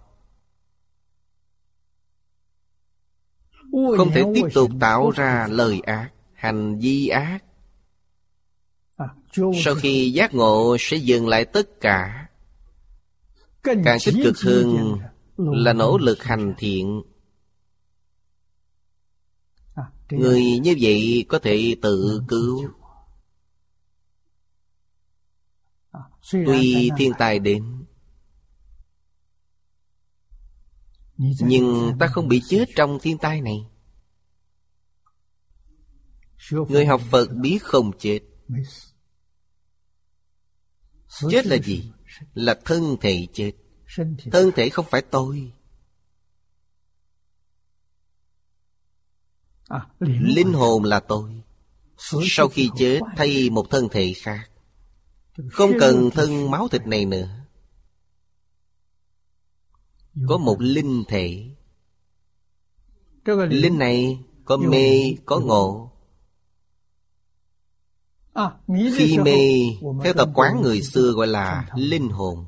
Không 3.72 4.10
thể 4.10 4.22
tiếp 4.34 4.42
tục 4.54 4.70
tạo 4.80 5.10
ra 5.10 5.46
lời 5.50 5.80
ác 5.80 6.10
Hành 6.34 6.78
vi 6.78 7.08
ác. 7.08 7.38
Sau 9.64 9.74
khi 9.74 10.10
giác 10.10 10.34
ngộ 10.34 10.76
sẽ 10.80 10.96
dừng 10.96 11.28
lại 11.28 11.44
tất 11.44 11.80
cả. 11.80 12.28
Càng 13.62 13.98
tích 14.04 14.14
cực 14.24 14.38
hơn 14.38 14.98
Là 15.36 15.72
nỗ 15.72 15.98
lực 15.98 16.22
hành 16.22 16.54
thiện. 16.58 17.02
Người 20.10 20.42
như 20.58 20.76
vậy 20.80 21.24
có 21.28 21.38
thể 21.38 21.76
tự 21.82 22.22
cứu 22.28 22.70
Tuy 26.32 26.90
thiên 26.98 27.12
tai 27.18 27.38
đến 27.38 27.84
Nhưng 31.16 31.92
ta 31.98 32.06
không 32.06 32.28
bị 32.28 32.42
chết 32.48 32.64
trong 32.76 32.98
thiên 33.02 33.18
tai 33.18 33.40
này. 33.40 33.66
Người 36.50 36.86
học 36.86 37.00
Phật 37.10 37.26
biết 37.40 37.58
không 37.62 37.90
chết. 37.98 38.20
Chết 41.30 41.46
là 41.46 41.56
gì? 41.56 41.92
Là 42.34 42.60
thân 42.64 42.96
thể 43.00 43.26
chết. 43.32 43.52
Thân 44.32 44.50
thể 44.56 44.68
không 44.68 44.86
phải 44.90 45.02
tôi. 45.02 45.52
Linh 50.00 50.52
hồn 50.52 50.84
là 50.84 51.00
tôi. 51.00 51.42
Sau 52.28 52.48
khi 52.48 52.70
chết 52.78 53.00
thay 53.16 53.50
một 53.50 53.66
thân 53.70 53.88
thể 53.92 54.12
khác 54.12 54.50
không 55.50 55.72
cần 55.80 56.10
thân 56.10 56.50
máu 56.50 56.68
thịt 56.68 56.86
này 56.86 57.04
nữa. 57.04 57.28
Có 60.28 60.38
một 60.38 60.56
linh 60.60 61.04
thể. 61.08 61.54
Linh 63.48 63.78
này 63.78 64.24
có 64.44 64.56
mê, 64.56 65.14
có 65.26 65.40
ngộ. 65.40 65.92
Khi 68.96 69.18
mê, 69.18 69.38
theo 70.04 70.14
tập 70.14 70.28
quán 70.34 70.62
người 70.62 70.82
xưa 70.82 71.12
gọi 71.12 71.26
là 71.26 71.68
linh 71.74 72.08
hồn. 72.08 72.46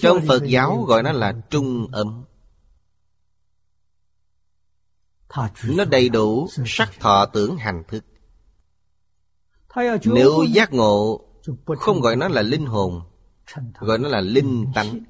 Trong 0.00 0.18
Phật 0.28 0.42
giáo 0.46 0.82
gọi 0.82 1.02
nó 1.02 1.12
là 1.12 1.32
trung 1.50 1.86
âm. 1.92 2.24
Nó 5.64 5.84
đầy 5.84 6.08
đủ 6.08 6.48
sắc 6.66 6.92
thọ 7.00 7.26
tưởng 7.26 7.56
hành 7.56 7.82
thức 7.88 8.04
nếu 10.04 10.44
giác 10.52 10.72
ngộ 10.72 11.20
Không 11.78 12.00
gọi 12.00 12.16
nó 12.16 12.28
là 12.28 12.42
linh 12.42 12.66
hồn 12.66 13.02
Gọi 13.80 13.98
nó 13.98 14.08
là 14.08 14.20
linh 14.20 14.66
tánh. 14.74 15.00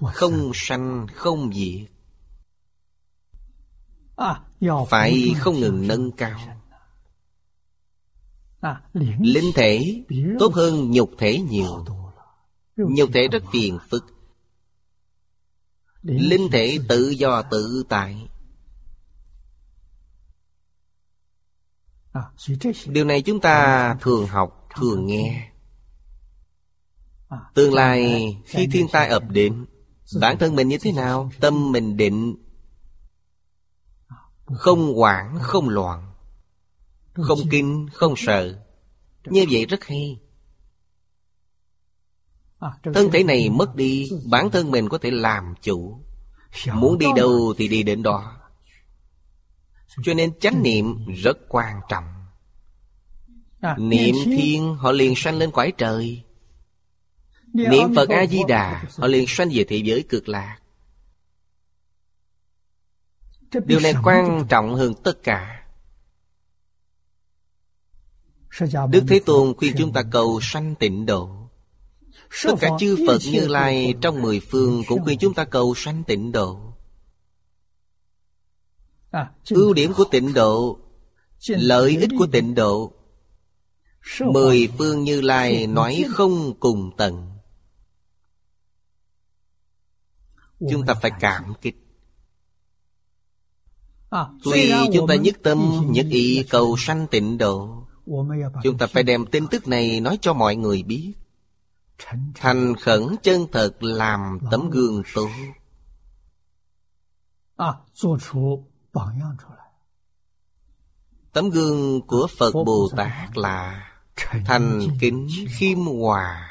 Không 0.00 0.50
sanh. 0.54 1.06
không 1.14 1.52
diệt. 1.54 1.90
Phải 4.88 5.34
không 5.38 5.60
ngừng 5.60 5.88
nâng 5.88 6.12
cao. 6.12 6.40
Linh 9.20 9.52
thể 9.54 10.04
tốt 10.38 10.54
hơn 10.54 10.90
nhục 10.90 11.10
thể 11.18 11.40
nhiều. 11.40 11.84
Nhục 12.76 13.10
thể 13.12 13.28
rất 13.28 13.42
phiền 13.52 13.78
phức. 13.90 14.04
Linh 16.02 16.48
thể 16.52 16.78
tự 16.88 17.08
do 17.10 17.42
tự 17.42 17.84
tại 17.88 18.28
điều 22.86 23.04
này 23.04 23.22
chúng 23.22 23.40
ta 23.40 23.94
thường 24.00 24.26
học 24.26 24.68
thường 24.76 25.06
nghe. 25.06 25.50
tương 27.54 27.74
lai 27.74 28.36
khi 28.44 28.66
thiên 28.72 28.86
tai 28.92 29.08
ập 29.08 29.22
đến 29.28 29.66
bản 30.20 30.38
thân 30.38 30.56
mình 30.56 30.68
như 30.68 30.78
thế 30.78 30.92
nào? 30.92 31.30
tâm 31.40 31.72
mình 31.72 31.96
định 31.96 32.36
không 34.46 34.94
hoảng 34.94 35.38
không 35.40 35.68
loạn 35.68 36.14
không 37.14 37.38
kinh 37.50 37.88
không 37.92 38.14
sợ. 38.16 38.58
Như 39.24 39.44
vậy 39.50 39.66
rất 39.66 39.84
hay. 39.84 40.20
Thân 42.94 43.10
thể 43.12 43.24
này 43.24 43.50
mất 43.50 43.76
đi 43.76 44.10
bản 44.30 44.50
thân 44.50 44.70
mình 44.70 44.88
có 44.88 44.98
thể 44.98 45.10
làm 45.10 45.54
chủ. 45.62 46.04
Muốn 46.72 46.98
đi 46.98 47.06
đâu 47.16 47.54
thì 47.56 47.68
đi 47.68 47.82
đến 47.82 48.02
đó 48.02 48.43
cho 50.02 50.14
nên 50.14 50.38
chánh 50.38 50.62
niệm 50.62 51.06
rất 51.22 51.38
quan 51.48 51.80
trọng. 51.88 52.04
Niệm 53.78 54.14
thiên 54.24 54.74
họ 54.74 54.92
liền 54.92 55.14
sanh 55.16 55.38
lên 55.38 55.50
quải 55.50 55.72
trời. 55.78 56.22
Niệm 57.52 57.94
Phật 57.94 58.08
A-di-đà 58.08 58.84
Họ 58.98 59.06
liền 59.06 59.24
sanh 59.28 59.48
về 59.52 59.64
thế 59.68 59.76
giới 59.76 60.04
cực 60.08 60.28
lạc. 60.28 60.58
Điều 63.66 63.80
này 63.80 63.94
quan 64.02 64.46
trọng 64.48 64.74
hơn 64.74 64.94
tất 65.04 65.22
cả. 65.22 65.66
Đức 68.90 69.04
Thế 69.08 69.20
Tôn 69.26 69.54
khuyên 69.56 69.74
chúng 69.78 69.92
ta 69.92 70.02
cầu 70.10 70.40
sanh 70.42 70.74
tịnh 70.74 71.06
độ. 71.06 71.50
Tất 72.44 72.54
cả 72.60 72.68
chư 72.78 72.96
Phật 73.06 73.18
Như 73.32 73.48
Lai 73.48 73.94
trong 74.00 74.22
mười 74.22 74.40
phương 74.40 74.82
cũng 74.88 75.04
khuyên 75.04 75.18
chúng 75.18 75.34
ta 75.34 75.44
cầu 75.44 75.74
sanh 75.74 76.04
tịnh 76.04 76.32
độ 76.32 76.73
Ưu 79.50 79.72
điểm 79.72 79.92
của 79.96 80.04
tịnh 80.10 80.34
độ 80.34 80.78
Lợi 81.48 81.96
ích 81.96 82.10
của 82.18 82.26
tịnh 82.26 82.54
độ. 82.54 82.92
Mười 84.20 84.68
phương 84.78 85.04
Như 85.04 85.20
Lai 85.20 85.66
nói 85.66 86.04
không 86.08 86.54
cùng 86.60 86.90
tận. 86.96 87.30
Chúng 90.70 90.86
ta 90.86 90.94
phải 90.94 91.10
cảm 91.20 91.54
kích. 91.60 91.76
Tuy 94.44 94.72
chúng 94.92 95.06
ta 95.08 95.14
nhất 95.14 95.34
tâm 95.42 95.86
nhất 95.90 96.06
ý 96.10 96.44
cầu 96.50 96.76
sanh 96.78 97.06
tịnh 97.10 97.38
độ. 97.38 97.86
Chúng 98.62 98.78
ta 98.78 98.86
phải 98.86 99.02
đem 99.02 99.26
tin 99.26 99.46
tức 99.46 99.68
này 99.68 100.00
nói 100.00 100.18
cho 100.20 100.32
mọi 100.32 100.56
người 100.56 100.82
biết. 100.82 101.12
Thành 102.34 102.76
khẩn 102.76 103.02
chân 103.22 103.46
thật 103.52 103.82
làm 103.82 104.38
tấm 104.50 104.70
gương 104.70 105.02
tốt 105.14 105.28
Tấm 111.32 111.50
gương 111.50 112.06
của 112.06 112.28
Phật 112.38 112.52
Bồ 112.52 112.88
Tát 112.96 113.36
là 113.36 113.90
Thành 114.44 114.88
kính 115.00 115.28
khiêm 115.48 115.78
hòa. 115.78 116.50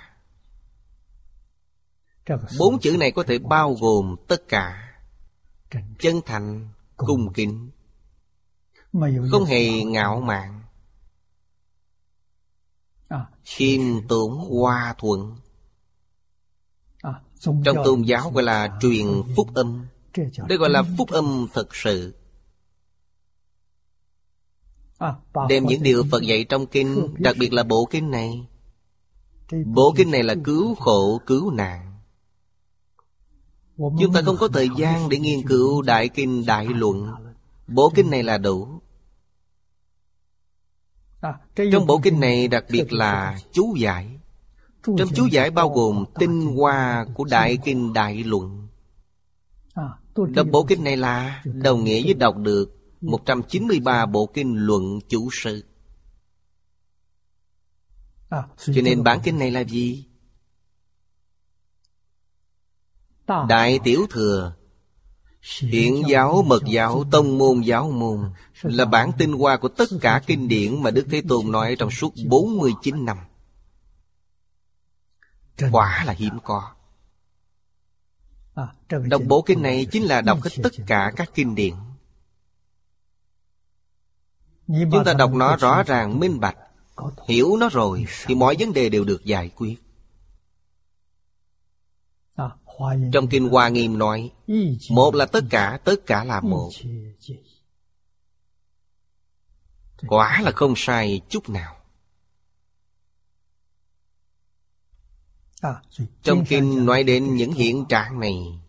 Bốn 2.60 2.80
chữ 2.80 2.98
này 2.98 3.12
có 3.12 3.24
thể 3.28 3.40
bao 3.40 3.74
gồm 3.74 4.16
tất 4.28 4.48
cả 4.48 4.94
Chân 6.00 6.22
thành, 6.26 6.70
cung 6.98 7.34
kính. 7.34 7.72
Không 9.32 9.46
hề 9.46 9.84
ngạo 9.84 10.22
mạn. 10.22 10.62
Khiêm 13.44 14.08
tốn 14.08 14.38
hòa 14.60 14.96
thuận 14.98 15.38
Trong 17.40 17.76
tôn 17.86 18.02
giáo 18.02 18.32
gọi 18.32 18.44
là 18.44 18.78
truyền 18.82 19.06
phúc 19.36 19.48
âm. 19.56 19.86
Đây 20.48 20.58
gọi 20.58 20.70
là 20.70 20.84
phúc 20.98 21.10
âm 21.10 21.48
thật 21.54 21.76
sự 21.76 22.16
Đem 25.50 25.66
những 25.66 25.84
điều 25.84 26.04
Phật 26.12 26.24
dạy 26.24 26.44
trong 26.44 26.66
kinh 26.66 27.08
Đặc 27.18 27.36
biệt 27.40 27.54
là 27.54 27.64
bộ 27.64 27.88
kinh 27.92 28.12
này. 28.12 28.48
Bộ 29.66 29.94
kinh 29.98 30.12
này 30.12 30.24
là 30.24 30.36
cứu 30.44 30.76
khổ 30.76 31.22
cứu 31.26 31.52
nạn. 31.52 31.94
Chúng 33.78 34.14
ta 34.14 34.22
không 34.26 34.38
có 34.40 34.48
thời 34.48 34.70
gian 34.78 35.10
để 35.10 35.20
nghiên 35.20 35.48
cứu 35.48 35.82
Đại 35.82 36.10
Kinh 36.10 36.46
Đại 36.46 36.66
Luận. 36.66 37.12
Bộ 37.68 37.92
kinh 37.96 38.10
này 38.10 38.24
là 38.24 38.38
đủ. 38.38 38.68
Trong 41.72 41.86
bộ 41.88 42.00
kinh 42.04 42.20
này 42.20 42.48
đặc 42.48 42.66
biệt 42.70 42.94
là 42.94 43.40
chú 43.52 43.76
giải. 43.78 44.20
Trong 44.84 45.10
chú 45.16 45.28
giải 45.32 45.52
bao 45.52 45.70
gồm 45.70 46.06
tinh 46.20 46.56
hoa 46.56 47.06
của 47.14 47.24
Đại 47.24 47.58
Kinh 47.66 47.94
Đại 47.94 48.24
Luận. 48.24 48.68
Đọc 50.16 50.48
bộ 50.52 50.64
kinh 50.64 50.84
này 50.84 50.98
là 50.98 51.44
đồng 51.46 51.84
nghĩa 51.84 52.04
với 52.04 52.14
đọc 52.14 52.38
được 52.38 52.83
193 53.04 54.06
bộ 54.06 54.26
kinh 54.34 54.58
luận 54.58 55.00
chủ 55.10 55.30
sự. 55.32 55.64
Cho 58.58 58.82
nên 58.84 59.04
bản 59.04 59.20
kinh 59.24 59.40
này 59.40 59.52
là 59.52 59.60
gì? 59.60 60.06
Đại 63.28 63.80
Tiểu 63.84 64.06
Thừa 64.10 64.56
Hiện 65.60 66.04
giáo, 66.08 66.44
mật 66.48 66.64
giáo, 66.66 67.04
tông 67.12 67.38
môn, 67.38 67.62
giáo 67.62 67.92
môn 67.92 68.32
Là 68.62 68.86
bản 68.86 69.12
tinh 69.18 69.34
hoa 69.34 69.58
của 69.58 69.68
tất 69.68 69.90
cả 70.02 70.22
kinh 70.28 70.48
điển 70.48 70.84
Mà 70.84 70.92
Đức 70.92 71.08
Thế 71.12 71.22
Tôn 71.30 71.52
nói 71.52 71.76
trong 71.80 71.92
suốt 71.92 72.14
49 72.28 73.06
năm. 73.06 73.18
Quả 75.72 76.04
là 76.06 76.14
hiếm 76.14 76.40
có. 76.44 76.72
Đọc 78.90 79.22
bộ 79.28 79.42
kinh 79.42 79.62
này 79.62 79.86
chính 79.92 80.04
là 80.04 80.22
đọc 80.22 80.40
hết 80.44 80.52
tất 80.64 80.74
cả 80.88 81.12
các 81.16 81.30
kinh 81.36 81.56
điển 81.56 81.74
Chúng 84.68 85.04
ta 85.06 85.14
đọc 85.14 85.32
nó 85.34 85.56
rõ 85.56 85.84
ràng 85.84 86.20
minh 86.20 86.40
bạch 86.40 86.58
Hiểu 87.28 87.58
nó 87.58 87.70
rồi 87.70 88.06
Thì 88.26 88.36
mọi 88.36 88.56
vấn 88.60 88.74
đề 88.74 88.90
đều 88.90 89.04
được 89.04 89.26
giải 89.26 89.50
quyết. 89.56 89.76
Trong 93.14 93.28
Kinh 93.28 93.50
Hoa 93.50 93.70
Nghiêm 93.70 93.98
nói 93.98 94.32
Một 94.90 95.16
là 95.16 95.26
tất 95.26 95.44
cả, 95.50 95.80
tất 95.84 95.96
cả 96.06 96.24
là 96.24 96.42
một. 96.42 96.70
Quả 100.08 100.42
là 100.42 100.52
không 100.52 100.74
sai 100.78 101.22
chút 101.30 101.50
nào. 101.50 101.76
Trong 106.24 106.46
Kinh 106.46 106.86
nói 106.86 107.04
đến 107.04 107.36
những 107.36 107.54
hiện 107.54 107.86
trạng 107.90 108.20
này 108.20 108.60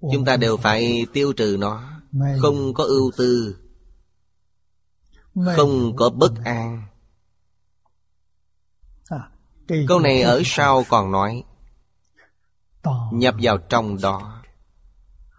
Chúng 0.00 0.24
ta 0.24 0.36
đều 0.36 0.56
phải 0.56 1.06
tiêu 1.12 1.32
trừ 1.32 1.56
nó 1.60 2.00
Không 2.40 2.74
có 2.74 2.84
ưu 2.84 3.12
tư 3.16 3.63
Không 5.34 5.96
có 5.96 6.10
bất 6.10 6.32
an. 6.44 6.82
Câu 9.88 9.98
này 9.98 10.22
ở 10.22 10.42
sau 10.44 10.84
còn 10.88 11.12
nói 11.12 11.44
nhập 13.12 13.34
vào 13.42 13.58
trong 13.58 14.00
đó. 14.02 14.42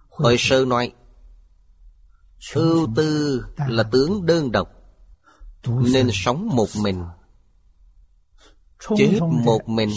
Hội 0.09 0.35
sơ 0.39 0.65
nói 0.65 0.91
Ưu 2.55 2.87
tư 2.95 3.43
là 3.67 3.83
tướng 3.83 4.25
đơn 4.25 4.51
độc 4.51 4.69
Nên 5.67 6.09
sống 6.13 6.49
một 6.55 6.67
mình. 6.81 7.03
Chết 8.97 9.19
một 9.21 9.69
mình 9.69 9.89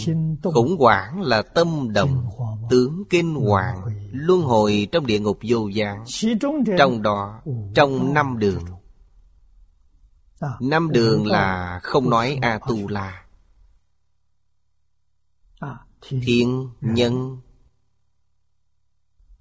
Khủng 0.42 0.76
hoảng 0.78 1.20
là 1.22 1.42
tâm 1.42 1.92
động. 1.92 2.28
Tướng 2.70 3.02
kinh 3.10 3.34
hoàng 3.34 3.82
Luân 4.12 4.42
hồi 4.42 4.88
trong 4.92 5.06
địa 5.06 5.18
ngục 5.18 5.38
vô 5.42 5.68
gian 5.68 6.04
Trong 6.78 7.02
đó 7.02 7.42
Trong 7.74 8.14
năm 8.14 8.38
đường 8.38 8.64
Năm 10.60 10.92
đường 10.92 11.26
là 11.26 11.80
không 11.82 12.10
nói 12.10 12.38
A-tu-la 12.42 13.24
Thiên, 16.10 16.70
nhân 16.80 17.40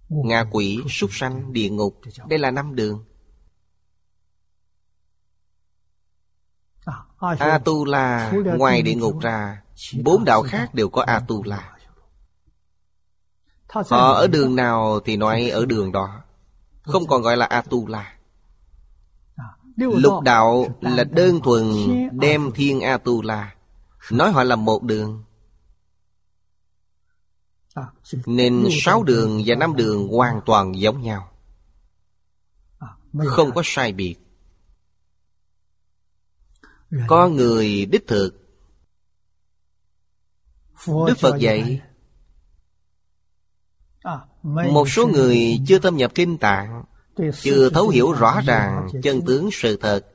Ngạ 0.10 0.46
quỷ, 0.52 0.80
súc 0.90 1.10
sanh, 1.14 1.54
địa 1.54 1.70
ngục. 1.70 2.02
Đây 2.28 2.40
là 2.40 2.52
năm 2.52 2.76
đường. 2.76 3.06
A-tu-la 7.20 8.32
ngoài 8.58 8.82
địa 8.82 8.96
ngục 8.96 9.20
ra 9.20 9.62
Bốn 10.04 10.26
đạo 10.26 10.42
khác 10.42 10.74
đều 10.74 10.90
có 10.90 11.02
A-tu-la 11.02 11.78
Họ 13.70 14.14
ở 14.14 14.28
đường 14.28 14.56
nào 14.56 15.00
thì 15.06 15.18
nói 15.18 15.50
ở 15.50 15.66
đường 15.66 15.92
đó. 15.92 16.22
Không 16.82 17.08
còn 17.08 17.22
gọi 17.22 17.38
là 17.38 17.46
A-tu-la 17.46 18.17
Lục 19.78 20.24
đạo 20.24 20.78
là 20.82 21.04
đơn 21.04 21.40
thuần 21.44 21.64
đem 22.12 22.52
thiên 22.56 22.82
A-tu-la. 22.82 23.56
Nói 24.12 24.32
họ 24.32 24.44
là 24.44 24.56
một 24.56 24.84
đường. 24.84 25.24
Nên 28.26 28.68
sáu 28.72 29.04
đường 29.04 29.44
và 29.46 29.56
năm 29.56 29.76
đường 29.76 30.08
hoàn 30.08 30.42
toàn 30.46 30.80
giống 30.80 31.02
nhau. 31.02 31.32
Không 33.26 33.52
có 33.56 33.62
sai 33.66 33.92
biệt. 33.92 34.16
Có 37.08 37.28
người 37.28 37.86
đích 37.86 38.08
thực. 38.08 38.44
Đức 40.88 41.18
Phật 41.20 41.38
dạy 41.40 41.82
Một 44.44 44.90
số 44.90 45.08
người 45.08 45.62
chưa 45.68 45.80
thâm 45.80 45.98
nhập 45.98 46.12
kinh 46.16 46.38
tạng 46.38 46.84
Chưa 47.42 47.70
thấu 47.70 47.90
hiểu 47.90 48.12
rõ 48.12 48.42
ràng 48.46 48.88
chân 49.04 49.22
tướng 49.26 49.50
sự 49.52 49.78
thật. 49.78 50.06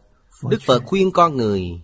Đức 0.51 0.59
Phật 0.67 0.83
khuyên 0.87 1.11
con 1.11 1.37
người 1.37 1.83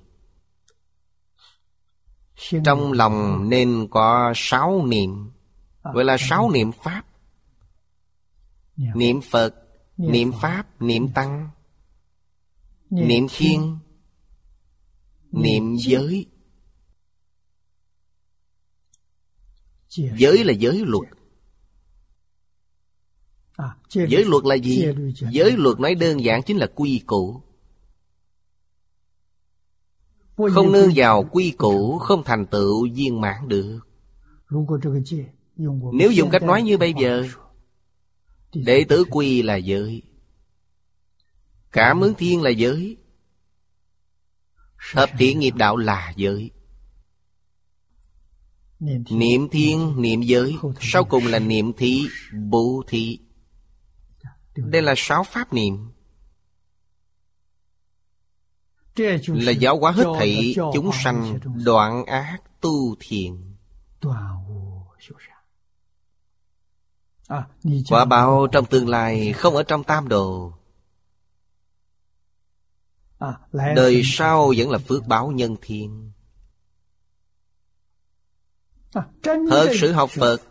Trong 2.64 2.93
lòng 2.93 3.49
nên 3.49 3.89
có 3.91 4.33
sáu 4.37 4.87
niệm. 4.87 5.31
Gọi 5.83 6.05
là 6.05 6.16
sáu 6.21 6.51
niệm 6.51 6.71
Pháp. 6.73 7.03
Niệm 8.77 9.21
Phật 9.21 9.55
Niệm 9.97 10.33
Pháp 10.41 10.83
Niệm 10.83 11.09
Tăng 11.09 11.51
Niệm 12.91 13.27
Thiên. 13.37 13.79
Niệm 15.33 15.77
Giới. 15.77 16.27
Giới 19.89 20.45
là 20.45 20.53
giới 20.53 20.83
luật 20.87 21.09
Giới 23.89 24.25
luật 24.25 24.45
là 24.45 24.55
gì? 24.55 24.87
Giới 25.31 25.57
luật 25.57 25.81
nói 25.81 25.95
đơn 25.95 26.25
giản 26.25 26.43
chính 26.43 26.57
là 26.57 26.67
quy 26.75 27.03
củ. 27.07 27.43
Không 30.37 30.73
nương 30.73 30.91
vào 30.95 31.29
quy 31.33 31.51
củ 31.51 31.99
Không 31.99 32.25
thành 32.25 32.47
tựu 32.47 32.89
viên 32.95 33.21
mãn 33.21 33.49
được. 33.49 33.81
Nếu 35.93 36.11
dùng 36.11 36.31
cách 36.31 36.43
nói 36.43 36.63
như 36.63 36.79
bây 36.79 36.95
giờ 37.01 37.29
Đệ 38.55 38.85
tử 38.89 39.05
quy 39.11 39.43
là 39.43 39.57
giới. 39.57 40.03
Cảm 41.73 42.01
ứng 42.01 42.15
thiên 42.15 42.43
là 42.43 42.51
giới. 42.51 42.97
Hợp 44.95 45.11
thiện 45.19 45.39
nghiệp 45.39 45.55
đạo 45.57 45.77
là 45.77 46.13
giới. 46.17 46.51
Niệm 49.11 49.49
thiên, 49.51 50.03
niệm 50.03 50.23
giới. 50.23 50.57
Sau 50.81 51.05
cùng 51.05 51.27
là 51.27 51.39
niệm 51.39 51.73
thị, 51.73 52.07
bố 52.51 52.83
thị 52.89 53.19
Đây 54.65 54.83
là 54.83 54.95
sáu 54.97 55.25
pháp 55.25 55.53
niệm. 55.53 55.91
Là 59.27 59.53
giáo 59.53 59.79
hóa 59.79 59.91
hết 59.91 60.05
thảy 60.19 60.55
chúng 60.57 60.91
sanh 61.05 61.39
đoạn 61.65 62.05
ác 62.07 62.43
tu 62.61 62.97
thiện 63.01 63.55
Quả 67.89 68.05
báo 68.05 68.47
trong 68.53 68.67
tương 68.67 68.89
lai 68.89 69.33
không 69.33 69.55
ở 69.57 69.63
trong 69.63 69.85
tam 69.85 70.09
đồ. 70.09 70.53
Đời 73.53 74.03
sau 74.05 74.53
vẫn 74.57 74.71
là 74.71 74.79
phước 74.79 75.07
báo 75.07 75.31
nhân 75.31 75.57
thiên. 75.63 76.13
Thật 79.23 79.69
sự 79.81 79.93
học 79.93 80.11
Phật 80.11 80.43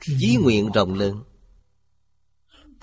Chí 0.00 0.36
nguyện 0.42 0.70
rộng 0.72 0.94
lớn 0.94 1.22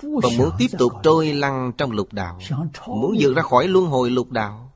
Còn 0.02 0.36
muốn 0.38 0.50
tiếp 0.58 0.66
tục 0.78 0.92
trôi 1.02 1.32
lăn 1.32 1.72
trong 1.78 1.90
lục 1.90 2.12
đạo 2.12 2.40
Muốn 2.86 3.16
vượt 3.18 3.36
ra 3.36 3.42
khỏi 3.42 3.68
luân 3.68 3.86
hồi 3.86 4.10
lục 4.10 4.30
đạo. 4.30 4.72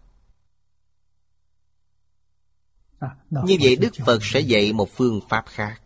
Như 3.30 3.57
vậy 3.62 3.76
Đức 3.76 3.93
Phật 4.07 4.18
sẽ 4.22 4.41
dạy 4.41 4.72
một 4.72 4.88
phương 4.91 5.20
pháp 5.28 5.45
khác. 5.47 5.80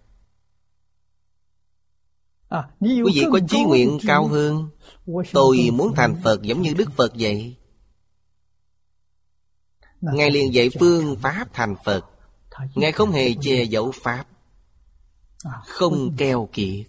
Quý 2.80 3.02
vị 3.14 3.24
có 3.32 3.40
chí 3.48 3.64
nguyện 3.64 3.98
cao 4.06 4.26
hơn. 4.26 4.68
Tôi 5.32 5.70
muốn 5.72 5.94
thành 5.96 6.16
Phật 6.24 6.42
giống 6.42 6.62
như 6.62 6.74
Đức 6.74 6.90
Phật 6.96 7.12
vậy. 7.18 7.56
Ngài 10.00 10.30
liền 10.30 10.54
dạy 10.54 10.70
phương 10.80 11.16
pháp 11.22 11.48
thành 11.52 11.74
Phật. 11.84 12.04
Ngài 12.74 12.92
không 12.92 13.10
hề 13.10 13.34
che 13.40 13.62
giấu 13.62 13.92
Pháp 14.02 14.24
không 15.66 16.16
keo 16.16 16.48
kiệt. 16.52 16.86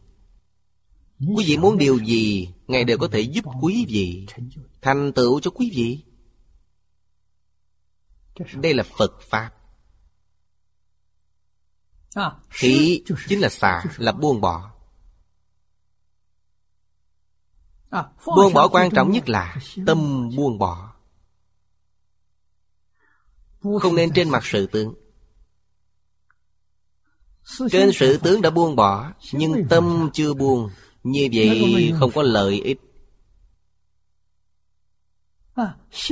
Quý 1.20 1.46
vị 1.48 1.58
muốn 1.58 1.78
điều 1.78 1.98
gì 1.98 2.50
Ngài 2.68 2.84
đều 2.84 2.98
có 2.98 3.08
thể 3.12 3.20
giúp 3.20 3.46
quý 3.62 3.86
vị. 3.90 4.28
Thành 4.82 5.12
tựu 5.14 5.40
cho 5.40 5.52
quý 5.52 5.72
vị. 5.76 6.00
Đây 8.54 8.74
là 8.74 8.84
Phật 8.98 9.22
Pháp. 9.22 9.52
Khí 12.50 13.04
chính 13.28 13.40
là 13.40 13.50
xả, 13.50 13.84
là 13.98 14.12
buông 14.12 14.42
bỏ. 14.42 14.72
Buông 18.26 18.54
bỏ 18.54 18.68
quan 18.68 18.90
trọng 18.92 19.12
nhất 19.12 19.30
là 19.30 19.58
Tâm 19.86 20.30
buông 20.36 20.58
bỏ. 20.58 20.96
Không 23.82 23.96
nên 23.96 24.12
trên 24.14 24.30
mặt 24.30 24.46
sự 24.46 24.68
tướng. 24.68 25.05
Trên 27.72 27.92
sự 27.94 28.18
tướng 28.18 28.42
đã 28.42 28.50
buông 28.50 28.76
bỏ, 28.76 29.14
Nhưng 29.32 29.68
tâm 29.70 30.10
chưa 30.14 30.34
buông, 30.34 30.70
Như 31.04 31.30
vậy 31.34 31.92
không 32.00 32.12
có 32.12 32.22
lợi 32.22 32.62
ích 32.62 32.80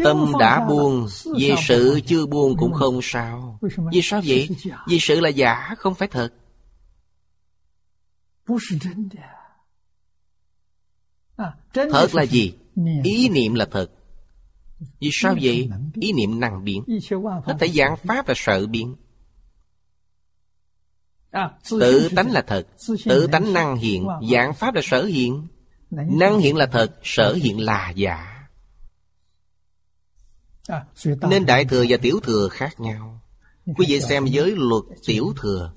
Tâm 0.03 0.31
đã 0.39 0.65
buông, 0.67 1.07
Vì 1.37 1.53
sự 1.67 1.99
chưa 2.05 2.25
buông 2.25 2.57
cũng 2.57 2.73
không 2.73 2.99
sao 3.03 3.59
Vì 3.91 4.01
sao 4.03 4.21
vậy? 4.25 4.49
Vì 4.87 4.97
sự 5.01 5.19
là 5.19 5.29
giả, 5.29 5.75
không 5.77 5.95
phải 5.95 6.07
thật 6.07 6.33
Thật 11.73 12.15
là 12.15 12.25
gì? 12.25 12.53
Ý 13.03 13.29
niệm 13.29 13.53
là 13.53 13.65
thật 13.71 13.91
Vì 14.99 15.09
sao 15.11 15.35
vậy? 15.41 15.69
Ý 15.93 16.13
niệm 16.13 16.39
năng 16.39 16.63
biến 16.63 16.83
Hết 17.45 17.55
thể 17.59 17.67
dạng 17.67 17.97
pháp 17.97 18.27
là 18.27 18.33
sợ 18.37 18.67
biến 18.67 18.95
Tự 21.69 22.09
tánh 22.15 22.31
là 22.31 22.41
thật. 22.41 22.67
Tự 23.05 23.27
tánh 23.27 23.53
năng 23.53 23.75
hiện. 23.75 24.07
Dạng 24.31 24.53
pháp 24.53 24.75
là 24.75 24.81
sở 24.83 25.05
hiện. 25.05 25.47
Năng 25.91 26.39
hiện 26.39 26.55
là 26.55 26.65
thật 26.65 26.91
Sở 27.03 27.33
hiện 27.33 27.59
là 27.59 27.89
giả. 27.89 28.47
Nên 31.05 31.45
đại 31.45 31.65
thừa 31.65 31.85
và 31.89 31.97
tiểu 31.97 32.19
thừa 32.23 32.47
khác 32.47 32.79
nhau. 32.79 33.21
Quý 33.65 33.85
vị 33.89 34.01
xem 34.01 34.25
giới 34.25 34.53
luật 34.55 34.83
tiểu 35.05 35.33
thừa. 35.37 35.73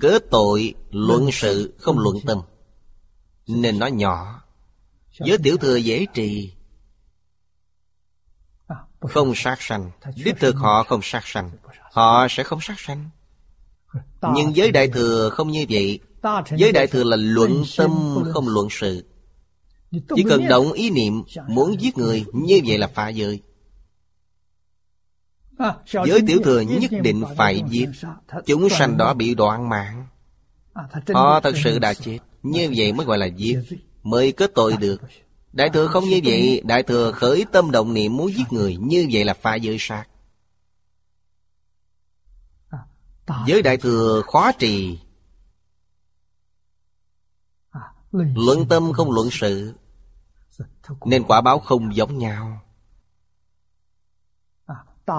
Cớ 0.00 0.18
tội 0.30 0.74
luận 0.90 1.28
sự 1.32 1.74
không 1.78 1.98
luận 1.98 2.16
tâm. 2.26 2.40
Nên 3.46 3.78
nó 3.78 3.86
nhỏ. 3.86 4.42
Giới 5.18 5.38
tiểu 5.38 5.56
thừa 5.56 5.76
dễ 5.76 6.06
trì. 6.14 6.52
Không 9.00 9.32
sát 9.34 9.56
sanh. 9.60 9.90
Đích 10.24 10.36
thực 10.40 10.56
họ 10.56 10.82
không 10.82 11.00
sát 11.02 11.26
sanh. 11.26 11.50
Họ 11.92 12.26
sẽ 12.30 12.42
không 12.42 12.60
sát 12.62 12.80
sanh 12.80 13.10
Nhưng 14.34 14.56
giới 14.56 14.72
đại 14.72 14.88
thừa 14.88 15.30
không 15.30 15.50
như 15.50 15.64
vậy. 15.70 15.98
Giới 16.56 16.72
đại 16.72 16.86
thừa 16.86 17.04
là 17.04 17.16
luận 17.16 17.62
tâm 17.76 17.90
không 18.32 18.48
luận 18.48 18.68
sự. 18.70 19.04
Chỉ 19.90 20.24
cần 20.28 20.48
động 20.48 20.72
ý 20.72 20.90
niệm 20.90 21.22
Muốn 21.48 21.80
giết 21.80 21.98
người 21.98 22.24
Như 22.32 22.60
vậy 22.66 22.78
là 22.78 22.86
phá 22.86 23.08
giới. 23.08 23.40
Giới 26.06 26.20
tiểu 26.26 26.38
thừa 26.44 26.60
nhất 26.60 26.90
định 27.02 27.24
phải 27.36 27.62
giết. 27.70 27.88
Chúng 28.46 28.68
sanh 28.68 28.96
đó 28.96 29.14
bị 29.14 29.34
đoạn 29.34 29.68
mạng. 29.68 30.06
Họ 31.14 31.40
thật 31.40 31.54
sự 31.64 31.78
đã 31.78 31.94
chết. 31.94 32.18
Như 32.42 32.72
vậy 32.76 32.92
mới 32.92 33.06
gọi 33.06 33.18
là 33.18 33.26
giết. 33.26 33.58
Mới 34.02 34.32
kết 34.32 34.54
tội 34.54 34.76
được. 34.76 35.00
Đại 35.52 35.68
thừa 35.68 35.86
không 35.86 36.04
như 36.04 36.20
vậy. 36.24 36.62
Đại 36.64 36.82
thừa 36.82 37.12
khởi 37.12 37.44
tâm 37.52 37.70
động 37.70 37.94
niệm 37.94 38.16
muốn 38.16 38.32
giết 38.36 38.52
người. 38.52 38.76
Như 38.80 39.08
vậy 39.12 39.24
là 39.24 39.34
phá 39.34 39.54
giới 39.54 39.76
sát 39.80 40.04
Giới 43.46 43.62
đại 43.62 43.76
thừa 43.76 44.22
khó 44.26 44.52
trì. 44.52 44.98
Luận 48.12 48.68
tâm 48.68 48.92
không 48.92 49.10
luận 49.10 49.28
sự. 49.30 49.74
Nên 51.04 51.24
quả 51.24 51.40
báo 51.40 51.58
không 51.58 51.96
giống 51.96 52.18
nhau. 52.18 52.62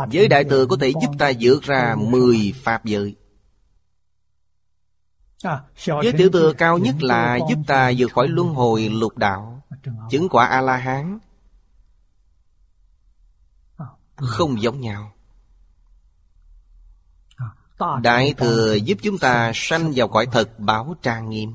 Giới 0.09 0.27
đại 0.27 0.43
thừa 0.43 0.65
có 0.65 0.77
thể 0.81 0.89
giúp 0.89 1.11
ta 1.19 1.31
vượt 1.39 1.63
ra 1.63 1.95
mười 1.99 2.53
pháp 2.55 2.85
giới. 2.85 3.15
Giới 5.75 6.13
tiểu 6.17 6.29
thừa 6.33 6.53
cao 6.53 6.77
nhất 6.77 6.95
là 6.99 7.39
giúp 7.49 7.59
ta 7.67 7.91
vượt 7.97 8.11
khỏi 8.13 8.27
luân 8.27 8.47
hồi 8.47 8.89
lục 8.89 9.17
đạo 9.17 9.63
Chứng 10.09 10.29
quả 10.29 10.45
A-la-hán 10.45 11.19
Không 14.15 14.61
giống 14.61 14.81
nhau 14.81 15.16
Đại 18.01 18.33
thừa 18.37 18.73
giúp 18.73 18.97
chúng 19.01 19.17
ta 19.17 19.51
sanh 19.55 19.93
vào 19.95 20.07
cõi 20.07 20.27
thật 20.31 20.59
báo 20.59 20.95
trang 21.01 21.29
nghiêm. 21.29 21.51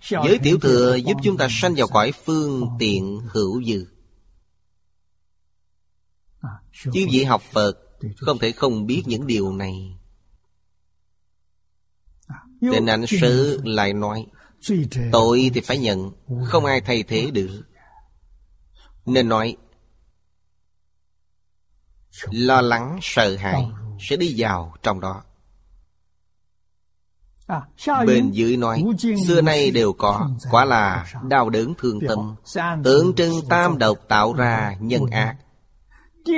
Giới 0.00 0.38
tiểu 0.42 0.58
thừa 0.58 0.94
giúp 0.94 1.14
chúng 1.22 1.36
ta 1.36 1.48
sanh 1.50 1.74
vào 1.76 1.88
cõi 1.88 2.12
phương 2.24 2.68
tiện 2.78 3.20
hữu 3.28 3.62
dư. 3.64 3.86
Chứ 6.92 7.06
vị 7.10 7.24
học 7.24 7.42
Phật 7.52 7.78
Không 8.16 8.38
thể 8.38 8.52
không 8.52 8.86
biết 8.86 9.02
những 9.06 9.26
điều 9.26 9.52
này. 9.52 9.98
Tên 12.60 12.86
ảnh 12.86 13.06
sư. 13.06 13.60
lại 13.64 13.92
nói 13.92 14.26
Tội 15.12 15.50
thì 15.54 15.60
phải 15.60 15.78
nhận 15.78 16.12
Không 16.44 16.64
ai 16.64 16.80
thay 16.80 17.02
thế 17.02 17.30
được. 17.30 17.62
Nên 19.06 19.28
nói 19.28 19.56
Lo 22.30 22.60
lắng 22.60 22.98
sợ 23.02 23.36
hãi 23.36 23.66
Sẽ 24.02 24.16
đi 24.16 24.34
vào 24.36 24.74
trong 24.82 25.00
đó. 25.00 25.22
Bên 28.06 28.30
dưới 28.30 28.56
nói 28.56 28.84
Xưa 29.26 29.40
nay 29.40 29.70
đều 29.70 29.92
có 29.92 30.30
Quả 30.50 30.64
là 30.64 31.06
đau 31.28 31.50
đớn 31.50 31.74
thương 31.78 31.98
tâm. 32.08 32.34
Tượng 32.84 33.14
trưng 33.14 33.34
tam 33.48 33.78
độc 33.78 33.98
tạo 34.08 34.32
ra 34.32 34.76
nhân 34.80 35.06
ác. 35.06 35.36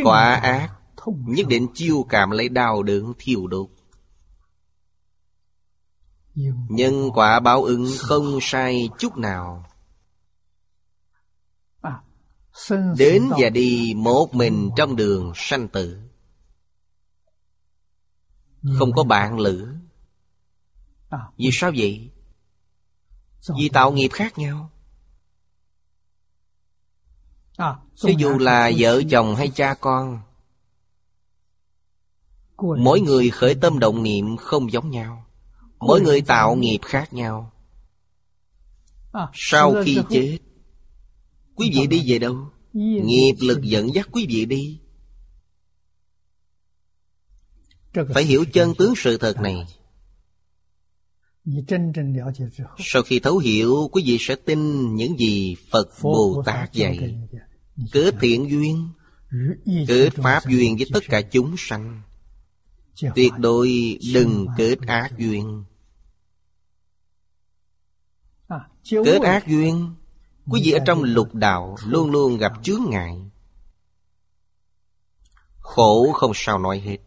Quả 0.04 0.34
ác 0.34 0.70
Nhất 1.06 1.46
định 1.48 1.66
chiêu 1.74 2.06
cảm 2.08 2.30
lấy 2.30 2.48
đau 2.48 2.82
đớn 2.82 3.12
thiêu 3.18 3.46
đốt. 3.46 3.68
Nhân 6.68 7.10
quả 7.14 7.40
báo 7.40 7.64
ứng 7.64 7.86
không 7.98 8.38
sai 8.42 8.88
chút 8.98 9.16
nào. 9.16 9.66
Đến 12.98 13.28
và 13.38 13.48
đi 13.48 13.94
một 13.96 14.34
mình 14.34 14.70
trong 14.76 14.96
đường 14.96 15.32
sanh 15.34 15.68
tử 15.68 16.00
Không 18.72 18.92
có 18.92 19.04
bạn 19.04 19.38
lữ. 19.38 19.68
Vì 21.36 21.50
sao 21.52 21.72
vậy? 21.76 22.10
Vì 23.58 23.68
tạo 23.68 23.92
nghiệp 23.92 24.08
khác 24.12 24.38
nhau. 24.38 24.70
À, 27.56 27.76
Ví 28.02 28.14
dụ 28.18 28.38
là 28.38 28.70
vợ 28.78 29.02
chồng 29.10 29.36
hay 29.36 29.48
cha 29.48 29.74
con 29.74 30.20
Mỗi 32.56 33.00
người 33.00 33.30
khởi 33.30 33.54
tâm 33.54 33.78
động 33.78 34.02
niệm 34.02 34.36
không 34.36 34.72
giống 34.72 34.90
nhau. 34.90 35.26
Mỗi 35.78 36.00
người 36.00 36.20
tạo 36.20 36.54
nghiệp 36.54 36.78
khác 36.82 37.12
nhau. 37.12 37.52
À, 39.12 39.28
Sau 39.32 39.74
khi 39.84 39.98
chết 40.10 40.38
Quý 41.54 41.70
vị 41.74 41.86
đi 41.86 42.12
về 42.12 42.18
đâu? 42.18 42.36
Nghiệp 42.72 43.34
lực 43.40 43.62
dẫn 43.62 43.94
dắt 43.94 44.08
quý 44.12 44.26
vị 44.28 44.44
đi 44.46 44.80
Phải 48.14 48.24
hiểu 48.24 48.44
chân 48.52 48.74
tướng 48.78 48.94
sự 48.96 49.18
thật 49.18 49.40
này. 49.40 49.66
Sau 52.78 53.02
khi 53.02 53.20
thấu 53.20 53.38
hiểu 53.38 53.88
Quý 53.92 54.02
vị 54.06 54.16
sẽ 54.20 54.34
tin 54.34 54.94
những 54.94 55.18
gì 55.18 55.56
Phật 55.70 55.88
Bồ 56.02 56.42
Tát 56.46 56.72
dạy. 56.72 57.18
Kết 57.92 58.14
thiện 58.20 58.50
duyên 58.50 58.88
Kết 59.88 60.10
pháp 60.14 60.40
duyên 60.48 60.76
với 60.76 60.86
tất 60.92 61.04
cả 61.08 61.20
chúng 61.20 61.54
sanh. 61.58 62.02
Tuyệt 63.14 63.32
đối 63.38 63.98
đừng 64.14 64.46
kết 64.56 64.78
ác 64.86 65.18
duyên. 65.18 65.64
Kết 68.90 69.22
ác 69.22 69.46
duyên 69.46 69.94
Quý 70.46 70.60
vị 70.64 70.72
ở 70.72 70.78
trong 70.86 71.02
lục 71.02 71.34
đạo 71.34 71.76
Luôn 71.86 72.10
luôn 72.10 72.38
gặp 72.38 72.52
chướng 72.62 72.82
ngại. 72.90 73.30
Khổ 75.58 76.12
không 76.12 76.32
sao 76.34 76.58
nói 76.58 76.80
hết 76.80 76.98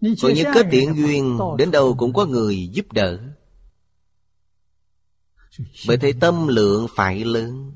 Còn 0.00 0.34
như 0.34 0.44
kết 0.54 0.66
thiện 0.70 0.94
duyên 0.96 1.38
Đến 1.58 1.70
đâu 1.70 1.94
cũng 1.98 2.12
có 2.12 2.26
người 2.26 2.68
giúp 2.72 2.92
đỡ. 2.92 3.18
Bởi 5.86 5.96
thế 5.96 6.12
tâm 6.20 6.48
lượng 6.48 6.86
phải 6.96 7.24
lớn. 7.24 7.72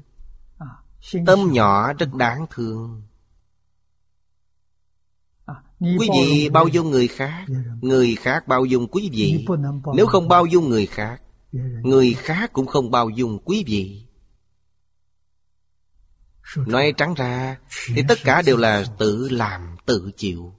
Tâm 1.26 1.52
nhỏ 1.52 1.92
rất 1.92 2.14
đáng 2.14 2.46
thương. 2.50 3.02
Quý 5.80 6.08
vị 6.14 6.48
bao 6.48 6.68
dung 6.68 6.90
người 6.90 7.08
khác 7.08 7.46
Người 7.80 8.14
khác 8.14 8.48
bao 8.48 8.64
dung 8.64 8.86
quý 8.86 9.10
vị. 9.12 9.46
Nếu 9.94 10.06
không 10.06 10.28
bao 10.28 10.46
dung 10.46 10.68
người 10.68 10.86
khác 10.86 11.22
Người 11.82 12.14
khác 12.14 12.52
cũng 12.52 12.66
không 12.66 12.90
bao 12.90 13.10
dung 13.10 13.38
quý 13.44 13.64
vị. 13.66 14.04
Nói 16.56 16.92
trắng 16.96 17.14
ra 17.14 17.58
Thì 17.94 18.02
tất 18.08 18.18
cả 18.24 18.42
đều 18.42 18.56
là 18.56 18.84
tự 18.98 19.28
làm 19.28 19.76
tự 19.86 20.10
chịu 20.16 20.52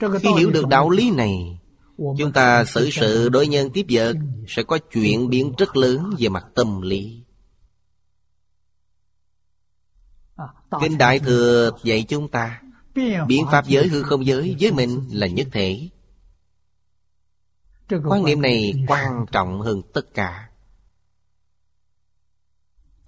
Khi 0.00 0.28
hiểu 0.38 0.50
được 0.50 0.68
đạo 0.68 0.90
lý 0.90 1.10
này 1.10 1.60
Chúng 2.18 2.32
ta 2.34 2.64
xử 2.64 2.90
sự 2.90 3.28
đối 3.28 3.46
nhân 3.46 3.70
tiếp 3.70 3.86
vật 3.90 4.16
Sẽ 4.48 4.62
có 4.62 4.78
chuyện 4.92 5.28
biến 5.28 5.52
rất 5.58 5.76
lớn 5.76 6.10
về 6.18 6.28
mặt 6.28 6.46
tâm 6.54 6.82
lý. 6.82 7.22
Kinh 10.80 10.98
Đại 10.98 11.18
Thừa 11.18 11.70
dạy 11.84 12.04
chúng 12.08 12.28
ta 12.28 12.60
Biện 13.28 13.46
pháp 13.52 13.66
giới 13.66 13.88
hư 13.88 14.02
không 14.02 14.26
giới 14.26 14.56
với 14.60 14.72
mình 14.72 15.08
là 15.10 15.26
nhất 15.26 15.48
thể. 15.52 15.88
Quan 18.08 18.24
niệm 18.24 18.42
này 18.42 18.74
quan 18.88 19.26
trọng 19.32 19.60
hơn 19.60 19.82
tất 19.94 20.14
cả. 20.14 20.48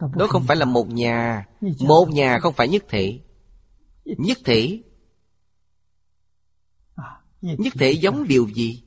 Đó 0.00 0.26
không 0.28 0.42
phải 0.46 0.56
là 0.56 0.64
một 0.64 0.88
nhà. 0.88 1.46
Một 1.80 2.08
nhà 2.08 2.38
không 2.38 2.54
phải 2.54 2.68
nhất 2.68 2.84
thể. 2.88 3.20
Nhất 4.04 4.38
thể 4.44 4.82
Nhất 7.42 7.72
thể 7.78 7.90
giống 7.90 8.28
điều 8.28 8.48
gì? 8.48 8.82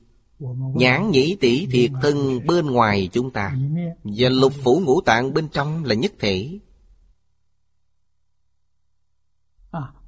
Nhãn 0.74 1.10
nhĩ 1.10 1.36
tỷ 1.40 1.66
thiệt 1.66 1.90
thân 2.02 2.46
bên 2.46 2.66
ngoài 2.66 3.08
chúng 3.12 3.30
ta. 3.30 3.56
Và 4.04 4.28
lục 4.28 4.52
phủ 4.64 4.80
ngũ 4.84 5.00
tạng 5.00 5.34
bên 5.34 5.48
trong 5.48 5.84
là 5.84 5.94
nhất 5.94 6.12
thể. 6.18 6.58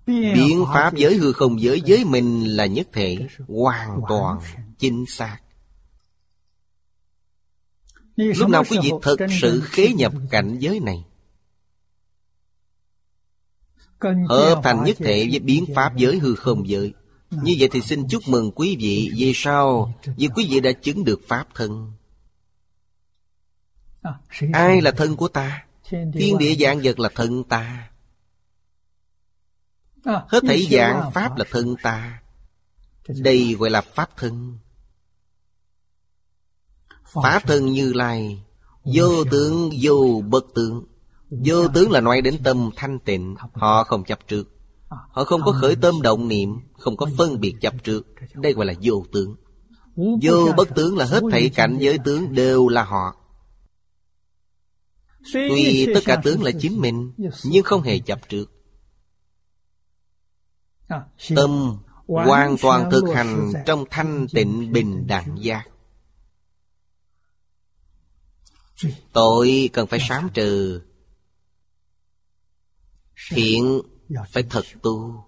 Biện 0.07 0.64
pháp 0.74 0.94
giới 0.94 1.16
hư 1.16 1.32
không 1.32 1.61
giới 1.61 1.82
giới 1.84 2.05
mình 2.05 2.44
là 2.44 2.66
nhất 2.66 2.88
thể. 2.92 3.16
Hoàn 3.49 4.01
toàn 4.09 4.40
chính 4.78 5.05
xác. 5.07 5.38
Lúc 8.16 8.49
nào 8.49 8.64
quý 8.70 8.78
vị 8.82 8.90
thật 9.03 9.16
sự 9.40 9.61
khế 9.64 9.88
nhập 9.88 10.12
cảnh 10.30 10.57
giới 10.59 10.80
này? 10.80 11.05
Hợp 14.28 14.61
thành 14.64 14.84
nhất 14.84 14.96
thể 14.99 15.28
với 15.30 15.38
biến 15.38 15.64
pháp 15.74 15.96
giới 15.96 16.18
hư 16.18 16.34
không 16.34 16.68
giới. 16.68 16.92
Như 17.31 17.57
vậy 17.59 17.68
thì 17.72 17.81
xin 17.81 18.09
chúc 18.09 18.22
mừng 18.29 18.51
quý 18.51 18.76
vị 18.81 19.11
Vì 19.16 19.33
sao? 19.35 19.95
Vì 20.16 20.29
quý 20.29 20.47
vị 20.51 20.61
đã 20.61 20.72
chứng 20.72 21.05
được 21.05 21.20
pháp 21.29 21.49
thân. 21.55 21.93
Ai 24.53 24.81
là 24.81 24.91
thân 24.91 25.16
của 25.16 25.29
ta? 25.29 25.64
Thiên 25.91 26.39
địa 26.39 26.57
dạng 26.61 26.81
vật 26.83 26.99
là 26.99 27.09
thân 27.14 27.45
ta. 27.45 27.91
Hết 30.05 30.41
thảy 30.47 30.68
dạng 30.70 31.11
Pháp 31.14 31.37
là 31.37 31.45
thân 31.51 31.76
ta. 31.83 32.22
Đây 33.09 33.55
gọi 33.59 33.70
là 33.70 33.81
Pháp 33.81 34.16
thân. 34.16 34.59
Pháp 37.12 37.41
thân 37.47 37.66
như 37.66 37.93
lai. 37.93 38.43
Vô 38.85 39.24
tướng, 39.24 39.70
vô 39.83 40.22
bất 40.29 40.45
tướng. 40.55 40.85
Vô 41.31 41.68
tướng 41.68 41.91
là 41.91 42.01
nói 42.01 42.20
đến 42.20 42.43
tâm 42.45 42.70
thanh 42.76 42.99
tịnh, 42.99 43.37
Họ 43.53 43.85
không 43.85 44.05
chấp 44.05 44.18
trước. 44.29 44.57
Họ 44.89 45.24
không 45.24 45.41
có 45.45 45.53
khởi 45.53 45.76
tâm 45.76 46.03
động 46.03 46.28
niệm, 46.28 46.61
Không 46.78 46.97
có 46.97 47.07
phân 47.18 47.41
biệt 47.41 47.55
chấp 47.61 47.84
trước. 47.84 48.07
Đây 48.34 48.53
gọi 48.53 48.66
là 48.66 48.74
vô 48.82 49.05
tướng. 49.12 49.36
Vô 49.97 50.53
bất 50.57 50.68
tướng 50.74 50.97
là 50.97 51.05
hết 51.05 51.22
thảy 51.30 51.51
cảnh 51.55 51.78
giới 51.80 51.99
tướng 52.05 52.32
đều 52.32 52.68
là 52.68 52.84
họ. 52.84 53.16
Tuy 55.32 55.86
tất 55.95 56.01
cả 56.05 56.20
tướng 56.24 56.43
là 56.43 56.51
chính 56.61 56.80
mình, 56.80 57.12
Nhưng 57.45 57.64
không 57.64 57.82
hề 57.82 57.99
chấp 57.99 58.28
trước. 58.28 58.51
Tâm 61.36 61.78
hoàn 62.07 62.57
toàn 62.62 62.91
thực 62.91 63.05
hành 63.14 63.53
trong 63.66 63.84
thanh 63.91 64.26
tịnh 64.32 64.72
bình 64.72 65.07
đẳng 65.07 65.36
giác. 65.41 65.68
Tội 69.12 69.70
cần 69.72 69.86
phải 69.86 70.01
sám 70.09 70.28
trừ. 70.34 70.83
Thiện 73.30 73.80
phải 74.29 74.43
thật 74.51 74.64
tu. 74.83 75.25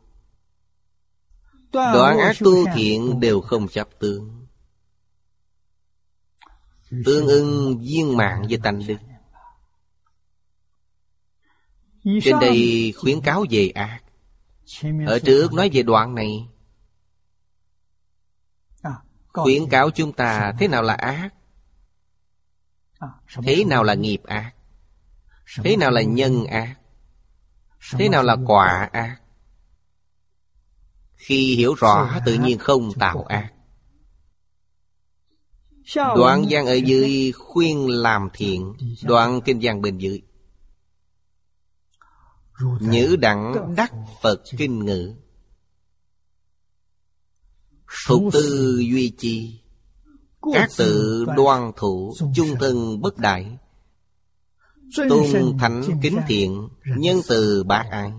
Đoạn 1.73 2.19
ác 2.19 2.37
tu 2.41 2.67
thiện 2.75 3.21
đều 3.21 3.41
không 3.41 3.69
chấp 3.69 3.89
tương 3.99 4.47
Tương 7.05 7.27
ưng 7.27 7.79
viên 7.79 8.17
mạng 8.17 8.47
với 8.49 8.59
tánh 8.63 8.87
đức. 8.87 8.97
Trên 12.23 12.37
đây 12.41 12.93
khuyến 12.97 13.21
cáo 13.21 13.45
về 13.51 13.69
ác. 13.69 14.01
Ở 15.07 15.19
trước 15.19 15.53
nói 15.53 15.71
về 15.73 15.83
đoạn 15.83 16.15
này 16.15 16.49
Khuyến 19.33 19.69
cáo 19.69 19.91
chúng 19.91 20.13
ta 20.13 20.53
thế 20.59 20.69
nào 20.69 20.83
là 20.83 20.95
ác? 20.95 21.31
Thế 23.43 23.65
nào 23.65 23.85
là 23.85 23.95
nghiệp 23.95 24.23
ác? 24.25 24.53
Thế 25.65 25.77
nào 25.77 25.91
là 25.91 26.03
nhân 26.03 26.45
ác 26.45 26.80
Thế 27.93 28.09
nào 28.09 28.23
là 28.23 28.37
quả 28.47 28.89
ác? 28.93 29.17
Khi 31.15 31.57
hiểu 31.57 31.75
rõ 31.75 32.21
tự 32.27 32.35
nhiên 32.35 32.59
không 32.59 32.93
tạo 32.99 33.23
ác. 33.23 33.53
Đoạn 35.97 36.45
văn 36.51 36.67
ở 36.67 36.75
dưới 36.75 37.33
khuyên 37.33 37.89
làm 37.89 38.29
thiện 38.33 38.75
Đoạn 39.03 39.41
kinh 39.45 39.59
văn 39.63 39.83
bên 39.83 39.99
dưới. 39.99 40.23
Nhữ 42.81 43.17
đẳng 43.17 43.75
đắc 43.77 43.93
Phật 44.23 44.43
kinh 44.59 44.85
ngữ. 44.85 45.15
Thục 48.07 48.23
tư 48.33 48.79
duy 48.91 49.15
chi 49.19 49.61
Các 50.53 50.69
tự 50.77 51.25
đoan 51.37 51.73
thủ 51.77 52.15
Chung 52.35 52.49
thân 52.61 53.01
bất 53.01 53.19
đại 53.19 53.59
Tôn 54.97 55.59
thánh 55.59 55.83
kính 56.03 56.19
thiện 56.29 56.69
Nhân 56.97 57.21
từ 57.29 57.65
bác 57.65 57.85
ái 57.91 58.13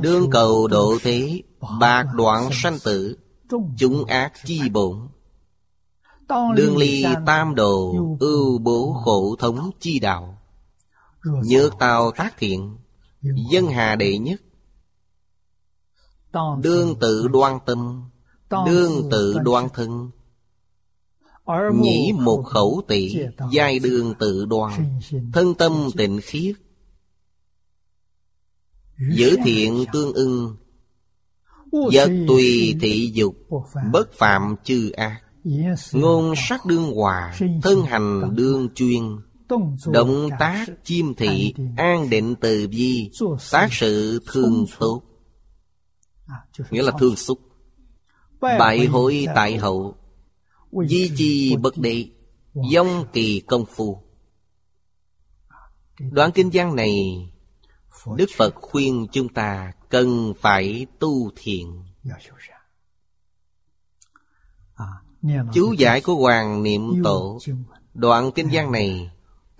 Đương 0.00 0.30
cầu 0.30 0.68
độ 0.68 0.98
thế 1.02 1.42
Bạc 1.80 2.06
đoạn 2.14 2.48
sanh 2.52 2.78
tử 2.84 3.16
Chúng 3.78 4.04
ác 4.04 4.32
chi 4.44 4.68
bổn 4.68 5.08
Đương 6.56 6.76
ly 6.76 7.04
tam 7.26 7.54
đồ 7.54 7.94
Ưu 8.20 8.58
bố 8.58 9.02
khổ 9.04 9.36
thống 9.38 9.70
chi 9.80 9.98
đạo. 9.98 10.38
Nhược 11.24 11.78
tào 11.78 12.10
tác 12.10 12.34
thiện 12.38 12.76
Dân 13.22 13.66
hà 13.66 13.96
đệ 13.96 14.18
nhất. 14.18 14.40
Đương 16.62 16.94
tự 17.00 17.28
đoan 17.28 17.58
tâm 17.66 18.10
Đương 18.66 19.10
tự 19.10 19.38
đoan 19.38 19.68
thân 19.74 20.10
Nhĩ 21.74 22.12
một 22.12 22.42
khẩu 22.42 22.82
tỷ 22.88 23.16
Giai 23.52 23.78
đương 23.78 24.14
tự 24.18 24.46
đoan 24.46 24.98
Thân 25.32 25.54
tâm 25.54 25.72
tịnh 25.96 26.20
khiết. 26.22 26.56
Giữ 29.12 29.36
thiện 29.44 29.84
tương 29.92 30.12
ưng 30.12 30.56
Vật 31.72 32.10
tùy 32.28 32.74
thị 32.80 33.10
dục 33.14 33.36
Bất 33.92 34.12
phạm 34.12 34.56
chư 34.64 34.90
ác. 34.90 35.20
Ngôn 35.92 36.34
sắc 36.48 36.66
đương 36.66 36.94
hòa 36.94 37.34
Thân 37.62 37.82
hành 37.82 38.34
đương 38.34 38.68
chuyên. 38.74 39.02
Động 39.86 40.28
tác 40.38 40.66
chiêm 40.84 41.14
thị 41.14 41.54
An 41.76 42.10
định 42.10 42.34
từ 42.40 42.68
vi 42.70 43.10
Tác 43.52 43.68
sự 43.70 44.20
thương 44.32 44.64
tốt. 44.78 45.02
Nghĩa 46.70 46.82
là 46.82 46.92
thương 46.98 47.16
xúc. 47.16 47.38
Bại 48.40 48.86
hội 48.86 49.26
tại 49.34 49.56
hậu 49.56 49.96
Di 50.72 51.12
chi? 51.16 51.56
bất 51.56 51.78
đệ 51.78 52.08
Dông 52.72 53.06
kỳ 53.12 53.40
công 53.40 53.64
phu. 53.66 54.02
Đoạn 55.98 56.30
kinh 56.34 56.50
văn 56.52 56.76
này 56.76 57.26
Đức 58.16 58.26
Phật 58.36 58.54
khuyên 58.54 59.06
chúng 59.12 59.28
ta 59.28 59.72
Cần 59.88 60.34
phải 60.40 60.86
tu 60.98 61.30
thiện 61.36 61.82
Chú 65.54 65.72
giải 65.72 66.00
của 66.00 66.14
Hoàng 66.14 66.62
Niệm 66.62 67.02
Tổ 67.04 67.38
Đoạn 67.94 68.30
kinh 68.34 68.48
văn 68.52 68.72
này 68.72 69.10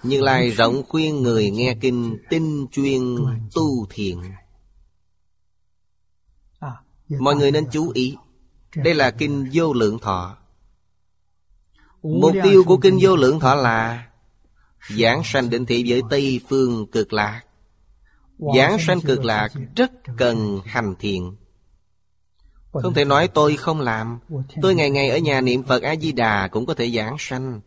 Như 0.02 0.20
Lai 0.20 0.50
rộng 0.50 0.82
khuyên 0.88 1.22
người 1.22 1.50
nghe 1.50 1.76
kinh 1.80 2.18
Tinh 2.30 2.66
chuyên 2.72 3.16
tu 3.54 3.86
thiện 3.90 4.22
Mọi 7.08 7.36
người 7.36 7.50
nên 7.50 7.66
chú 7.72 7.90
ý. 7.94 8.16
Đây 8.74 8.94
là 8.94 9.10
kinh 9.10 9.50
vô 9.52 9.72
lượng 9.72 9.98
thọ 9.98 10.36
Mục 12.06 12.34
tiêu 12.42 12.64
của 12.66 12.76
kinh 12.76 12.98
vô 13.00 13.16
lượng 13.16 13.40
thọ 13.40 13.54
là 13.54 14.06
Giảng 14.98 15.22
sanh 15.24 15.50
định 15.50 15.66
thị 15.66 15.84
với 15.88 16.02
Tây 16.10 16.40
Phương 16.48 16.86
cực 16.86 17.12
lạc. 17.12 17.42
Giảng 18.56 18.78
sanh 18.78 19.00
cực 19.00 19.24
lạc 19.24 19.48
rất 19.76 19.92
cần 20.16 20.60
hành 20.64 20.94
thiện 20.98 21.36
Không 22.72 22.94
thể 22.94 23.04
nói 23.04 23.28
tôi 23.28 23.56
không 23.56 23.80
làm. 23.80 24.18
Tôi 24.62 24.74
ngày 24.74 24.90
ngày 24.90 25.10
ở 25.10 25.18
nhà 25.18 25.40
niệm 25.40 25.62
Phật 25.62 25.82
A-di-đà 25.82 26.48
cũng 26.48 26.66
có 26.66 26.74
thể 26.74 26.90
giảng 26.90 27.16
sanh. 27.18 27.60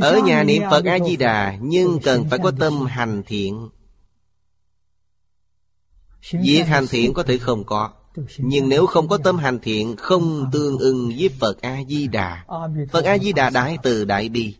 Ở 0.00 0.20
nhà 0.24 0.42
niệm 0.44 0.62
Phật 0.70 0.84
A-di-đà 0.84 1.56
Nhưng 1.60 1.98
cần 2.02 2.28
phải 2.30 2.38
có 2.42 2.52
tâm 2.58 2.86
hành 2.86 3.22
thiện. 3.26 3.68
Việc 6.32 6.62
hành 6.66 6.86
thiện 6.90 7.14
có 7.14 7.22
thể 7.22 7.38
không 7.38 7.64
có 7.64 7.92
nhưng 8.38 8.68
nếu 8.68 8.86
không 8.86 9.08
có 9.08 9.18
tâm 9.18 9.38
hành 9.38 9.58
thiện, 9.62 9.96
Không 9.96 10.50
tương 10.52 10.78
ưng 10.78 11.08
với 11.18 11.28
Phật 11.40 11.60
A-di-đà. 11.60 12.44
Phật 12.92 13.04
A-di-đà 13.04 13.50
đại 13.50 13.78
từ 13.82 14.04
đại 14.04 14.28
bi. 14.28 14.54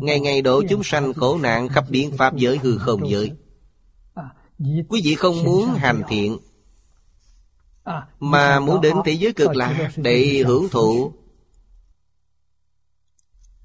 Ngày 0.00 0.20
ngày 0.20 0.42
độ 0.42 0.62
chúng 0.68 0.82
sanh 0.84 1.14
khổ 1.14 1.38
nạn 1.38 1.68
khắp 1.68 1.84
biến 1.90 2.16
pháp 2.16 2.36
giới 2.36 2.58
hư 2.58 2.78
không 2.78 3.10
giới. 3.10 3.32
Quý 4.88 5.00
vị 5.04 5.14
không 5.14 5.44
muốn 5.44 5.74
hành 5.74 6.02
thiện, 6.08 6.38
Mà 8.20 8.60
muốn 8.60 8.80
đến 8.80 8.96
thế 9.04 9.12
giới 9.12 9.32
cực 9.32 9.56
lạc 9.56 9.88
Để 9.96 10.42
hưởng 10.46 10.68
thụ. 10.68 11.12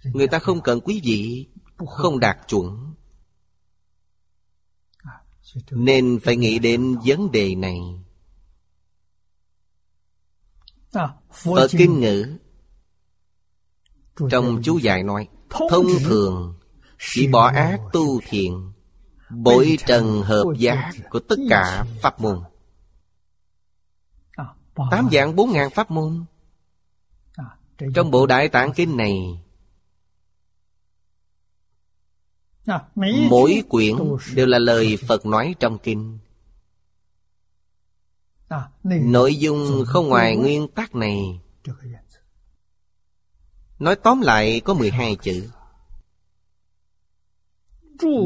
Người 0.03 0.27
ta 0.27 0.39
không 0.39 0.61
cần 0.61 0.79
quý 0.79 1.01
vị, 1.03 1.47
Không 1.87 2.19
đạt 2.19 2.37
chuẩn. 2.47 2.93
Nên 5.71 6.19
phải 6.23 6.35
nghĩ 6.35 6.59
đến 6.59 6.97
vấn 7.05 7.31
đề 7.31 7.55
này. 7.55 7.79
Phật 11.31 11.67
Kinh 11.71 11.99
Ngữ 11.99 12.37
Trong 14.29 14.61
chú 14.63 14.77
giải 14.77 15.03
nói 15.03 15.27
Thông 15.49 15.87
thường 16.03 16.59
Chỉ 16.99 17.27
bỏ 17.27 17.47
ác 17.47 17.79
tu 17.93 18.21
thiện 18.27 18.71
Bội 19.29 19.77
trần 19.85 20.21
hợp 20.21 20.43
giá 20.57 20.91
Của 21.09 21.19
tất 21.19 21.35
cả 21.49 21.85
pháp 22.01 22.21
môn. 22.21 22.39
Tám 24.91 25.07
dạng 25.11 25.35
bốn 25.35 25.51
ngàn 25.51 25.69
pháp 25.69 25.91
môn. 25.91 26.25
Trong 27.95 28.11
bộ 28.11 28.25
Đại 28.25 28.49
Tạng 28.49 28.73
Kinh 28.73 28.97
này 28.97 29.43
Mỗi 33.29 33.63
quyển 33.69 33.95
đều 34.35 34.45
là 34.45 34.59
lời 34.59 34.97
Phật 35.07 35.25
nói 35.25 35.55
trong 35.59 35.77
kinh 35.77 36.19
Nội 38.83 39.35
dung 39.35 39.83
không 39.87 40.07
ngoài 40.07 40.35
nguyên 40.35 40.67
tắc 40.67 40.95
này. 40.95 41.39
Nói 43.79 43.95
tóm 43.95 44.21
lại 44.21 44.59
có 44.59 44.73
12 44.73 45.15
chữ. 45.15 45.49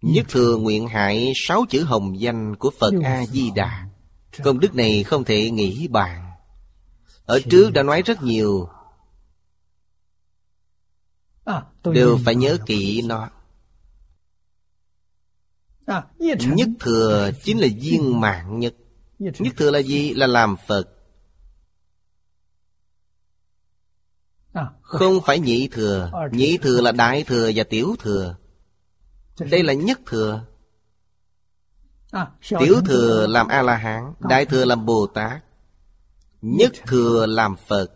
Nhất 0.02 0.26
thừa 0.28 0.56
nguyện 0.56 0.88
hại 0.88 1.32
sáu 1.36 1.64
chữ 1.70 1.84
hồng 1.84 2.20
danh 2.20 2.56
của 2.56 2.70
Phật 2.80 2.92
A-di-đà. 3.04 3.88
Công 4.44 4.60
đức 4.60 4.74
này 4.74 5.02
không 5.02 5.24
thể 5.24 5.50
nghĩ 5.50 5.88
bàn. 5.88 6.32
Ở 7.24 7.40
trước 7.50 7.70
đã 7.72 7.82
nói 7.82 8.02
rất 8.02 8.22
nhiều. 8.22 8.68
Đều 11.84 12.18
phải 12.24 12.34
nhớ 12.34 12.58
kỹ 12.66 13.02
nó. 13.02 13.30
Nhất 16.28 16.68
thừa 16.80 17.30
chính 17.44 17.58
là 17.58 17.68
viên 17.80 18.20
mạng 18.20 18.58
nhất. 18.58 18.74
Nhất 19.18 19.54
thừa 19.56 19.70
là 19.70 19.78
gì? 19.78 20.14
Là 20.14 20.26
làm 20.26 20.56
Phật. 20.66 20.88
Không 24.80 25.20
phải 25.26 25.38
nhị 25.38 25.68
thừa. 25.68 26.12
Nhị 26.32 26.58
thừa 26.58 26.80
là 26.80 26.92
đại 26.92 27.24
thừa 27.24 27.50
và 27.54 27.64
tiểu 27.64 27.96
thừa 27.98 28.36
Đây 29.38 29.62
là 29.62 29.72
nhất 29.72 30.00
thừa. 30.06 30.44
Tiểu 32.48 32.80
thừa. 32.86 33.26
Làm 33.26 33.48
A-la-hán 33.48 34.14
Đại 34.20 34.44
thừa 34.44 34.64
làm 34.64 34.86
Bồ 34.86 35.06
Tát 35.06 35.44
Nhất 36.42 36.72
thừa 36.86 37.26
làm 37.26 37.56
Phật. 37.68 37.92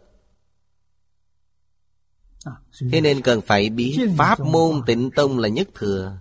Thế 2.92 3.00
nên 3.00 3.22
cần 3.22 3.40
phải 3.40 3.70
biết 3.70 4.08
Pháp 4.18 4.40
môn 4.40 4.82
tịnh 4.86 5.10
tông 5.10 5.38
là 5.38 5.48
nhất 5.48 5.68
thừa. 5.74 6.18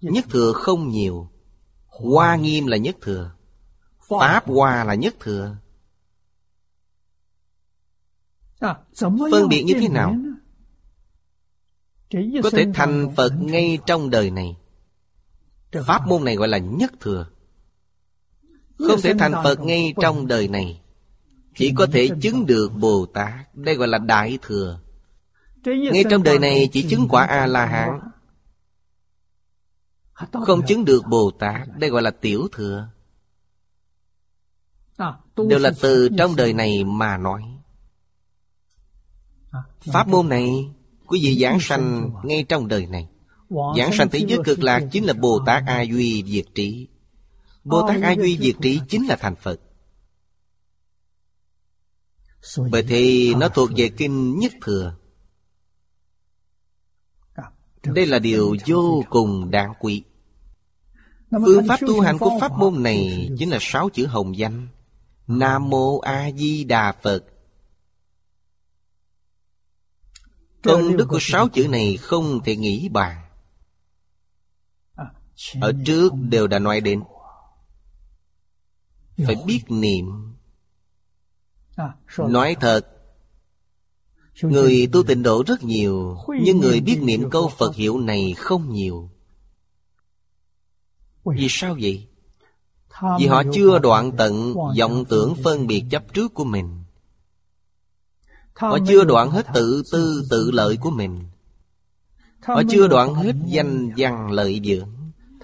Nhất 0.00 0.24
thừa 0.30 0.52
không 0.52 0.88
nhiều. 0.88 1.28
Hoa 1.86 2.36
nghiêm 2.36 2.66
là 2.66 2.76
nhất 2.76 2.96
thừa. 3.00 3.30
Pháp 4.08 4.46
Hoa 4.46 4.84
là 4.84 4.94
nhất 4.94 5.14
thừa. 5.20 5.56
À, 8.60 8.76
Phân 9.32 9.48
biệt 9.48 9.62
như 9.62 9.74
thế 9.80 9.88
nào? 9.88 10.16
Có 12.12 12.50
thể 12.52 12.66
thành 12.74 13.14
Phật 13.16 13.32
ngay 13.40 13.78
trong 13.86 14.10
đời 14.10 14.30
này. 14.30 14.56
Pháp 15.86 16.06
môn 16.06 16.24
này 16.24 16.36
gọi 16.36 16.48
là 16.48 16.58
nhất 16.58 16.92
thừa. 17.00 17.26
Không 18.78 19.00
thể 19.02 19.14
thành 19.18 19.32
Phật 19.44 19.60
ngay 19.60 19.94
trong 20.00 20.26
đời 20.26 20.48
này. 20.48 20.80
Chỉ 21.56 21.72
có 21.76 21.86
thể 21.92 22.08
chứng 22.22 22.46
được 22.46 22.72
Bồ 22.80 23.06
Tát. 23.06 23.54
Đây 23.54 23.74
gọi 23.74 23.88
là 23.88 23.98
Đại 23.98 24.38
Thừa. 24.42 24.80
Ngay 25.64 26.04
trong 26.10 26.22
đời 26.22 26.38
này 26.38 26.68
chỉ 26.72 26.82
chứng 26.90 27.08
quả 27.08 27.24
A-la-hán. 27.24 28.00
Không 30.46 30.66
chứng 30.66 30.84
được 30.84 31.02
Bồ 31.10 31.30
Tát. 31.30 31.68
Đây 31.78 31.90
gọi 31.90 32.02
là 32.02 32.10
Tiểu 32.10 32.48
Thừa. 32.52 32.88
À, 34.96 35.12
Đều 35.48 35.58
là 35.58 35.72
từ 35.80 36.08
trong 36.18 36.36
đời 36.36 36.52
này 36.52 36.84
mà 36.84 37.16
nói. 37.16 37.42
Pháp 39.80 40.08
môn 40.08 40.28
này 40.28 40.70
Quý 41.06 41.20
vị 41.22 41.38
giảng 41.40 41.60
sanh 41.60 42.10
ngay 42.24 42.44
trong 42.48 42.68
đời 42.68 42.86
này. 42.86 43.08
Giảng 43.76 43.92
sanh 43.92 44.08
thế 44.08 44.18
giới 44.28 44.38
cực 44.44 44.58
lạc 44.62 44.80
chính 44.92 45.04
là 45.04 45.12
Bồ 45.12 45.40
Tát 45.46 45.62
A 45.66 45.82
Duy 45.82 46.24
Diệt 46.26 46.44
Trí. 46.54 46.88
Bồ 47.64 47.88
Tát 47.88 48.02
A 48.02 48.14
Duy 48.14 48.38
Diệt 48.38 48.56
Trí 48.62 48.80
chính 48.88 49.06
là 49.06 49.16
thành 49.16 49.36
Phật. 49.36 49.60
Bởi 52.70 52.82
thì 52.82 53.34
nó 53.34 53.48
thuộc 53.48 53.70
về 53.76 53.88
kinh 53.88 54.38
nhất 54.38 54.52
thừa. 54.62 54.96
Đây 57.82 58.06
là 58.06 58.18
điều 58.18 58.56
vô 58.66 59.04
cùng 59.10 59.50
đáng 59.50 59.72
quý. 59.80 60.04
Phương 61.30 61.68
pháp 61.68 61.80
tu 61.86 62.00
hành 62.00 62.18
của 62.18 62.38
pháp 62.40 62.52
môn 62.52 62.82
này 62.82 63.28
Chính 63.38 63.50
là 63.50 63.58
sáu 63.60 63.88
chữ 63.88 64.06
hồng 64.06 64.36
danh. 64.36 64.68
Nam 65.26 65.70
Mô 65.70 65.98
A 65.98 66.30
Di 66.36 66.64
Đà 66.64 66.92
Phật. 67.02 67.24
Công 70.66 70.96
đức 70.96 71.06
của 71.08 71.18
sáu 71.20 71.48
chữ 71.48 71.68
này 71.68 71.96
không 71.96 72.40
thể 72.44 72.56
nghĩ 72.56 72.88
bàn. 72.88 73.16
Ở 75.60 75.72
trước 75.86 76.12
đều 76.28 76.46
đã 76.46 76.58
nói 76.58 76.80
đến. 76.80 77.02
Phải 79.26 79.36
biết 79.46 79.60
niệm. 79.68 80.34
Nói 82.18 82.56
thật 82.60 82.80
Người 84.42 84.88
tu 84.92 85.02
tịnh 85.02 85.22
độ 85.22 85.42
rất 85.46 85.64
nhiều 85.64 86.18
Nhưng 86.42 86.60
người 86.60 86.80
biết 86.80 86.98
niệm 87.02 87.30
câu 87.30 87.48
Phật 87.58 87.74
hiệu 87.74 88.00
này 88.00 88.34
không 88.36 88.72
nhiều. 88.72 89.10
Vì 91.24 91.46
sao 91.50 91.76
vậy? 91.80 92.06
Vì 93.20 93.26
họ 93.26 93.42
chưa 93.52 93.78
đoạn 93.78 94.12
tận 94.18 94.54
vọng 94.78 95.04
tưởng 95.08 95.34
phân 95.44 95.66
biệt 95.66 95.84
chấp 95.90 96.14
trước 96.14 96.34
của 96.34 96.44
mình 96.44 96.85
Họ 98.56 98.78
chưa 98.88 99.04
đoạn 99.04 99.30
hết 99.30 99.46
tự 99.54 99.82
tư 99.92 100.26
tự 100.30 100.50
lợi 100.50 100.76
của 100.76 100.90
mình. 100.90 101.18
Họ 102.42 102.62
chưa 102.70 102.88
đoạn 102.88 103.14
hết 103.14 103.32
danh 103.46 103.92
văn 103.96 104.30
lợi 104.30 104.60
dưỡng. 104.64 104.88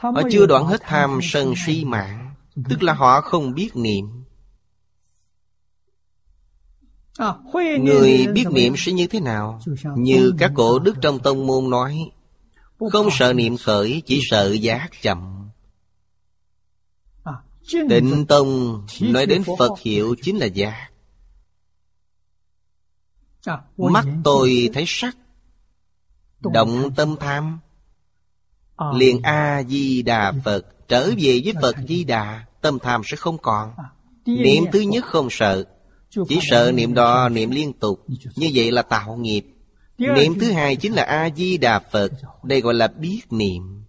Họ 0.00 0.22
chưa 0.32 0.46
đoạn 0.46 0.66
hết 0.66 0.80
tham 0.84 1.18
sân 1.22 1.54
si 1.66 1.84
mạng 1.84 2.22
Tức 2.68 2.82
là 2.82 2.94
họ 2.94 3.20
không 3.20 3.54
biết 3.54 3.70
niệm. 3.74 4.06
À, 7.16 7.34
Người 7.80 8.26
biết 8.26 8.44
niệm 8.50 8.74
sẽ 8.76 8.92
như 8.92 9.06
thế 9.06 9.20
nào? 9.20 9.60
Như 9.96 10.32
các 10.38 10.52
cổ 10.54 10.78
đức 10.78 10.94
trong 11.00 11.18
tông 11.18 11.46
môn 11.46 11.70
nói 11.70 11.98
Không 12.92 13.08
sợ 13.12 13.32
niệm 13.32 13.56
khởi, 13.56 14.02
chỉ 14.06 14.20
sợ 14.30 14.52
giác 14.52 14.88
chậm. 15.02 15.50
À, 17.24 17.32
Tịnh 17.88 18.26
Tông 18.26 18.82
nói 19.00 19.26
đến 19.26 19.42
Phật 19.58 19.80
hiệu 19.80 20.14
chính 20.22 20.38
là 20.38 20.46
giác 20.46 20.91
Mắt 23.76 24.04
tôi 24.24 24.70
thấy 24.72 24.84
sắc. 24.86 25.16
Động 26.40 26.90
tâm 26.96 27.16
tham. 27.20 27.58
Liền 28.94 29.22
A-di-đà 29.22 30.32
Phật 30.44 30.88
Trở 30.88 31.10
về 31.18 31.40
với 31.44 31.54
Phật 31.62 31.76
Di 31.88 32.04
Đà 32.04 32.44
Tâm 32.60 32.78
tham 32.78 33.02
sẽ 33.04 33.16
không 33.16 33.38
còn. 33.38 33.74
Niệm 34.26 34.64
thứ 34.72 34.80
nhất 34.80 35.04
không 35.04 35.28
sợ 35.30 35.64
chỉ 36.28 36.38
sợ 36.50 36.72
niệm 36.74 36.94
đó 36.94 37.28
niệm 37.28 37.50
liên 37.50 37.72
tục. 37.72 38.04
Như 38.36 38.50
vậy 38.54 38.70
là 38.70 38.82
tạo 38.82 39.16
nghiệp. 39.16 39.44
Niệm 39.98 40.38
thứ 40.40 40.52
hai 40.52 40.76
chính 40.76 40.92
là 40.92 41.02
A-di-đà 41.02 41.78
Phật. 41.78 42.12
Đây 42.42 42.60
gọi 42.60 42.74
là 42.74 42.88
biết 42.88 43.20
niệm. 43.30 43.84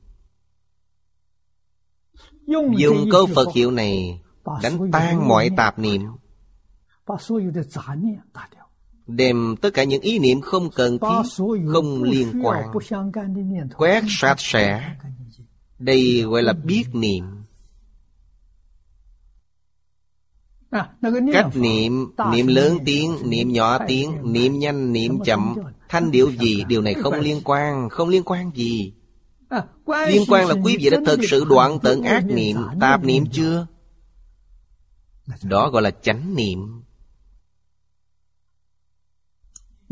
Dùng 2.78 3.10
câu 3.12 3.26
Phật 3.36 3.48
hiệu 3.56 3.72
này 3.72 4.22
Đánh 4.64 4.92
tan 4.92 5.28
mọi 5.28 5.50
tạp 5.58 5.80
niệm 5.80 6.02
Đem 9.08 9.56
tất 9.62 9.70
cả 9.74 9.84
những 9.84 10.02
ý 10.02 10.20
niệm 10.20 10.42
không 10.42 10.70
cần 10.72 11.00
thiết 11.00 11.30
Không 11.68 12.04
liên 12.04 12.42
quan 12.44 12.66
Quét 13.78 14.04
sạch 14.08 14.40
sẽ. 14.40 14.96
Đây 15.80 16.22
gọi 16.22 16.44
là 16.44 16.54
biết 16.54 16.84
niệm. 16.94 17.26
Cách 21.34 21.56
niệm, 21.56 22.14
niệm 22.32 22.48
lớn 22.48 22.78
tiếng, 22.86 23.18
niệm 23.24 23.52
nhỏ 23.52 23.78
tiếng, 23.88 24.34
niệm 24.34 24.60
nhanh, 24.60 24.94
niệm 24.94 25.20
chậm. 25.26 25.56
Thanh 25.90 26.12
điệu 26.12 26.32
gì, 26.32 26.64
điều 26.68 26.82
này 26.82 26.94
không 26.94 27.14
liên 27.14 27.42
quan, 27.44 27.90
không 27.90 28.10
liên 28.10 28.24
quan 28.24 28.52
gì. 28.56 28.94
Liên 30.08 30.24
quan 30.28 30.48
là 30.48 30.56
quý 30.64 30.78
vị 30.80 30.90
đã 30.90 30.98
thực 31.06 31.20
sự 31.30 31.46
đoạn 31.50 31.80
tận 31.84 32.02
ác 32.02 32.26
niệm, 32.26 32.58
tạp 32.80 33.04
niệm 33.04 33.24
chưa? 33.32 33.68
Đó 35.44 35.70
gọi 35.70 35.82
là 35.82 35.92
chánh 35.92 36.36
niệm. 36.36 36.84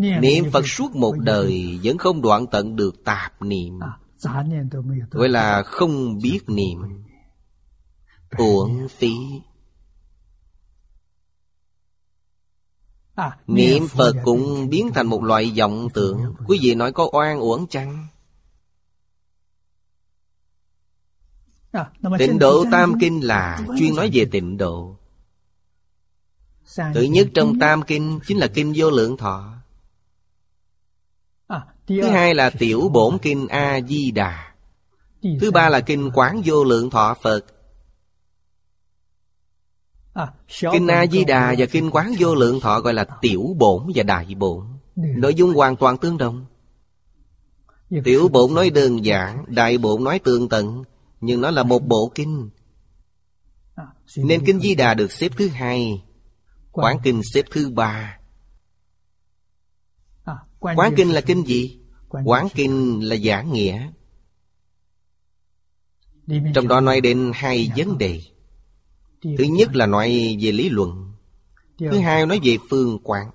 Niệm 0.02 0.52
Phật 0.52 0.68
suốt 0.68 0.96
một 0.96 1.16
đời 1.18 1.80
Vẫn 1.84 1.98
không 1.98 2.22
đoạn 2.22 2.46
tận 2.52 2.76
được 2.76 3.04
tạp 3.04 3.42
niệm. 3.42 3.80
Gọi 5.12 5.30
là 5.30 5.64
không 5.64 6.18
biết 6.22 6.40
niệm. 6.48 6.80
Uổng 8.38 8.88
phí. 8.90 9.14
Niệm 13.48 13.88
Phật 13.88 14.16
cũng 14.24 14.70
biến 14.70 14.90
thành 14.94 15.08
một 15.08 15.24
loại 15.24 15.54
vọng 15.58 15.88
tưởng. 15.94 16.36
Quý 16.48 16.60
vị 16.62 16.76
nói 16.76 16.92
có 16.92 17.10
oan 17.12 17.40
uổng 17.40 17.68
chăng? 17.68 18.08
Tịnh 22.18 22.40
độ 22.40 22.66
Tam 22.72 22.94
Kinh 23.00 23.28
là 23.28 23.66
chuyên 23.80 23.96
nói 23.96 24.10
về 24.14 24.26
tịnh 24.32 24.58
độ. 24.58 24.96
Tự 26.94 27.04
nhất 27.04 27.28
trong 27.34 27.60
Tam 27.60 27.82
Kinh 27.82 28.20
chính 28.28 28.38
là 28.38 28.48
Kinh 28.48 28.74
Vô 28.76 28.90
Lượng 28.90 29.18
Thọ 29.18 29.61
Thứ 32.02 32.10
hai 32.10 32.34
là 32.34 32.50
Tiểu 32.50 32.90
Bổn 32.94 33.18
Kinh 33.18 33.48
A-di-đà. 33.48 34.54
Thứ 35.42 35.52
ba 35.52 35.70
là 35.70 35.80
Kinh 35.82 36.12
Quán 36.14 36.42
Vô 36.46 36.64
Lượng 36.64 36.90
Thọ 36.90 37.16
Phật. 37.22 37.46
Kinh 40.72 40.88
A-di-đà 40.88 41.56
và 41.58 41.66
Kinh 41.66 41.90
Quán 41.92 42.14
Vô 42.20 42.36
Lượng 42.36 42.60
Thọ 42.60 42.80
gọi 42.80 42.94
là 42.94 43.06
Tiểu 43.22 43.56
Bổn 43.58 43.84
và 43.96 44.04
Đại 44.04 44.36
Bổn. 44.36 44.66
Nội 44.96 45.36
dung 45.36 45.54
hoàn 45.54 45.76
toàn 45.76 45.98
tương 45.98 46.18
đồng. 46.18 46.46
Tiểu 48.04 48.28
Bổn 48.28 48.54
nói 48.54 48.70
đơn 48.70 49.06
giản 49.06 49.46
Đại 49.48 49.78
Bổn 49.78 50.04
nói 50.04 50.20
tương 50.20 50.50
tận 50.50 50.84
Nhưng 51.22 51.42
nó 51.42 51.52
là 51.52 51.64
một 51.64 51.80
bộ 51.80 52.12
kinh. 52.16 52.50
Nên 54.18 54.46
Kinh 54.46 54.60
Di 54.60 54.76
Đà 54.76 54.94
được 54.94 55.12
xếp 55.12 55.32
thứ 55.38 55.48
hai 55.48 56.04
Quán 56.72 56.98
Kinh 57.04 57.22
xếp 57.34 57.46
thứ 57.52 57.70
ba. 57.70 58.18
Quán 60.60 60.94
Kinh 60.98 61.14
là 61.14 61.22
kinh 61.22 61.44
gì? 61.48 61.81
Quán 62.12 62.48
Kinh 62.54 63.00
là 63.10 63.16
giảng 63.16 63.52
nghĩa. 63.52 63.92
Trong 66.56 66.68
đó 66.68 66.80
nói 66.80 67.02
đến 67.02 67.32
hai 67.36 67.72
vấn 67.76 67.98
đề. 67.98 68.22
Thứ 69.22 69.44
nhất 69.44 69.76
là 69.76 69.86
nói 69.86 70.38
về 70.42 70.52
lý 70.52 70.70
luận. 70.70 71.14
Thứ 71.80 72.00
hai 72.00 72.26
nói 72.26 72.40
về 72.44 72.58
phương 72.70 73.00
quán. 73.04 73.32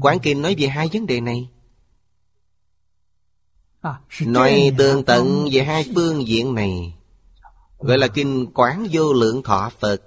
Quán 0.00 0.18
Kinh. 0.22 0.42
Nói 0.42 0.54
về 0.58 0.68
hai 0.68 0.88
vấn 0.92 1.06
đề 1.06 1.20
này. 1.20 1.50
Nói 4.20 4.70
tương 4.78 5.04
tận 5.04 5.48
về 5.52 5.64
hai 5.64 5.84
phương 5.94 6.28
diện 6.28 6.54
này. 6.54 6.94
Gọi 7.78 7.98
là 7.98 8.08
Kinh 8.08 8.46
Quán 8.54 8.86
Vô 8.92 9.12
Lượng 9.12 9.42
Thọ 9.42 9.70
Phật. 9.80 10.02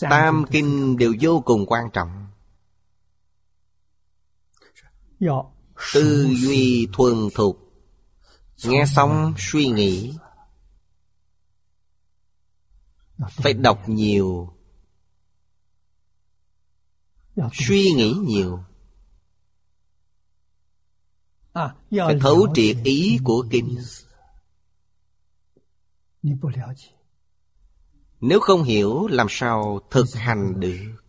Tam 0.00 0.44
Kinh 0.50 0.96
đều 0.96 1.14
vô 1.20 1.42
cùng 1.44 1.66
quan 1.66 1.90
trọng 1.92 2.27
Tư 5.94 6.28
duy 6.36 6.88
thuần 6.92 7.14
thục. 7.34 7.58
Nghe 8.64 8.84
xong 8.96 9.34
suy 9.38 9.66
nghĩ. 9.68 10.14
Phải 13.30 13.52
đọc 13.52 13.88
nhiều. 13.88 14.54
Suy 17.52 17.92
nghĩ 17.92 18.14
nhiều. 18.24 18.64
Phải 21.90 22.18
thấu 22.20 22.48
triệt 22.54 22.76
ý 22.84 23.18
của 23.24 23.46
Kinh. 23.50 23.78
Nếu 28.20 28.40
không 28.40 28.62
hiểu 28.62 29.06
làm 29.06 29.26
sao 29.30 29.80
thực 29.90 30.06
hành 30.14 30.60
được? 30.60 31.07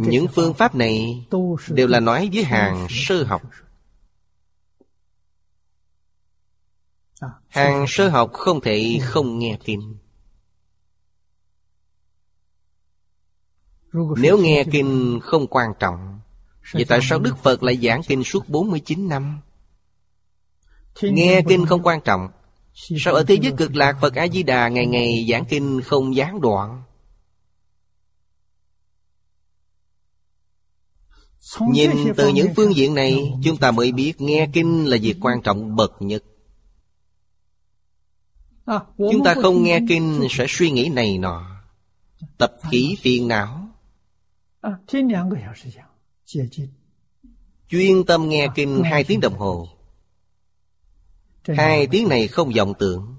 những 0.00 0.26
phương 0.28 0.54
pháp 0.54 0.74
này 0.74 1.26
đều 1.68 1.86
là 1.86 2.00
nói 2.00 2.30
với 2.32 2.44
hàng 2.44 2.86
sơ 2.90 3.24
học. 3.24 3.42
hàng 7.48 7.84
sơ 7.88 8.08
học 8.08 8.30
không 8.32 8.60
thể 8.60 8.98
không 9.02 9.38
nghe 9.38 9.58
kinh 9.64 9.96
nếu 14.16 14.38
nghe 14.38 14.64
kinh 14.72 15.20
không 15.22 15.46
quan 15.46 15.70
trọng 15.78 16.18
Vậy 16.72 16.84
tại 16.84 17.00
sao 17.02 17.18
Đức 17.18 17.36
Phật 17.42 17.62
lại 17.62 17.76
giảng 17.76 18.02
kinh 18.02 18.24
suốt 18.24 18.48
49 18.48 19.08
năm? 19.08 19.40
Nghe 21.02 21.42
kinh 21.48 21.66
không 21.66 21.82
quan 21.82 22.00
trọng. 22.00 22.28
Sao 22.74 23.14
ở 23.14 23.24
thế 23.24 23.38
giới 23.42 23.52
cực 23.56 23.76
lạc 23.76 23.96
Phật 24.00 24.14
A-di-đà 24.14 24.68
ngày 24.68 24.86
ngày 24.86 25.26
giảng 25.30 25.44
kinh 25.44 25.80
không 25.84 26.16
gián 26.16 26.40
đoạn? 26.40 26.82
Nhìn 31.70 31.90
từ 32.16 32.28
những 32.28 32.54
phương 32.56 32.76
diện 32.76 32.94
này 32.94 33.32
Chúng 33.44 33.56
ta 33.56 33.70
mới 33.70 33.92
biết 33.92 34.20
nghe 34.20 34.48
kinh 34.52 34.86
là 34.86 34.96
việc 35.02 35.16
quan 35.20 35.42
trọng 35.42 35.76
bậc 35.76 35.92
nhất. 36.00 36.24
Chúng 38.98 39.24
ta 39.24 39.34
không 39.34 39.62
nghe 39.62 39.80
kinh 39.88 40.26
sẽ 40.30 40.46
suy 40.48 40.70
nghĩ 40.70 40.88
này 40.88 41.18
nọ. 41.18 41.62
Tập 42.38 42.56
khí 42.70 42.96
phiền 43.00 43.28
não. 43.28 43.68
Chuyên 47.68 48.04
tâm 48.04 48.28
nghe 48.28 48.48
kinh 48.54 48.82
hai 48.84 49.04
tiếng 49.04 49.20
đồng 49.20 49.38
hồ. 49.38 49.68
Hai 51.48 51.86
tiếng 51.86 52.08
này 52.08 52.28
không 52.28 52.52
vọng 52.56 52.74
tưởng. 52.78 53.14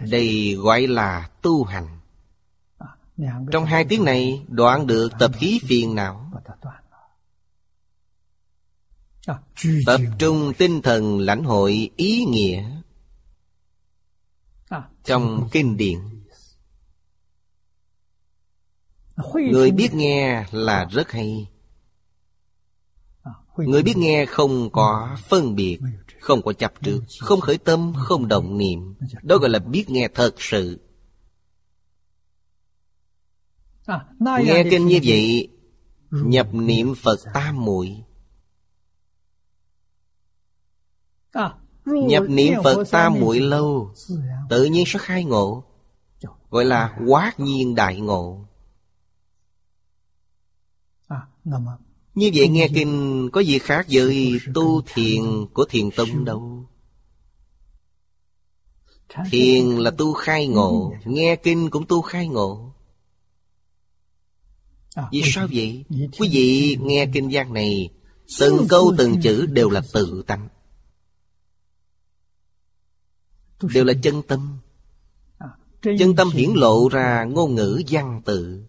Đây 0.00 0.54
gọi 0.54 0.86
là 0.86 1.30
tu 1.42 1.64
hành. 1.64 1.97
Trong 3.52 3.64
hai 3.64 3.84
tiếng 3.84 4.04
này 4.04 4.42
đoạn 4.48 4.86
được 4.86 5.08
tập 5.18 5.30
khí 5.38 5.60
phiền 5.62 5.94
não 5.94 6.24
Tập 9.86 10.00
à, 10.00 10.16
trung 10.18 10.52
tinh 10.58 10.82
thần 10.82 11.18
lãnh 11.18 11.44
hội 11.44 11.90
ý 11.96 12.24
nghĩa 12.24 12.70
Trong 15.04 15.48
kinh 15.52 15.76
điển. 15.76 15.98
Người 19.34 19.70
biết 19.70 19.94
nghe 19.94 20.44
là 20.50 20.84
rất 20.90 21.10
hay. 21.10 21.46
Người 23.56 23.82
biết 23.82 23.96
nghe 23.96 24.26
không 24.26 24.70
có 24.70 25.16
phân 25.28 25.54
biệt 25.54 25.78
Không 26.20 26.42
có 26.42 26.52
chập 26.52 26.72
trước 26.82 27.00
Không 27.20 27.40
khởi 27.40 27.58
tâm, 27.58 27.92
không 27.96 28.28
động 28.28 28.58
niệm. 28.58 28.94
Đó 29.22 29.36
gọi 29.36 29.50
là 29.50 29.58
biết 29.58 29.90
nghe 29.90 30.08
thật 30.14 30.34
sự. 30.38 30.87
Nghe 34.20 34.64
kinh 34.70 34.86
như 34.86 35.00
vậy 35.04 35.48
Nhập 36.10 36.48
niệm 36.52 36.94
Phật 36.94 37.18
tam 37.34 37.64
muội. 37.64 38.04
Nhập 41.84 42.24
niệm 42.28 42.54
Phật 42.64 42.84
tam 42.90 43.20
muội 43.20 43.40
lâu 43.40 43.92
Tự 44.50 44.64
nhiên 44.64 44.84
sẽ 44.86 44.98
khai 44.98 45.24
ngộ 45.24 45.64
Gọi 46.50 46.64
là 46.64 46.98
quá 47.06 47.32
nhiên 47.38 47.74
đại 47.74 48.00
ngộ. 48.00 48.44
Như 52.14 52.30
vậy 52.34 52.48
nghe 52.48 52.68
kinh 52.74 53.28
có 53.32 53.40
gì 53.40 53.58
khác 53.58 53.86
với 53.90 54.38
tu 54.54 54.82
thiền 54.94 55.22
của 55.52 55.64
thiền 55.68 55.90
tông 55.90 56.24
đâu? 56.24 56.64
Thiền 59.30 59.66
là 59.66 59.90
tu 59.90 60.12
khai 60.12 60.46
ngộ 60.46 60.92
Nghe 61.04 61.36
kinh 61.36 61.70
cũng 61.70 61.86
tu 61.86 62.02
khai 62.02 62.28
ngộ. 62.28 62.67
Vì 65.12 65.22
sao 65.24 65.48
vậy? 65.52 65.84
Quý 66.18 66.28
vị 66.32 66.76
nghe 66.80 67.06
kinh 67.12 67.28
văn 67.32 67.52
này 67.52 67.90
Từng 68.40 68.66
câu 68.68 68.94
từng 68.98 69.20
chữ 69.22 69.46
đều 69.46 69.70
là 69.70 69.82
tự 69.92 70.22
tánh 70.26 70.48
Đều 73.74 73.84
là 73.84 73.92
chân 74.02 74.22
tâm. 74.22 74.58
Chân 75.82 76.16
tâm 76.16 76.30
hiển 76.30 76.50
lộ 76.54 76.88
ra 76.88 77.24
ngôn 77.24 77.54
ngữ 77.54 77.82
văn 77.88 78.22
tự. 78.24 78.64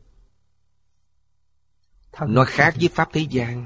Nó 2.27 2.45
khác 2.47 2.75
với 2.79 2.87
Pháp 2.87 3.09
thế 3.13 3.27
gian. 3.29 3.65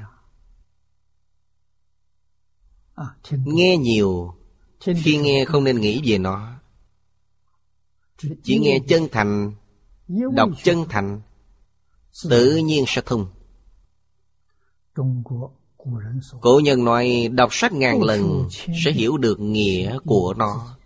Nghe 3.30 3.76
nhiều 3.76 4.34
Khi 4.80 5.16
nghe 5.16 5.44
không 5.44 5.64
nên 5.64 5.80
nghĩ 5.80 6.02
về 6.04 6.18
nó. 6.18 6.60
Chỉ 8.42 8.58
nghe 8.58 8.78
chân 8.88 9.08
thành 9.12 9.52
Đọc 10.08 10.50
chân 10.64 10.84
thành 10.88 11.20
Tự 12.22 12.56
nhiên 12.56 12.84
sẽ 12.86 13.02
thông 13.06 13.26
Cổ 16.40 16.60
nhân 16.64 16.84
nói, 16.84 17.28
đọc 17.32 17.54
sách 17.54 17.72
ngàn 17.72 18.02
lần 18.02 18.48
Sẽ 18.84 18.92
hiểu 18.92 19.16
được 19.16 19.40
nghĩa 19.40 19.98
của 20.04 20.34
nó. 20.36 20.76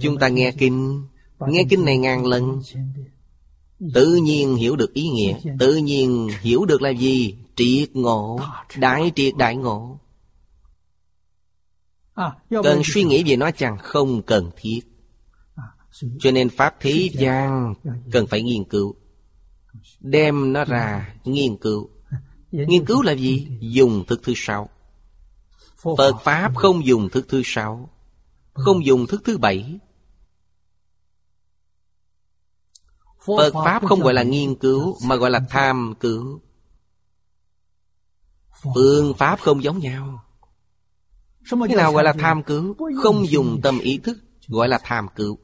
Chúng 0.00 0.18
ta 0.18 0.28
nghe 0.28 0.52
kinh. 0.58 1.06
Nghe 1.40 1.64
kinh 1.70 1.84
này 1.84 1.98
ngàn 1.98 2.26
lần. 2.26 2.62
Tự 3.94 4.14
nhiên 4.14 4.56
hiểu 4.56 4.76
được 4.76 4.94
ý 4.94 5.08
nghĩa. 5.08 5.38
Tự 5.58 5.76
nhiên 5.76 6.28
hiểu 6.40 6.64
được 6.64 6.82
là 6.82 6.90
gì? 6.90 7.36
Triệt 7.56 7.96
ngộ. 7.96 8.40
Đại 8.76 9.12
triệt 9.16 9.36
đại 9.36 9.56
ngộ. 9.56 9.98
Cần 12.50 12.82
suy 12.84 13.04
nghĩ 13.04 13.22
về 13.26 13.36
nó 13.36 13.50
chẳng 13.50 13.78
không 13.78 14.22
cần 14.22 14.50
thiết. 14.56 14.80
Cho 16.20 16.30
nên 16.30 16.48
Pháp 16.48 16.74
thế 16.80 17.08
gian 17.12 17.74
cần 18.12 18.26
phải 18.26 18.42
nghiên 18.42 18.64
cứu. 18.64 18.94
Đem 20.00 20.52
nó 20.52 20.64
ra 20.64 21.14
nghiên 21.24 21.56
cứu. 21.56 21.90
Nghiên 22.50 22.84
cứu 22.84 23.02
là 23.02 23.12
gì? 23.12 23.48
Dùng 23.60 24.04
thức 24.06 24.20
thứ 24.22 24.32
sáu. 24.36 24.68
Phật 25.96 26.16
Pháp 26.24 26.52
không 26.56 26.86
dùng 26.86 27.08
thức 27.08 27.26
thứ 27.28 27.42
sáu, 27.44 27.90
Không 28.52 28.86
dùng 28.86 29.06
thức 29.06 29.22
thứ 29.24 29.38
bảy. 29.38 29.78
Phật 33.26 33.52
Pháp 33.64 33.82
không 33.86 34.00
gọi 34.00 34.14
là 34.14 34.22
nghiên 34.22 34.54
cứu, 34.54 34.96
Mà 35.06 35.16
gọi 35.16 35.30
là 35.30 35.40
tham 35.50 35.94
cứu. 36.00 36.40
Phương 38.74 39.14
Pháp 39.14 39.40
không 39.40 39.62
giống 39.62 39.78
nhau. 39.78 40.24
Cái 41.50 41.76
nào 41.76 41.92
gọi 41.92 42.04
là 42.04 42.12
tham 42.18 42.42
cứu? 42.42 42.76
Không 43.02 43.26
dùng 43.28 43.60
tâm 43.62 43.78
ý 43.78 43.98
thức, 43.98 44.18
Gọi 44.48 44.68
là 44.68 44.80
tham 44.84 45.06
cứu. 45.16 45.38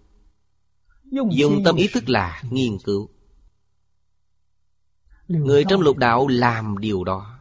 Dùng 1.10 1.62
tâm 1.64 1.76
ý 1.76 1.88
thức 1.92 2.08
là 2.08 2.42
nghiên 2.50 2.78
cứu. 2.84 3.08
Người 5.28 5.64
trong 5.68 5.80
lục 5.80 5.96
đạo 5.96 6.28
làm 6.28 6.78
điều 6.78 7.04
đó. 7.04 7.38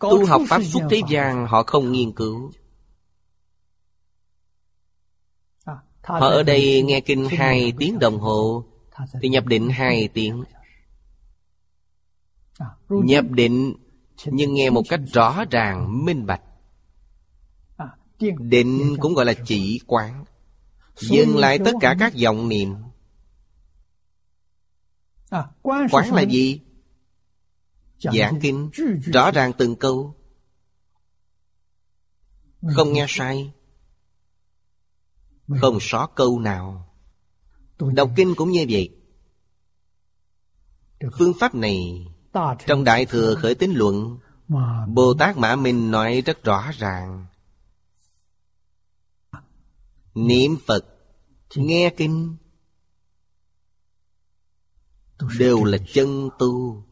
Tu 0.00 0.26
học 0.26 0.42
Pháp 0.48 0.62
xuất 0.62 0.80
thế 0.90 1.00
gian 1.08 1.46
Họ 1.46 1.62
không 1.62 1.92
nghiên 1.92 2.12
cứu. 2.12 2.52
Họ 6.02 6.18
ở 6.28 6.42
đây 6.42 6.82
nghe 6.82 7.00
kinh 7.00 7.28
hai 7.28 7.72
tiếng 7.78 7.98
đồng 7.98 8.18
hồ 8.18 8.64
Thì 9.22 9.28
nhập 9.28 9.46
định 9.46 9.68
hai 9.68 10.08
tiếng. 10.08 10.44
Nhập 12.88 13.24
định 13.30 13.74
Nhưng 14.24 14.54
nghe 14.54 14.70
một 14.70 14.82
cách 14.88 15.00
rõ 15.12 15.44
ràng, 15.50 16.04
minh 16.04 16.26
bạch. 16.26 16.42
Định 18.38 18.96
cũng 19.00 19.14
gọi 19.14 19.24
là 19.24 19.34
chỉ 19.46 19.80
quán 19.86 20.24
Dừng 21.00 21.36
lại 21.36 21.58
tất 21.64 21.72
cả 21.80 21.96
các 21.98 22.12
vọng 22.22 22.48
niệm. 22.48 22.74
Quán 25.62 26.14
là 26.14 26.22
gì? 26.22 26.60
Giảng 27.98 28.40
kinh. 28.40 28.70
Rõ 29.12 29.30
ràng 29.30 29.52
từng 29.58 29.76
câu. 29.76 30.14
Không 32.74 32.92
nghe 32.92 33.06
sai. 33.08 33.52
Không 35.60 35.78
sót 35.80 36.06
câu 36.14 36.38
nào. 36.38 36.94
Đọc 37.78 38.10
kinh 38.16 38.34
cũng 38.36 38.50
như 38.50 38.66
vậy. 38.70 38.96
Phương 41.18 41.32
pháp 41.40 41.54
này 41.54 42.06
Trong 42.66 42.84
Đại 42.84 43.06
Thừa 43.06 43.34
Khởi 43.34 43.54
Tín 43.54 43.72
Luận 43.72 44.18
Bồ 44.88 45.14
Tát 45.14 45.36
Mã 45.36 45.56
Minh 45.56 45.90
nói 45.90 46.22
rất 46.26 46.44
rõ 46.44 46.70
ràng 46.78 47.26
Niệm 50.14 50.56
Phật 50.66 50.84
Nghe 51.54 51.94
Kinh. 51.96 52.36
Đều 55.38 55.64
là 55.64 55.78
chân 55.92 56.28
tu. 56.38 56.84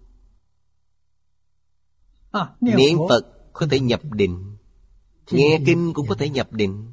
Niệm 2.61 2.99
Phật 3.09 3.20
có 3.53 3.66
thể 3.70 3.81
nhập 3.81 4.01
định. 4.05 4.57
Nghe 5.31 5.61
Kinh 5.66 5.93
cũng 5.95 6.07
có 6.07 6.15
thể 6.15 6.28
nhập 6.28 6.53
định. 6.53 6.93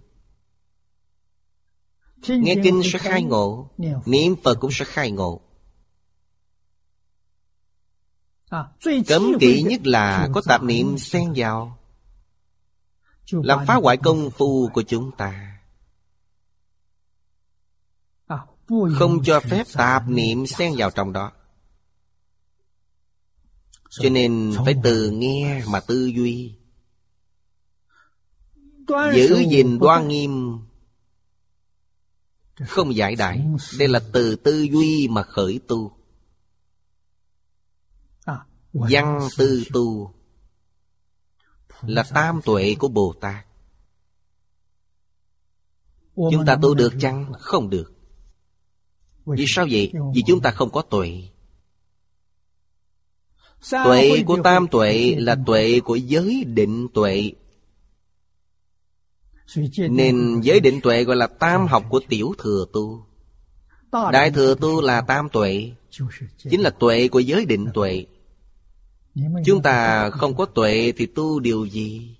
Nghe 2.28 2.56
Kinh 2.64 2.82
sẽ 2.84 3.00
khai 3.00 3.24
ngộ. 3.24 3.72
Niệm 4.06 4.36
Phật 4.44 4.56
cũng 4.60 4.72
sẽ 4.74 4.86
khai 4.86 5.12
ngộ. 5.12 5.42
Cấm 9.08 9.24
kỵ 9.40 9.64
nhất 9.64 9.82
là 9.88 10.30
có 10.34 10.42
tạp 10.46 10.64
niệm 10.64 10.98
xen 10.98 11.34
vào. 11.36 11.78
Làm 13.32 13.66
phá 13.68 13.76
hoại 13.76 13.98
công 13.98 14.30
phu 14.30 14.70
của 14.74 14.82
chúng 14.82 15.12
ta 15.18 15.55
Không 18.68 19.24
cho 19.24 19.40
phép 19.40 19.68
tạp 19.74 20.10
niệm 20.10 20.48
xen 20.48 20.74
vào 20.78 20.92
trong 20.92 21.14
đó. 21.14 21.32
Cho 23.90 24.10
nên 24.10 24.54
phải 24.66 24.76
từ 24.84 25.10
nghe 25.10 25.64
mà 25.68 25.80
tư 25.80 26.06
duy. 26.06 26.56
Giữ 28.88 29.44
gìn 29.50 29.80
đoan 29.80 30.08
nghiêm. 30.08 30.60
Không 32.68 32.96
giải 32.96 33.16
đại. 33.16 33.46
Đây 33.80 33.88
là 33.88 34.02
từ 34.14 34.36
tư 34.36 34.62
duy 34.62 35.08
mà 35.08 35.24
khởi 35.24 35.60
tu. 35.68 35.92
Văn 38.74 39.28
tư 39.38 39.64
tu 39.74 40.14
Là 41.82 42.04
tam 42.14 42.42
tuệ 42.46 42.76
của 42.80 42.88
Bồ 42.88 43.14
Tát. 43.22 43.46
Chúng 46.16 46.46
ta 46.46 46.58
tu 46.62 46.76
được 46.76 46.94
chăng? 47.00 47.34
Không 47.40 47.70
được 47.70 47.95
Vì 49.26 49.46
sao 49.48 49.68
vậy? 49.72 49.92
Vì 50.14 50.24
chúng 50.28 50.42
ta 50.42 50.52
không 50.52 50.70
có 50.70 50.82
tuệ. 50.82 51.24
Tuệ 53.72 54.24
của 54.26 54.38
tam 54.44 54.68
tuệ 54.68 55.16
là 55.18 55.38
tuệ 55.46 55.80
của 55.80 55.96
giới 55.96 56.44
định 56.44 56.88
tuệ. 56.94 57.32
Nên 59.78 60.42
giới 60.44 60.60
định 60.60 60.82
tuệ 60.82 61.04
gọi 61.04 61.16
là 61.16 61.28
tam 61.28 61.68
học 61.68 61.84
của 61.90 62.00
tiểu 62.10 62.34
thừa 62.38 62.66
tu. 62.74 63.06
Đại 63.92 64.32
thừa 64.32 64.56
tu 64.62 64.82
là 64.82 65.02
tam 65.02 65.30
tuệ. 65.30 65.72
Chính 66.38 66.62
là 66.62 66.70
tuệ 66.70 67.08
của 67.08 67.20
giới 67.20 67.46
định 67.46 67.68
tuệ. 67.74 68.06
Chúng 69.46 69.62
ta 69.62 70.10
không 70.10 70.36
có 70.36 70.46
tuệ 70.46 70.94
thì 70.98 71.06
tu 71.06 71.40
điều 71.40 71.66
gì? 71.66 72.18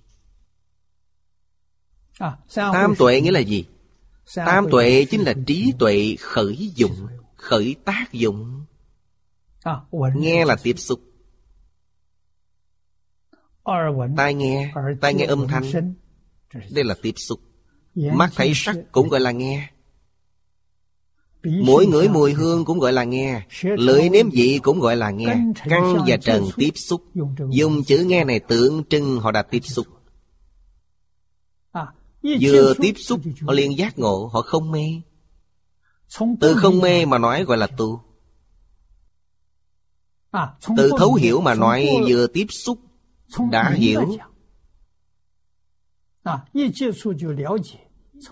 Tam 2.54 2.94
tuệ 2.98 3.20
nghĩa 3.20 3.32
là 3.32 3.40
gì? 3.40 3.64
Tam 4.34 4.66
tuệ 4.70 5.04
chính 5.10 5.20
là 5.20 5.34
trí 5.46 5.72
tuệ 5.78 6.16
khởi 6.20 6.70
dụng, 6.74 7.06
khởi 7.36 7.76
tác 7.84 8.12
dụng. 8.12 8.64
Nghe 10.14 10.44
là 10.44 10.56
tiếp 10.62 10.78
xúc. 10.78 11.00
Tai 14.16 14.34
nghe, 14.34 14.74
tai 15.00 15.14
nghe 15.14 15.24
âm 15.24 15.48
thanh. 15.48 15.94
Đây 16.70 16.84
là 16.84 16.94
tiếp 17.02 17.14
xúc. 17.16 17.40
Mắt 17.94 18.30
thấy 18.36 18.52
sắc 18.54 18.76
cũng 18.92 19.08
gọi 19.08 19.20
là 19.20 19.30
nghe. 19.30 19.70
Mỗi 21.44 21.86
ngửi 21.86 22.08
mùi 22.08 22.32
hương 22.32 22.64
cũng 22.64 22.78
gọi 22.78 22.92
là 22.92 23.04
nghe. 23.04 23.42
Lưỡi 23.62 24.08
nếm 24.08 24.30
vị 24.30 24.60
cũng 24.62 24.80
gọi 24.80 24.96
là 24.96 25.10
nghe. 25.10 25.36
Căn 25.64 25.96
và 26.06 26.16
trần 26.16 26.44
tiếp 26.56 26.72
xúc. 26.74 27.02
Dùng 27.50 27.84
chữ 27.84 28.04
nghe 28.06 28.24
này 28.24 28.40
tượng 28.40 28.84
trưng 28.84 29.20
họ 29.20 29.32
đã 29.32 29.42
tiếp 29.42 29.60
xúc 29.64 29.86
Vừa 32.22 32.74
tiếp 32.80 32.92
xúc 32.96 33.20
họ 33.40 33.52
liền 33.52 33.78
giác 33.78 33.98
ngộ 33.98 34.30
Họ 34.32 34.42
không 34.42 34.70
mê. 34.70 35.02
Từ 36.40 36.54
không 36.54 36.78
mê 36.78 37.04
mà 37.04 37.18
nói 37.18 37.44
gọi 37.44 37.56
là 37.56 37.66
tu. 37.66 38.00
Từ 40.76 40.90
thấu 40.98 41.14
hiểu 41.14 41.40
mà 41.40 41.54
nói 41.54 41.88
vừa 42.08 42.26
tiếp 42.26 42.46
xúc 42.50 42.78
Đã 43.50 43.70
hiểu. 43.70 44.16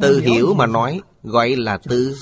Từ 0.01 0.21
hiểu 0.21 0.55
mà 0.55 0.67
nói 0.67 1.01
gọi 1.23 1.57
là 1.57 1.79
tư. 1.79 2.17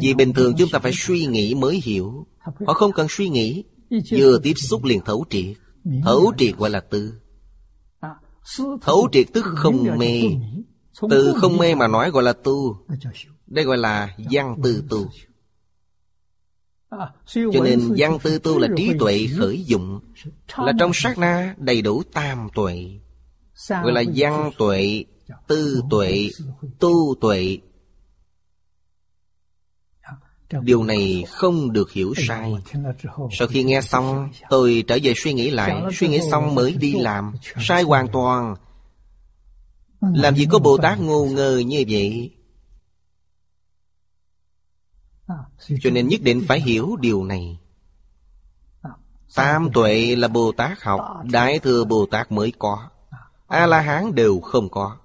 vì 0.00 0.14
bình 0.14 0.32
thường 0.32 0.54
chúng 0.58 0.70
ta 0.70 0.78
phải 0.78 0.92
suy 0.94 1.26
nghĩ 1.26 1.54
mới 1.54 1.80
hiểu. 1.84 2.26
Họ 2.66 2.74
không 2.74 2.92
cần 2.92 3.06
suy 3.10 3.28
nghĩ 3.28 3.64
Vừa 4.10 4.38
tiếp 4.42 4.54
xúc 4.56 4.84
liền 4.84 5.00
thấu 5.00 5.24
triệt. 5.30 5.56
Thấu 6.04 6.32
triệt 6.38 6.56
gọi 6.56 6.70
là 6.70 6.80
tư 6.80 7.20
Thấu 8.82 9.08
triệt 9.12 9.26
tức 9.32 9.44
không 9.44 9.98
mê. 9.98 10.22
Từ 11.10 11.34
không 11.36 11.56
mê 11.56 11.74
mà 11.74 11.88
nói 11.88 12.10
gọi 12.10 12.22
là 12.22 12.32
tu. 12.32 12.76
Đây 13.46 13.64
gọi 13.64 13.78
là 13.78 14.14
văn 14.30 14.56
tư 14.62 14.84
tu. 14.90 15.06
Cho 17.26 17.64
nên 17.64 17.94
văn 17.96 18.18
tư 18.22 18.38
tu 18.38 18.58
là 18.58 18.68
trí 18.76 18.92
tuệ 18.98 19.26
khởi 19.38 19.64
dụng. 19.64 20.00
Là 20.56 20.72
trong 20.78 20.90
sát 20.94 21.18
na 21.18 21.54
đầy 21.58 21.82
đủ 21.82 22.02
tam 22.12 22.48
tuệ. 22.54 23.00
Gọi 23.68 23.92
là 23.92 24.04
văn 24.14 24.50
tuệ, 24.58 25.04
tư 25.46 25.82
tuệ, 25.90 26.30
tu 26.78 27.14
tuệ 27.20 27.58
Điều 30.50 30.82
này 30.82 31.24
không 31.28 31.72
được 31.72 31.92
hiểu 31.92 32.14
sai. 32.28 32.54
Sau 33.38 33.48
khi 33.48 33.62
nghe 33.62 33.80
xong 33.80 34.28
Tôi 34.50 34.84
trở 34.86 34.98
về 35.02 35.12
suy 35.16 35.32
nghĩ 35.32 35.50
lại. 35.50 35.82
Suy 35.94 36.08
nghĩ 36.08 36.20
xong 36.30 36.54
mới 36.54 36.72
đi 36.72 36.92
làm. 36.92 37.34
Sai 37.60 37.82
hoàn 37.82 38.08
toàn. 38.08 38.54
Làm 40.00 40.36
gì 40.36 40.46
có 40.50 40.58
Bồ 40.58 40.76
Tát 40.76 41.00
ngu 41.00 41.26
ngơ 41.26 41.58
như 41.58 41.84
vậy? 41.88 42.30
Cho 45.82 45.90
nên 45.90 46.08
nhất 46.08 46.20
định 46.22 46.44
phải 46.48 46.60
hiểu 46.60 46.96
điều 47.00 47.24
này. 47.24 47.58
Tam 49.34 49.68
tuệ 49.74 50.16
là 50.16 50.28
Bồ 50.28 50.52
Tát 50.52 50.82
học. 50.82 51.00
Đại 51.24 51.58
thừa 51.58 51.84
Bồ 51.84 52.06
Tát 52.06 52.32
mới 52.32 52.52
có. 52.58 52.88
A-la-hán 53.46 54.14
đều 54.14 54.40
không 54.40 54.68
có 54.68 54.96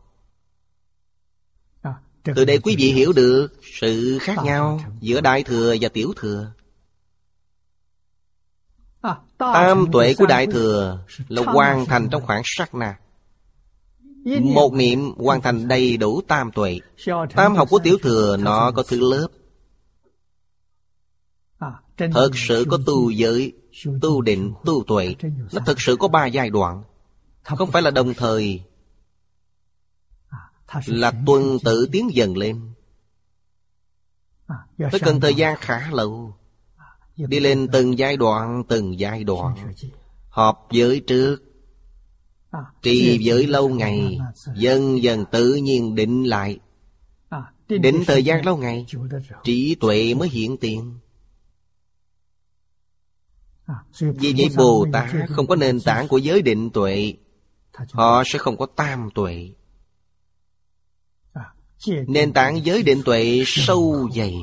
từ 2.24 2.46
đây 2.46 2.60
quý 2.60 2.76
vị 2.78 2.92
hiểu 2.92 3.14
được 3.14 3.48
sự 3.80 4.18
khác 4.22 4.36
nhau 4.44 4.82
giữa 5.00 5.22
đại 5.22 5.44
thừa 5.44 5.76
và 5.82 5.90
tiểu 5.90 6.14
thừa. 6.16 6.52
Tam 9.38 9.86
tuệ 9.92 10.14
của 10.14 10.26
đại 10.26 10.48
thừa 10.48 11.00
là 11.28 11.42
hoàn 11.46 11.86
thành 11.86 12.08
trong 12.12 12.22
khoảng 12.26 12.42
sắc 12.46 12.76
na. 12.76 13.00
Một 14.42 14.74
niệm 14.74 15.12
hoàn 15.18 15.42
thành 15.42 15.68
đầy 15.68 15.98
đủ 15.98 16.22
tam 16.28 16.52
tuệ. 16.52 16.80
Tam 17.36 17.56
học 17.56 17.70
của 17.70 17.80
tiểu 17.80 17.98
thừa 18.02 18.38
nó 18.38 18.72
có 18.72 18.84
thứ 18.84 19.00
lớp. 19.12 19.28
Thật 21.98 22.30
sự 22.48 22.66
có 22.70 22.80
tu 22.86 23.10
giới, 23.10 23.54
tu 24.02 24.22
định, 24.22 24.54
tu 24.66 24.84
tuệ. 24.88 25.16
Nó 25.54 25.62
thật 25.66 25.82
sự 25.82 25.96
có 25.96 26.08
ba 26.08 26.26
giai 26.26 26.50
đoạn. 26.50 26.84
Không 27.44 27.72
phải 27.72 27.82
là 27.82 27.92
đồng 27.92 28.14
thời 28.14 28.62
là 30.86 31.14
tuần 31.26 31.58
tự 31.64 31.88
tiến 31.92 32.10
dần 32.14 32.38
lên. 32.38 32.62
Phải 34.78 35.00
cần 35.00 35.20
thời 35.20 35.36
gian 35.36 35.58
khá 35.60 35.92
lâu. 35.92 36.36
Đi 37.18 37.40
lên 37.40 37.68
từng 37.72 37.98
giai 37.98 38.18
đoạn 38.18 38.64
từng 38.68 39.00
giai 39.00 39.24
đoạn. 39.24 39.74
Họp 40.30 40.68
giới 40.72 41.00
trước. 41.00 41.44
Trì 42.82 43.18
giới 43.22 43.48
lâu 43.48 43.70
ngày. 43.70 44.20
Dần 44.56 45.04
dần 45.04 45.26
tự 45.32 45.56
nhiên 45.56 45.96
định 45.96 46.24
lại. 46.24 46.60
Định 47.68 48.04
thời 48.08 48.24
gian 48.26 48.46
lâu 48.46 48.58
ngày. 48.58 48.86
Trí 49.44 49.76
tuệ 49.76 50.14
mới 50.14 50.30
hiện 50.30 50.58
tiền. 50.58 51.00
Vì 54.00 54.34
vậy 54.38 54.50
Bồ 54.58 54.86
Tát 54.94 55.10
không 55.30 55.48
có 55.48 55.56
nền 55.56 55.80
tảng 55.82 56.08
của 56.08 56.18
giới 56.18 56.42
định 56.42 56.70
tuệ. 56.70 57.14
Họ 57.92 58.24
sẽ 58.26 58.40
không 58.40 58.58
có 58.58 58.66
tam 58.66 59.10
tuệ 59.16 59.54
Nền 62.08 62.34
tảng 62.34 62.66
giới 62.66 62.84
định 62.84 63.02
tuệ 63.06 63.44
sâu 63.46 64.10
dày. 64.16 64.36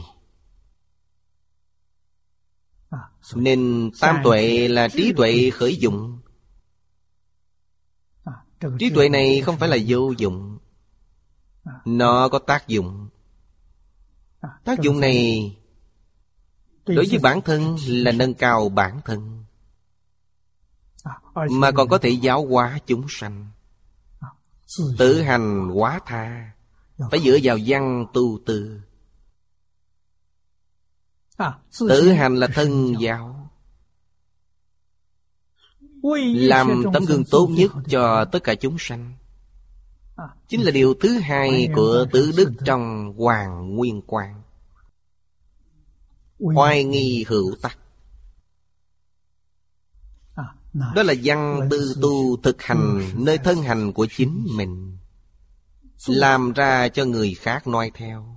Nên 3.35 3.91
tam 4.01 4.17
tuệ 4.25 4.69
là 4.69 4.89
trí 4.89 5.13
tuệ 5.17 5.51
khởi 5.51 5.77
dụng. 5.77 6.21
Trí 8.79 8.91
tuệ 8.95 9.09
này 9.09 9.41
không 9.41 9.57
phải 9.57 9.69
là 9.69 9.77
vô 9.87 10.13
dụng. 10.19 10.59
Nó 11.85 12.29
có 12.29 12.39
tác 12.39 12.69
dụng. 12.69 13.09
Tác 14.65 14.81
dụng 14.81 15.01
này 15.01 15.57
Đối 16.87 17.07
với 17.11 17.19
bản 17.19 17.41
thân 17.41 17.77
là 17.87 18.13
nâng 18.13 18.35
cao 18.35 18.69
bản 18.69 19.01
thân, 19.05 19.45
Mà 21.35 21.71
còn 21.71 21.89
có 21.89 21.99
thể 21.99 22.09
giáo 22.09 22.47
hóa 22.47 22.79
chúng 22.87 23.07
sanh 23.09 23.47
Tự 24.99 25.23
hành 25.23 25.69
hóa 25.69 26.01
tha 26.07 26.53
phải 27.11 27.21
dựa 27.21 27.39
vào 27.43 27.59
văn 27.67 28.07
tu 28.13 28.39
tư 28.47 28.81
Tự 31.79 32.13
hành 32.13 32.37
là 32.37 32.47
thân 32.55 32.95
giáo 33.01 33.51
Làm 36.35 36.83
tấm 36.93 37.05
gương 37.05 37.25
tốt 37.25 37.47
nhất 37.51 37.73
cho 37.89 38.25
tất 38.25 38.45
cả 38.45 38.55
chúng 38.55 38.77
sanh. 38.79 39.15
Chính 40.49 40.61
là 40.61 40.71
điều 40.71 40.95
thứ 41.01 41.19
hai 41.19 41.69
của 41.75 42.07
tứ 42.13 42.33
đức 42.37 42.53
trong 42.65 43.13
Hoàng 43.17 43.75
Nguyên 43.77 44.03
Quang. 44.03 44.43
Oai 46.39 46.85
nghi 46.85 47.25
hữu 47.29 47.55
tắc. 47.63 47.79
Đó 50.95 51.03
là 51.03 51.15
văn 51.25 51.69
tư 51.71 51.95
tu 52.03 52.37
thực 52.37 52.63
hành 52.63 53.11
nơi 53.15 53.39
thân 53.39 53.63
hành 53.63 53.93
của 53.93 54.07
chính 54.17 54.47
mình 54.57 54.97
làm 56.07 56.53
ra 56.53 56.89
cho 56.89 57.05
người 57.05 57.35
khác 57.35 57.67
nói 57.67 57.91
theo. 57.95 58.37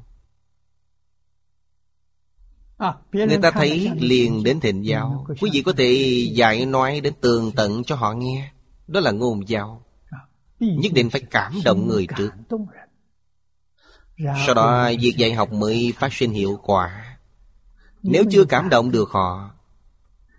À, 2.78 2.94
Người 3.12 3.38
ta 3.42 3.52
thấy 3.52 3.92
liền 4.00 4.44
đến 4.44 4.60
thịnh 4.60 4.86
giáo. 4.86 5.26
Quý 5.42 5.50
vị 5.54 5.62
có 5.66 5.74
thể 5.78 5.92
dạy 6.34 6.66
nói 6.66 7.02
đến 7.02 7.14
tường 7.22 7.52
tận 7.56 7.84
cho 7.84 7.96
họ 7.96 8.14
nghe. 8.14 8.52
Đó 8.88 9.00
là 9.00 9.12
ngôn 9.12 9.48
giáo. 9.48 9.86
À, 10.10 10.20
Nhất 10.60 10.92
định 10.96 11.10
phải 11.10 11.22
cảm 11.22 11.54
động 11.66 11.88
người 11.88 12.08
trước. 12.18 12.30
Sau 14.46 14.56
đó 14.56 14.92
việc 15.00 15.14
dạy 15.18 15.34
học 15.34 15.52
mới 15.54 15.94
phát 15.98 16.14
sinh 16.14 16.34
hiệu 16.34 16.60
quả. 16.64 17.18
Nếu 18.04 18.24
chưa 18.32 18.46
cảm 18.46 18.70
động 18.70 18.92
được 18.92 19.10
họ 19.10 19.52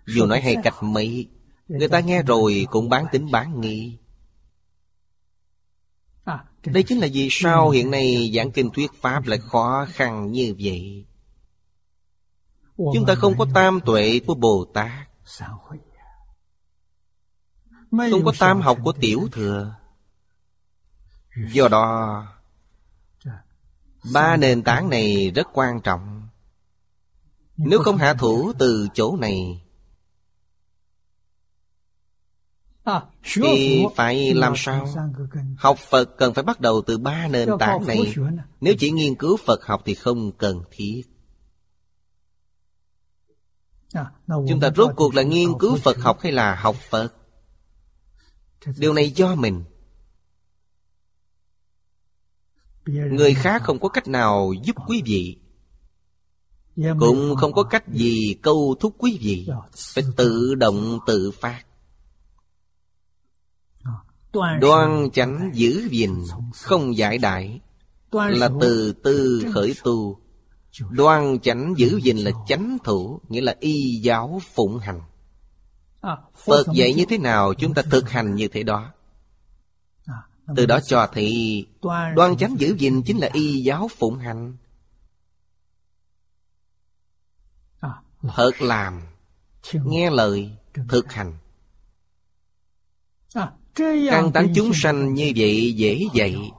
Dù 0.07 0.25
nói 0.25 0.41
hay 0.41 0.55
cách 0.63 0.83
mấy 0.83 1.27
Người 1.67 1.87
ta 1.87 1.99
nghe 1.99 2.23
rồi 2.23 2.67
cũng 2.71 2.89
bán 2.89 3.05
tính 3.11 3.31
bán 3.31 3.61
nghi 3.61 3.97
Đây 6.65 6.83
chính 6.83 6.99
là 6.99 7.07
vì 7.13 7.27
sao 7.31 7.69
hiện 7.69 7.91
nay 7.91 8.31
giảng 8.35 8.51
kinh 8.51 8.69
thuyết 8.69 8.91
Pháp 9.01 9.25
lại 9.25 9.39
khó 9.39 9.85
khăn 9.89 10.31
như 10.31 10.55
vậy? 10.59 11.05
Chúng 12.77 13.05
ta 13.07 13.15
không 13.15 13.37
có 13.37 13.45
tam 13.53 13.79
tuệ 13.85 14.19
của 14.27 14.35
Bồ 14.35 14.65
Tát. 14.73 15.07
Không 17.91 18.25
có 18.25 18.33
tam 18.39 18.61
học 18.61 18.77
của 18.83 18.91
Tiểu 18.91 19.27
Thừa. 19.31 19.75
Do 21.51 21.67
đó 21.67 22.23
Ba 24.13 24.37
nền 24.37 24.63
tảng 24.63 24.89
này 24.89 25.31
rất 25.35 25.47
quan 25.53 25.81
trọng. 25.81 26.27
Nếu 27.57 27.79
không 27.79 27.97
hạ 27.97 28.13
thủ 28.13 28.53
từ 28.59 28.87
chỗ 28.93 29.17
này 29.17 29.64
Thì 33.23 33.85
phải 33.95 34.33
làm 34.33 34.53
sao? 34.55 34.87
Học 35.57 35.77
Phật 35.77 36.17
cần 36.17 36.33
phải 36.33 36.43
bắt 36.43 36.59
đầu 36.59 36.81
từ 36.81 36.97
ba 36.97 37.27
nền 37.27 37.49
tảng 37.59 37.87
này. 37.87 38.13
Nếu 38.61 38.73
chỉ 38.79 38.91
nghiên 38.91 39.15
cứu 39.15 39.37
Phật 39.45 39.65
học 39.65 39.81
thì 39.85 39.95
không 39.95 40.31
cần 40.31 40.63
thiết. 40.71 41.03
Chúng 44.27 44.59
ta 44.61 44.69
rốt 44.75 44.91
cuộc 44.95 45.15
là 45.15 45.21
nghiên 45.21 45.49
cứu 45.59 45.75
Phật 45.75 45.97
học 45.97 46.19
hay 46.21 46.31
là 46.31 46.55
học 46.55 46.75
Phật? 46.89 47.13
Điều 48.77 48.93
này 48.93 49.09
do 49.11 49.35
mình. 49.35 49.63
Người 52.85 53.33
khác 53.33 53.61
không 53.63 53.79
có 53.79 53.89
cách 53.89 54.07
nào 54.07 54.53
giúp 54.63 54.75
quý 54.87 55.01
vị. 55.05 55.37
Cũng 56.99 57.35
không 57.35 57.53
có 57.53 57.63
cách 57.63 57.87
gì 57.87 58.35
câu 58.41 58.75
thúc 58.79 58.95
quý 58.97 59.17
vị. 59.21 59.47
Phải 59.93 60.03
tự 60.17 60.55
động 60.55 60.99
tự 61.07 61.31
phát 61.31 61.63
Đoan 64.61 65.09
chánh 65.13 65.51
giữ 65.53 65.87
gìn 65.91 66.23
Không 66.53 66.97
giải 66.97 67.17
đại 67.17 67.59
Là 68.11 68.49
từ 68.61 68.93
tư 69.03 69.45
khởi 69.53 69.75
tu. 69.83 70.19
Đoan 70.89 71.39
chánh 71.39 71.73
giữ 71.77 71.99
gìn 72.03 72.17
là 72.17 72.31
chánh 72.47 72.77
thủ 72.83 73.19
Nghĩa 73.29 73.41
là 73.41 73.55
y 73.59 73.99
giáo 74.03 74.41
phụng 74.53 74.79
hành. 74.79 75.01
Phật 76.45 76.67
dạy 76.73 76.93
như 76.93 77.05
thế 77.09 77.17
nào 77.17 77.53
Chúng 77.53 77.73
ta 77.73 77.81
thực 77.81 78.09
hành 78.09 78.35
như 78.35 78.47
thế 78.47 78.63
đó. 78.63 78.91
Từ 80.55 80.65
đó 80.65 80.79
cho 80.87 81.07
thấy 81.13 81.65
Đoan 82.15 82.37
chánh 82.37 82.55
giữ 82.59 82.75
gìn 82.77 83.01
chính 83.05 83.17
là 83.17 83.29
y 83.33 83.61
giáo 83.61 83.87
phụng 83.97 84.17
hành. 84.17 84.57
Thật 88.21 88.51
làm 88.61 89.01
Nghe 89.73 90.09
lời 90.09 90.51
Thực 90.87 91.11
hành 91.13 91.33
Căn 93.75 94.31
tánh 94.33 94.53
chúng 94.55 94.71
sanh 94.73 95.13
như 95.13 95.31
vậy 95.35 95.73
dễ 95.73 96.07
dạy. 96.13 96.51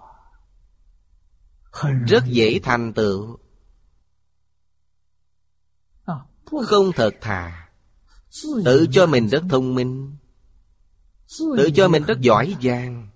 Rất 2.06 2.24
dễ 2.26 2.60
thành 2.62 2.92
tựu. 2.92 3.38
Không 6.66 6.92
thật 6.92 7.14
thà. 7.20 7.68
Tự 8.64 8.86
cho 8.92 9.06
mình 9.06 9.28
rất 9.28 9.42
thông 9.50 9.74
minh. 9.74 10.16
Tự 11.38 11.70
cho 11.74 11.88
mình 11.88 12.02
rất 12.02 12.20
giỏi 12.20 12.56
giang. 12.62 13.08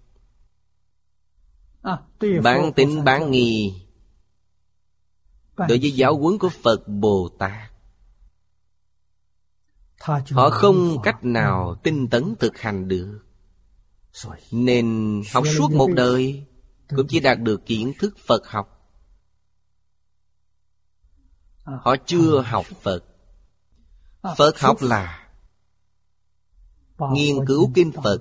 Bản 2.42 2.72
tính 2.76 3.04
bản 3.04 3.30
nghi. 3.30 3.82
Đối 5.56 5.78
với 5.78 5.92
giáo 5.92 6.18
huấn 6.18 6.38
của 6.38 6.48
Phật 6.62 6.88
Bồ 6.88 7.28
Tát. 7.38 7.70
Họ 10.30 10.50
không 10.50 11.02
cách 11.02 11.24
nào 11.24 11.80
tinh 11.82 12.08
tấn 12.08 12.34
thực 12.38 12.58
hành 12.58 12.88
được 12.88 13.29
Nên 14.50 15.22
học 15.32 15.44
suốt 15.56 15.70
một 15.72 15.88
đời 15.94 16.46
Cũng 16.96 17.06
chỉ 17.08 17.20
đạt 17.20 17.40
được 17.40 17.66
kiến 17.66 17.92
thức 17.98 18.14
Phật 18.26 18.46
học. 18.46 18.76
Họ 21.64 21.96
chưa 22.06 22.40
học 22.40 22.66
Phật. 22.82 23.04
Phật 24.36 24.58
học 24.60 24.82
là 24.82 25.28
Nghiên 27.12 27.46
cứu 27.46 27.70
kinh 27.74 27.92
Phật 27.92 28.20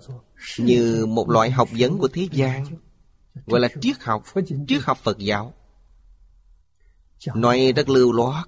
Như 0.57 1.05
một 1.05 1.29
loại 1.29 1.51
học 1.51 1.69
vấn 1.71 1.97
của 1.97 2.07
thế 2.13 2.27
gian 2.31 2.65
Gọi 3.45 3.59
là 3.59 3.69
triết 3.81 3.99
học 3.99 4.23
Triết 4.67 4.81
học 4.83 4.97
Phật 5.03 5.17
giáo. 5.17 5.53
Nói 7.35 7.73
rất 7.75 7.89
lưu 7.89 8.11
loát. 8.11 8.47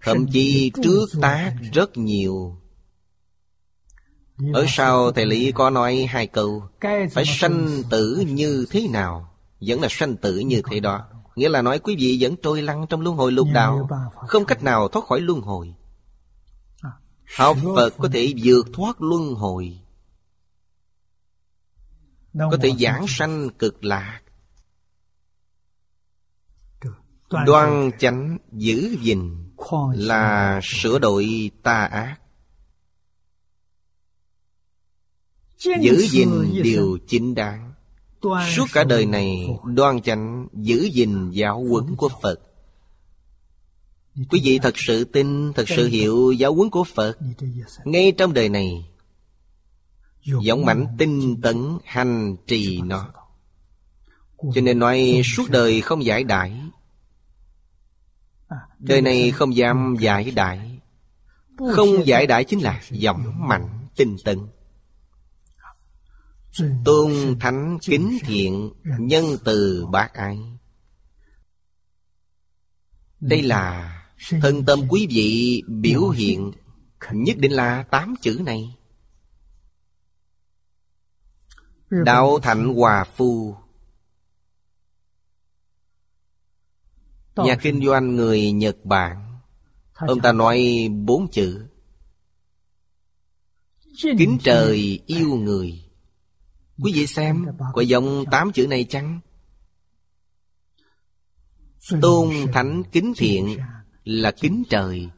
Thậm 0.00 0.26
chí 0.32 0.72
trước 0.82 1.06
tác 1.22 1.56
rất 1.72 1.96
nhiều 1.96 2.63
Ở 4.52 4.64
sau 4.68 5.12
thầy 5.12 5.26
Lý 5.26 5.52
có 5.52 5.70
nói 5.70 6.06
hai 6.10 6.26
câu 6.26 6.68
Phải 7.12 7.24
sanh 7.26 7.82
tử 7.90 8.24
như 8.28 8.66
thế 8.70 8.88
nào? 8.88 9.30
Vẫn 9.60 9.80
là 9.80 9.88
sanh 9.90 10.16
tử 10.16 10.38
như 10.38 10.62
thế 10.70 10.80
đó. 10.80 11.04
Nghĩa 11.36 11.48
là 11.48 11.62
nói 11.62 11.78
quý 11.78 11.96
vị 11.98 12.18
vẫn 12.20 12.36
trôi 12.42 12.62
lăn 12.62 12.86
trong 12.86 13.00
luân 13.00 13.16
hồi 13.16 13.32
lục 13.32 13.48
đạo 13.54 13.88
Không 14.28 14.44
cách 14.44 14.62
nào 14.62 14.88
thoát 14.88 15.04
khỏi 15.04 15.20
luân 15.20 15.40
hồi. 15.40 15.74
À, 16.82 16.90
Học 17.36 17.56
Phật 17.76 17.94
có 17.98 18.08
thể 18.12 18.32
vượt 18.44 18.66
thoát 18.72 19.02
luân 19.02 19.34
hồi 19.34 19.80
Có 22.34 22.56
thể 22.62 22.72
giảng 22.80 23.04
sanh 23.08 23.50
cực 23.50 23.84
lạc. 23.84 24.20
Đoan 27.46 27.90
chánh 27.98 28.38
giữ 28.52 28.96
gìn 29.00 29.52
Là 29.94 30.60
sửa 30.62 30.98
đổi 30.98 31.50
tà 31.62 31.84
ác 31.84 32.16
Giữ 35.80 36.06
gìn 36.10 36.62
điều 36.62 36.98
chính 37.08 37.34
đáng. 37.34 37.72
Suốt 38.56 38.66
cả 38.72 38.84
đời 38.84 39.06
này 39.06 39.48
đoan 39.64 40.02
chánh 40.02 40.48
giữ 40.52 40.88
gìn 40.92 41.30
giáo 41.30 41.64
huấn 41.64 41.96
của 41.96 42.08
Phật. 42.22 42.40
Quý 44.30 44.40
vị 44.44 44.58
thật 44.58 44.74
sự 44.76 45.04
tin, 45.04 45.52
thật 45.52 45.64
sự 45.68 45.88
hiểu 45.88 46.32
giáo 46.32 46.54
huấn 46.54 46.70
của 46.70 46.84
Phật. 46.84 47.18
Ngay 47.84 48.12
trong 48.12 48.32
đời 48.32 48.48
này 48.48 48.90
Dũng 50.46 50.64
mạnh 50.64 50.86
tinh 50.98 51.40
tấn 51.42 51.78
hành 51.84 52.36
trì 52.46 52.80
nó. 52.80 53.08
Cho 54.54 54.60
nên 54.60 54.78
nói 54.78 55.22
suốt 55.24 55.50
đời 55.50 55.80
không 55.80 56.04
giải 56.04 56.24
đại 56.24 56.60
Đời 58.78 59.02
này 59.02 59.30
không 59.30 59.56
dám 59.56 59.96
giải 60.00 60.30
đại 60.30 60.80
Không 61.72 62.06
giải 62.06 62.26
đại 62.26 62.44
chính 62.44 62.60
là 62.60 62.82
dũng 62.90 63.48
mạnh 63.48 63.68
tinh 63.96 64.16
tấn 64.24 64.38
Tôn 66.84 67.12
thánh 67.40 67.78
kính 67.82 68.18
thiện 68.22 68.72
Nhân 68.98 69.24
từ 69.44 69.86
bác 69.86 70.14
ái. 70.14 70.38
Đây 73.20 73.42
là 73.42 73.90
Thân 74.42 74.64
tâm 74.64 74.80
quý 74.88 75.06
vị 75.10 75.62
biểu 75.68 76.08
hiện 76.08 76.52
Nhất 77.12 77.36
định 77.38 77.52
là 77.52 77.82
tám 77.82 78.14
chữ 78.22 78.40
này. 78.44 78.76
Đạo 81.90 82.38
Thạnh 82.42 82.74
Hòa 82.74 83.04
Phu. 83.04 83.56
Nhà 87.36 87.56
kinh 87.62 87.84
doanh 87.86 88.16
người 88.16 88.52
Nhật 88.52 88.76
Bản. 88.84 89.38
Ông 89.92 90.20
ta 90.20 90.32
nói 90.32 90.88
bốn 91.04 91.30
chữ. 91.30 91.66
Kính 94.02 94.38
trời 94.42 95.00
yêu 95.06 95.28
người 95.34 95.83
Quý 96.82 96.92
vị 96.94 97.06
xem 97.06 97.46
Có 97.72 97.82
dòng 97.82 98.24
tám 98.30 98.52
chữ 98.52 98.66
này 98.66 98.84
chăng? 98.84 99.20
Tôn 102.02 102.30
thánh 102.52 102.82
kính 102.92 103.12
thiện 103.16 103.58
Là 104.04 104.30
kính 104.30 104.62
trời. 104.70 105.08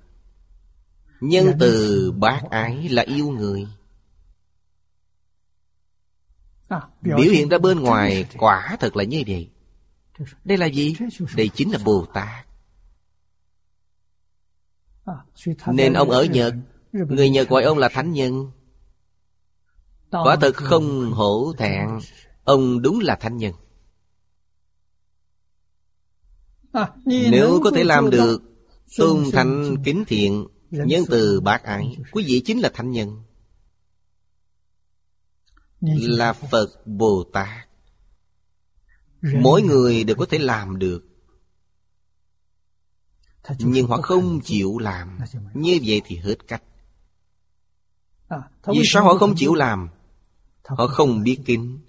Nhân 1.20 1.53
từ 1.61 2.12
bác 2.12 2.43
ái 2.51 2.89
là 2.89 3.03
yêu 3.03 3.28
người. 3.28 3.66
Biểu 7.03 7.19
hiện 7.33 7.49
ra 7.49 7.59
bên 7.59 7.81
ngoài 7.81 8.27
quả 8.39 8.77
thật 8.81 8.97
là 8.97 9.05
như 9.05 9.23
vậy. 9.27 9.51
Đây 10.45 10.59
là 10.59 10.66
gì? 10.66 10.97
Đây 11.37 11.51
chính 11.55 11.73
là 11.73 11.78
Bồ 11.85 12.07
Tát. 12.15 12.47
Nên 15.66 15.93
ông 15.93 16.11
ở 16.11 16.24
Nhật, 16.24 16.55
Người 16.93 17.31
Nhật 17.31 17.49
gọi 17.49 17.62
ông 17.62 17.78
là 17.78 17.89
Thánh 17.89 18.12
Nhân. 18.12 18.51
Quả 20.24 20.36
thật 20.36 20.56
không 20.56 21.12
hổ 21.12 21.52
thẹn. 21.59 21.88
Ông 22.44 22.82
đúng 22.82 23.01
là 23.01 23.16
thánh 23.16 23.36
nhân. 23.36 23.55
À, 26.72 26.93
Nếu 27.05 27.60
có 27.64 27.70
thể 27.70 27.84
làm 27.84 28.10
được 28.10 28.43
Tôn 28.97 29.24
thành 29.32 29.76
kính 29.84 30.05
thiện 30.06 30.47
Nhân 30.70 31.05
từ 31.10 31.40
bác 31.40 31.62
ái 31.62 31.97
Quý 32.12 32.24
vị 32.26 32.43
chính 32.44 32.60
là 32.60 32.70
thánh 32.74 32.90
nhân. 32.90 33.22
Là 35.80 36.32
phật 36.32 36.86
bồ 36.86 37.24
tát. 37.32 37.68
Mỗi 39.22 39.62
người 39.62 40.05
đều 40.05 40.16
có 40.16 40.26
thể 40.30 40.38
làm 40.38 40.78
được. 40.78 41.05
Nhưng 43.59 43.86
họ 43.86 44.02
không 44.02 44.40
chịu 44.40 44.78
làm. 44.78 45.18
Như 45.55 45.78
vậy 45.84 46.02
thì 46.05 46.16
hết 46.16 46.48
cách. 46.48 46.62
Vì 48.66 48.82
sao 48.84 49.05
họ 49.05 49.14
không 49.14 49.34
chịu 49.36 49.55
làm 49.55 49.88
họ 50.66 50.86
không 50.86 51.22
biết 51.22 51.38
kính. 51.44 51.80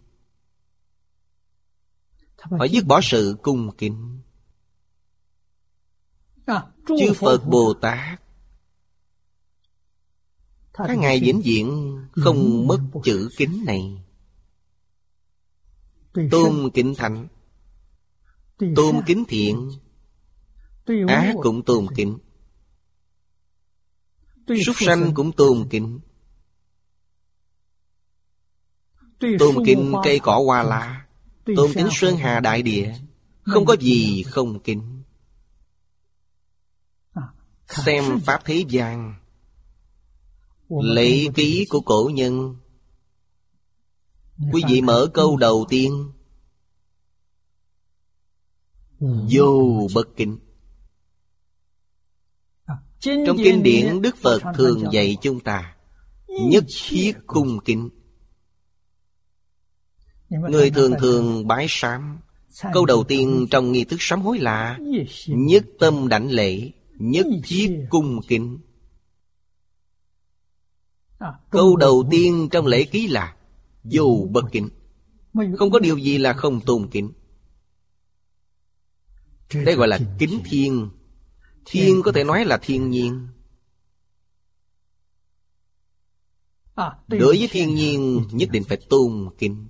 Họ 2.38 2.66
dứt 2.72 2.86
bỏ 2.86 3.00
sự 3.04 3.38
cung 3.42 3.72
kính. 3.78 4.20
Chư 6.88 7.14
phật 7.16 7.38
bồ 7.50 7.74
tát. 7.74 8.22
Các 10.74 10.98
ngài 10.98 11.20
vĩnh 11.20 11.42
viễn 11.44 11.98
không 12.12 12.68
mất 12.68 12.80
chữ 13.04 13.30
kính 13.38 13.64
này. 13.66 14.04
Tôn 16.32 16.70
kính 16.74 16.94
thánh. 16.98 17.28
Tôn 18.76 19.02
kính 19.08 19.24
thiện. 19.28 19.72
Ác 21.08 21.34
cũng 21.42 21.64
tôn 21.64 21.88
kính. 21.96 22.18
Súc 24.66 24.76
sanh 24.80 25.12
cũng 25.16 25.32
tôn 25.32 25.68
kính 25.70 26.00
tôn 29.20 29.66
kính 29.66 29.94
cây 30.04 30.20
cỏ 30.20 30.42
hoa 30.46 30.64
lá 30.64 31.06
tôn 31.56 31.74
kính 31.74 31.88
sơn 31.92 32.18
hà 32.18 32.40
đại 32.40 32.62
địa 32.62 32.94
không 33.42 33.66
có 33.66 33.76
gì 33.80 34.24
không 34.24 34.60
kính. 34.60 35.04
Xem 37.68 38.20
pháp 38.20 38.42
thế 38.46 38.64
gian 38.70 39.16
lễ 40.70 41.26
ký 41.36 41.66
của 41.70 41.80
cổ 41.80 42.12
nhân. 42.14 42.56
Quý 44.52 44.62
vị 44.70 44.82
mở 44.82 45.08
câu 45.14 45.38
đầu 45.38 45.66
tiên. 45.70 46.12
Vô 49.00 49.88
bất 49.96 50.08
kính. 50.16 50.40
Trong 53.00 53.38
kinh 53.38 53.64
điển 53.64 54.02
đức 54.02 54.16
phật 54.18 54.42
thường 54.56 54.84
dạy 54.92 55.18
chúng 55.22 55.40
ta 55.40 55.76
nhất 56.28 56.64
thiết 56.90 57.14
cung 57.28 57.60
kính 57.66 57.90
người 60.30 60.70
thường 60.70 60.94
thường 61.00 61.48
bái 61.48 61.66
sám. 61.70 62.20
Câu 62.74 62.86
đầu 62.86 63.04
tiên 63.04 63.48
trong 63.52 63.72
nghi 63.72 63.84
thức 63.84 63.98
sám 64.00 64.22
hối 64.22 64.40
là 64.40 64.80
nhất 65.28 65.66
tâm 65.80 66.08
đảnh 66.08 66.32
lễ 66.32 66.72
nhất 67.00 67.26
thiết 67.44 67.86
cung 67.90 68.20
kính. 68.28 68.60
Câu 71.50 71.76
đầu 71.76 72.08
tiên. 72.12 72.50
trong 72.52 72.66
lễ 72.66 72.84
ký 72.84 73.08
là 73.08 73.36
vô 73.84 74.28
bất 74.32 74.46
kính. 74.52 74.70
Không 75.58 75.72
có 75.72 75.80
điều 75.80 75.98
gì 75.98 76.18
là 76.18 76.34
không 76.34 76.62
tôn 76.62 76.88
kính. 76.92 77.12
Đây 79.54 79.76
gọi 79.76 79.88
là 79.88 80.00
kính 80.20 80.40
thiên. 80.46 80.90
Thiên 81.66 82.02
có 82.04 82.12
thể 82.12 82.24
nói 82.24 82.46
là 82.46 82.58
thiên 82.62 82.90
nhiên. 82.90 83.28
Đối 87.08 87.38
với 87.38 87.48
thiên 87.52 87.76
nhiên 87.76 88.24
nhất 88.32 88.50
định 88.52 88.64
phải 88.64 88.78
tôn 88.90 89.30
kính 89.38 89.68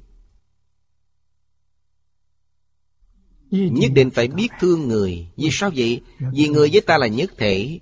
nhất 3.51 3.91
định 3.93 4.09
phải 4.09 4.27
biết 4.27 4.47
thương 4.59 4.87
người. 4.87 5.31
Vì 5.37 5.49
sao 5.51 5.71
vậy? 5.75 6.01
Vì 6.33 6.47
người 6.47 6.69
với 6.71 6.81
ta 6.81 6.97
là 6.97 7.07
nhất 7.07 7.31
thể. 7.37 7.79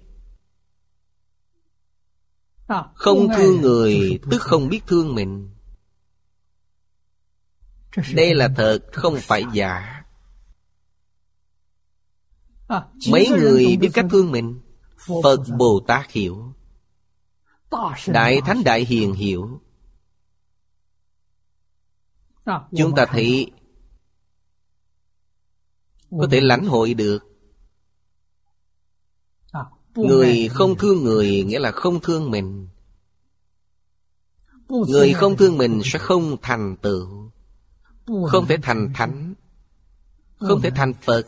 Không 2.93 3.27
thương 3.37 3.61
người 3.61 4.19
tức 4.31 4.41
không 4.41 4.69
biết 4.69 4.81
thương 4.87 5.15
mình. 5.15 5.49
Đây 8.15 8.35
là 8.35 8.49
thật 8.55 8.79
không 8.93 9.17
phải 9.21 9.43
giả. 9.53 10.03
Mấy 13.11 13.29
người 13.29 13.77
biết 13.79 13.89
cách 13.93 14.05
thương. 14.11 14.31
mình? 14.31 14.59
Phật 15.23 15.39
bồ 15.57 15.79
tát 15.87 16.11
hiểu. 16.11 16.53
Đại 18.07 18.41
thánh 18.45 18.63
đại 18.63 18.85
hiền 18.85 19.13
hiểu. 19.13 19.61
Chúng 22.77 22.95
ta 22.95 23.05
thấy 23.05 23.51
có 26.11 26.27
thể 26.31 26.41
lãnh 26.41 26.65
hội 26.65 26.93
được. 26.93 27.23
Người 29.95 30.47
không 30.51 30.77
thương 30.77 31.03
người 31.03 31.43
nghĩa 31.43 31.59
là 31.59 31.71
không 31.71 31.99
thương 31.99 32.31
mình. 32.31 32.67
Người 34.67 35.13
không 35.13 35.37
thương 35.37 35.57
mình 35.57 35.81
sẽ 35.83 35.99
không 35.99 36.37
thành 36.41 36.77
tựu. 36.81 37.31
Không 38.27 38.45
thể 38.47 38.57
thành 38.61 38.93
thánh. 38.93 39.33
không 40.39 40.61
thể 40.61 40.69
thành 40.69 40.93
phật. 40.93 41.27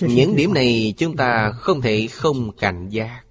Những 0.00 0.36
điểm 0.36 0.54
này 0.54 0.94
chúng 0.98 1.16
ta 1.16 1.52
không 1.52 1.80
thể 1.80 2.06
không 2.06 2.56
cảnh 2.56 2.88
giác. 2.88 3.22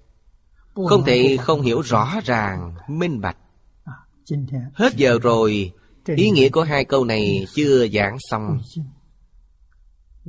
Không 0.74 1.04
thể 1.06 1.36
không 1.40 1.62
hiểu 1.62 1.80
rõ 1.80 2.20
ràng 2.24 2.74
minh 2.88 3.20
bạch. 3.20 3.36
Hết 4.74 4.96
giờ 4.96 5.18
rồi. 5.22 5.72
Ý 6.16 6.30
nghĩa 6.30 6.48
của 6.48 6.62
hai 6.62 6.84
câu 6.84 7.04
này 7.04 7.46
chưa 7.54 7.88
giảng 7.88 8.16
xong 8.20 8.60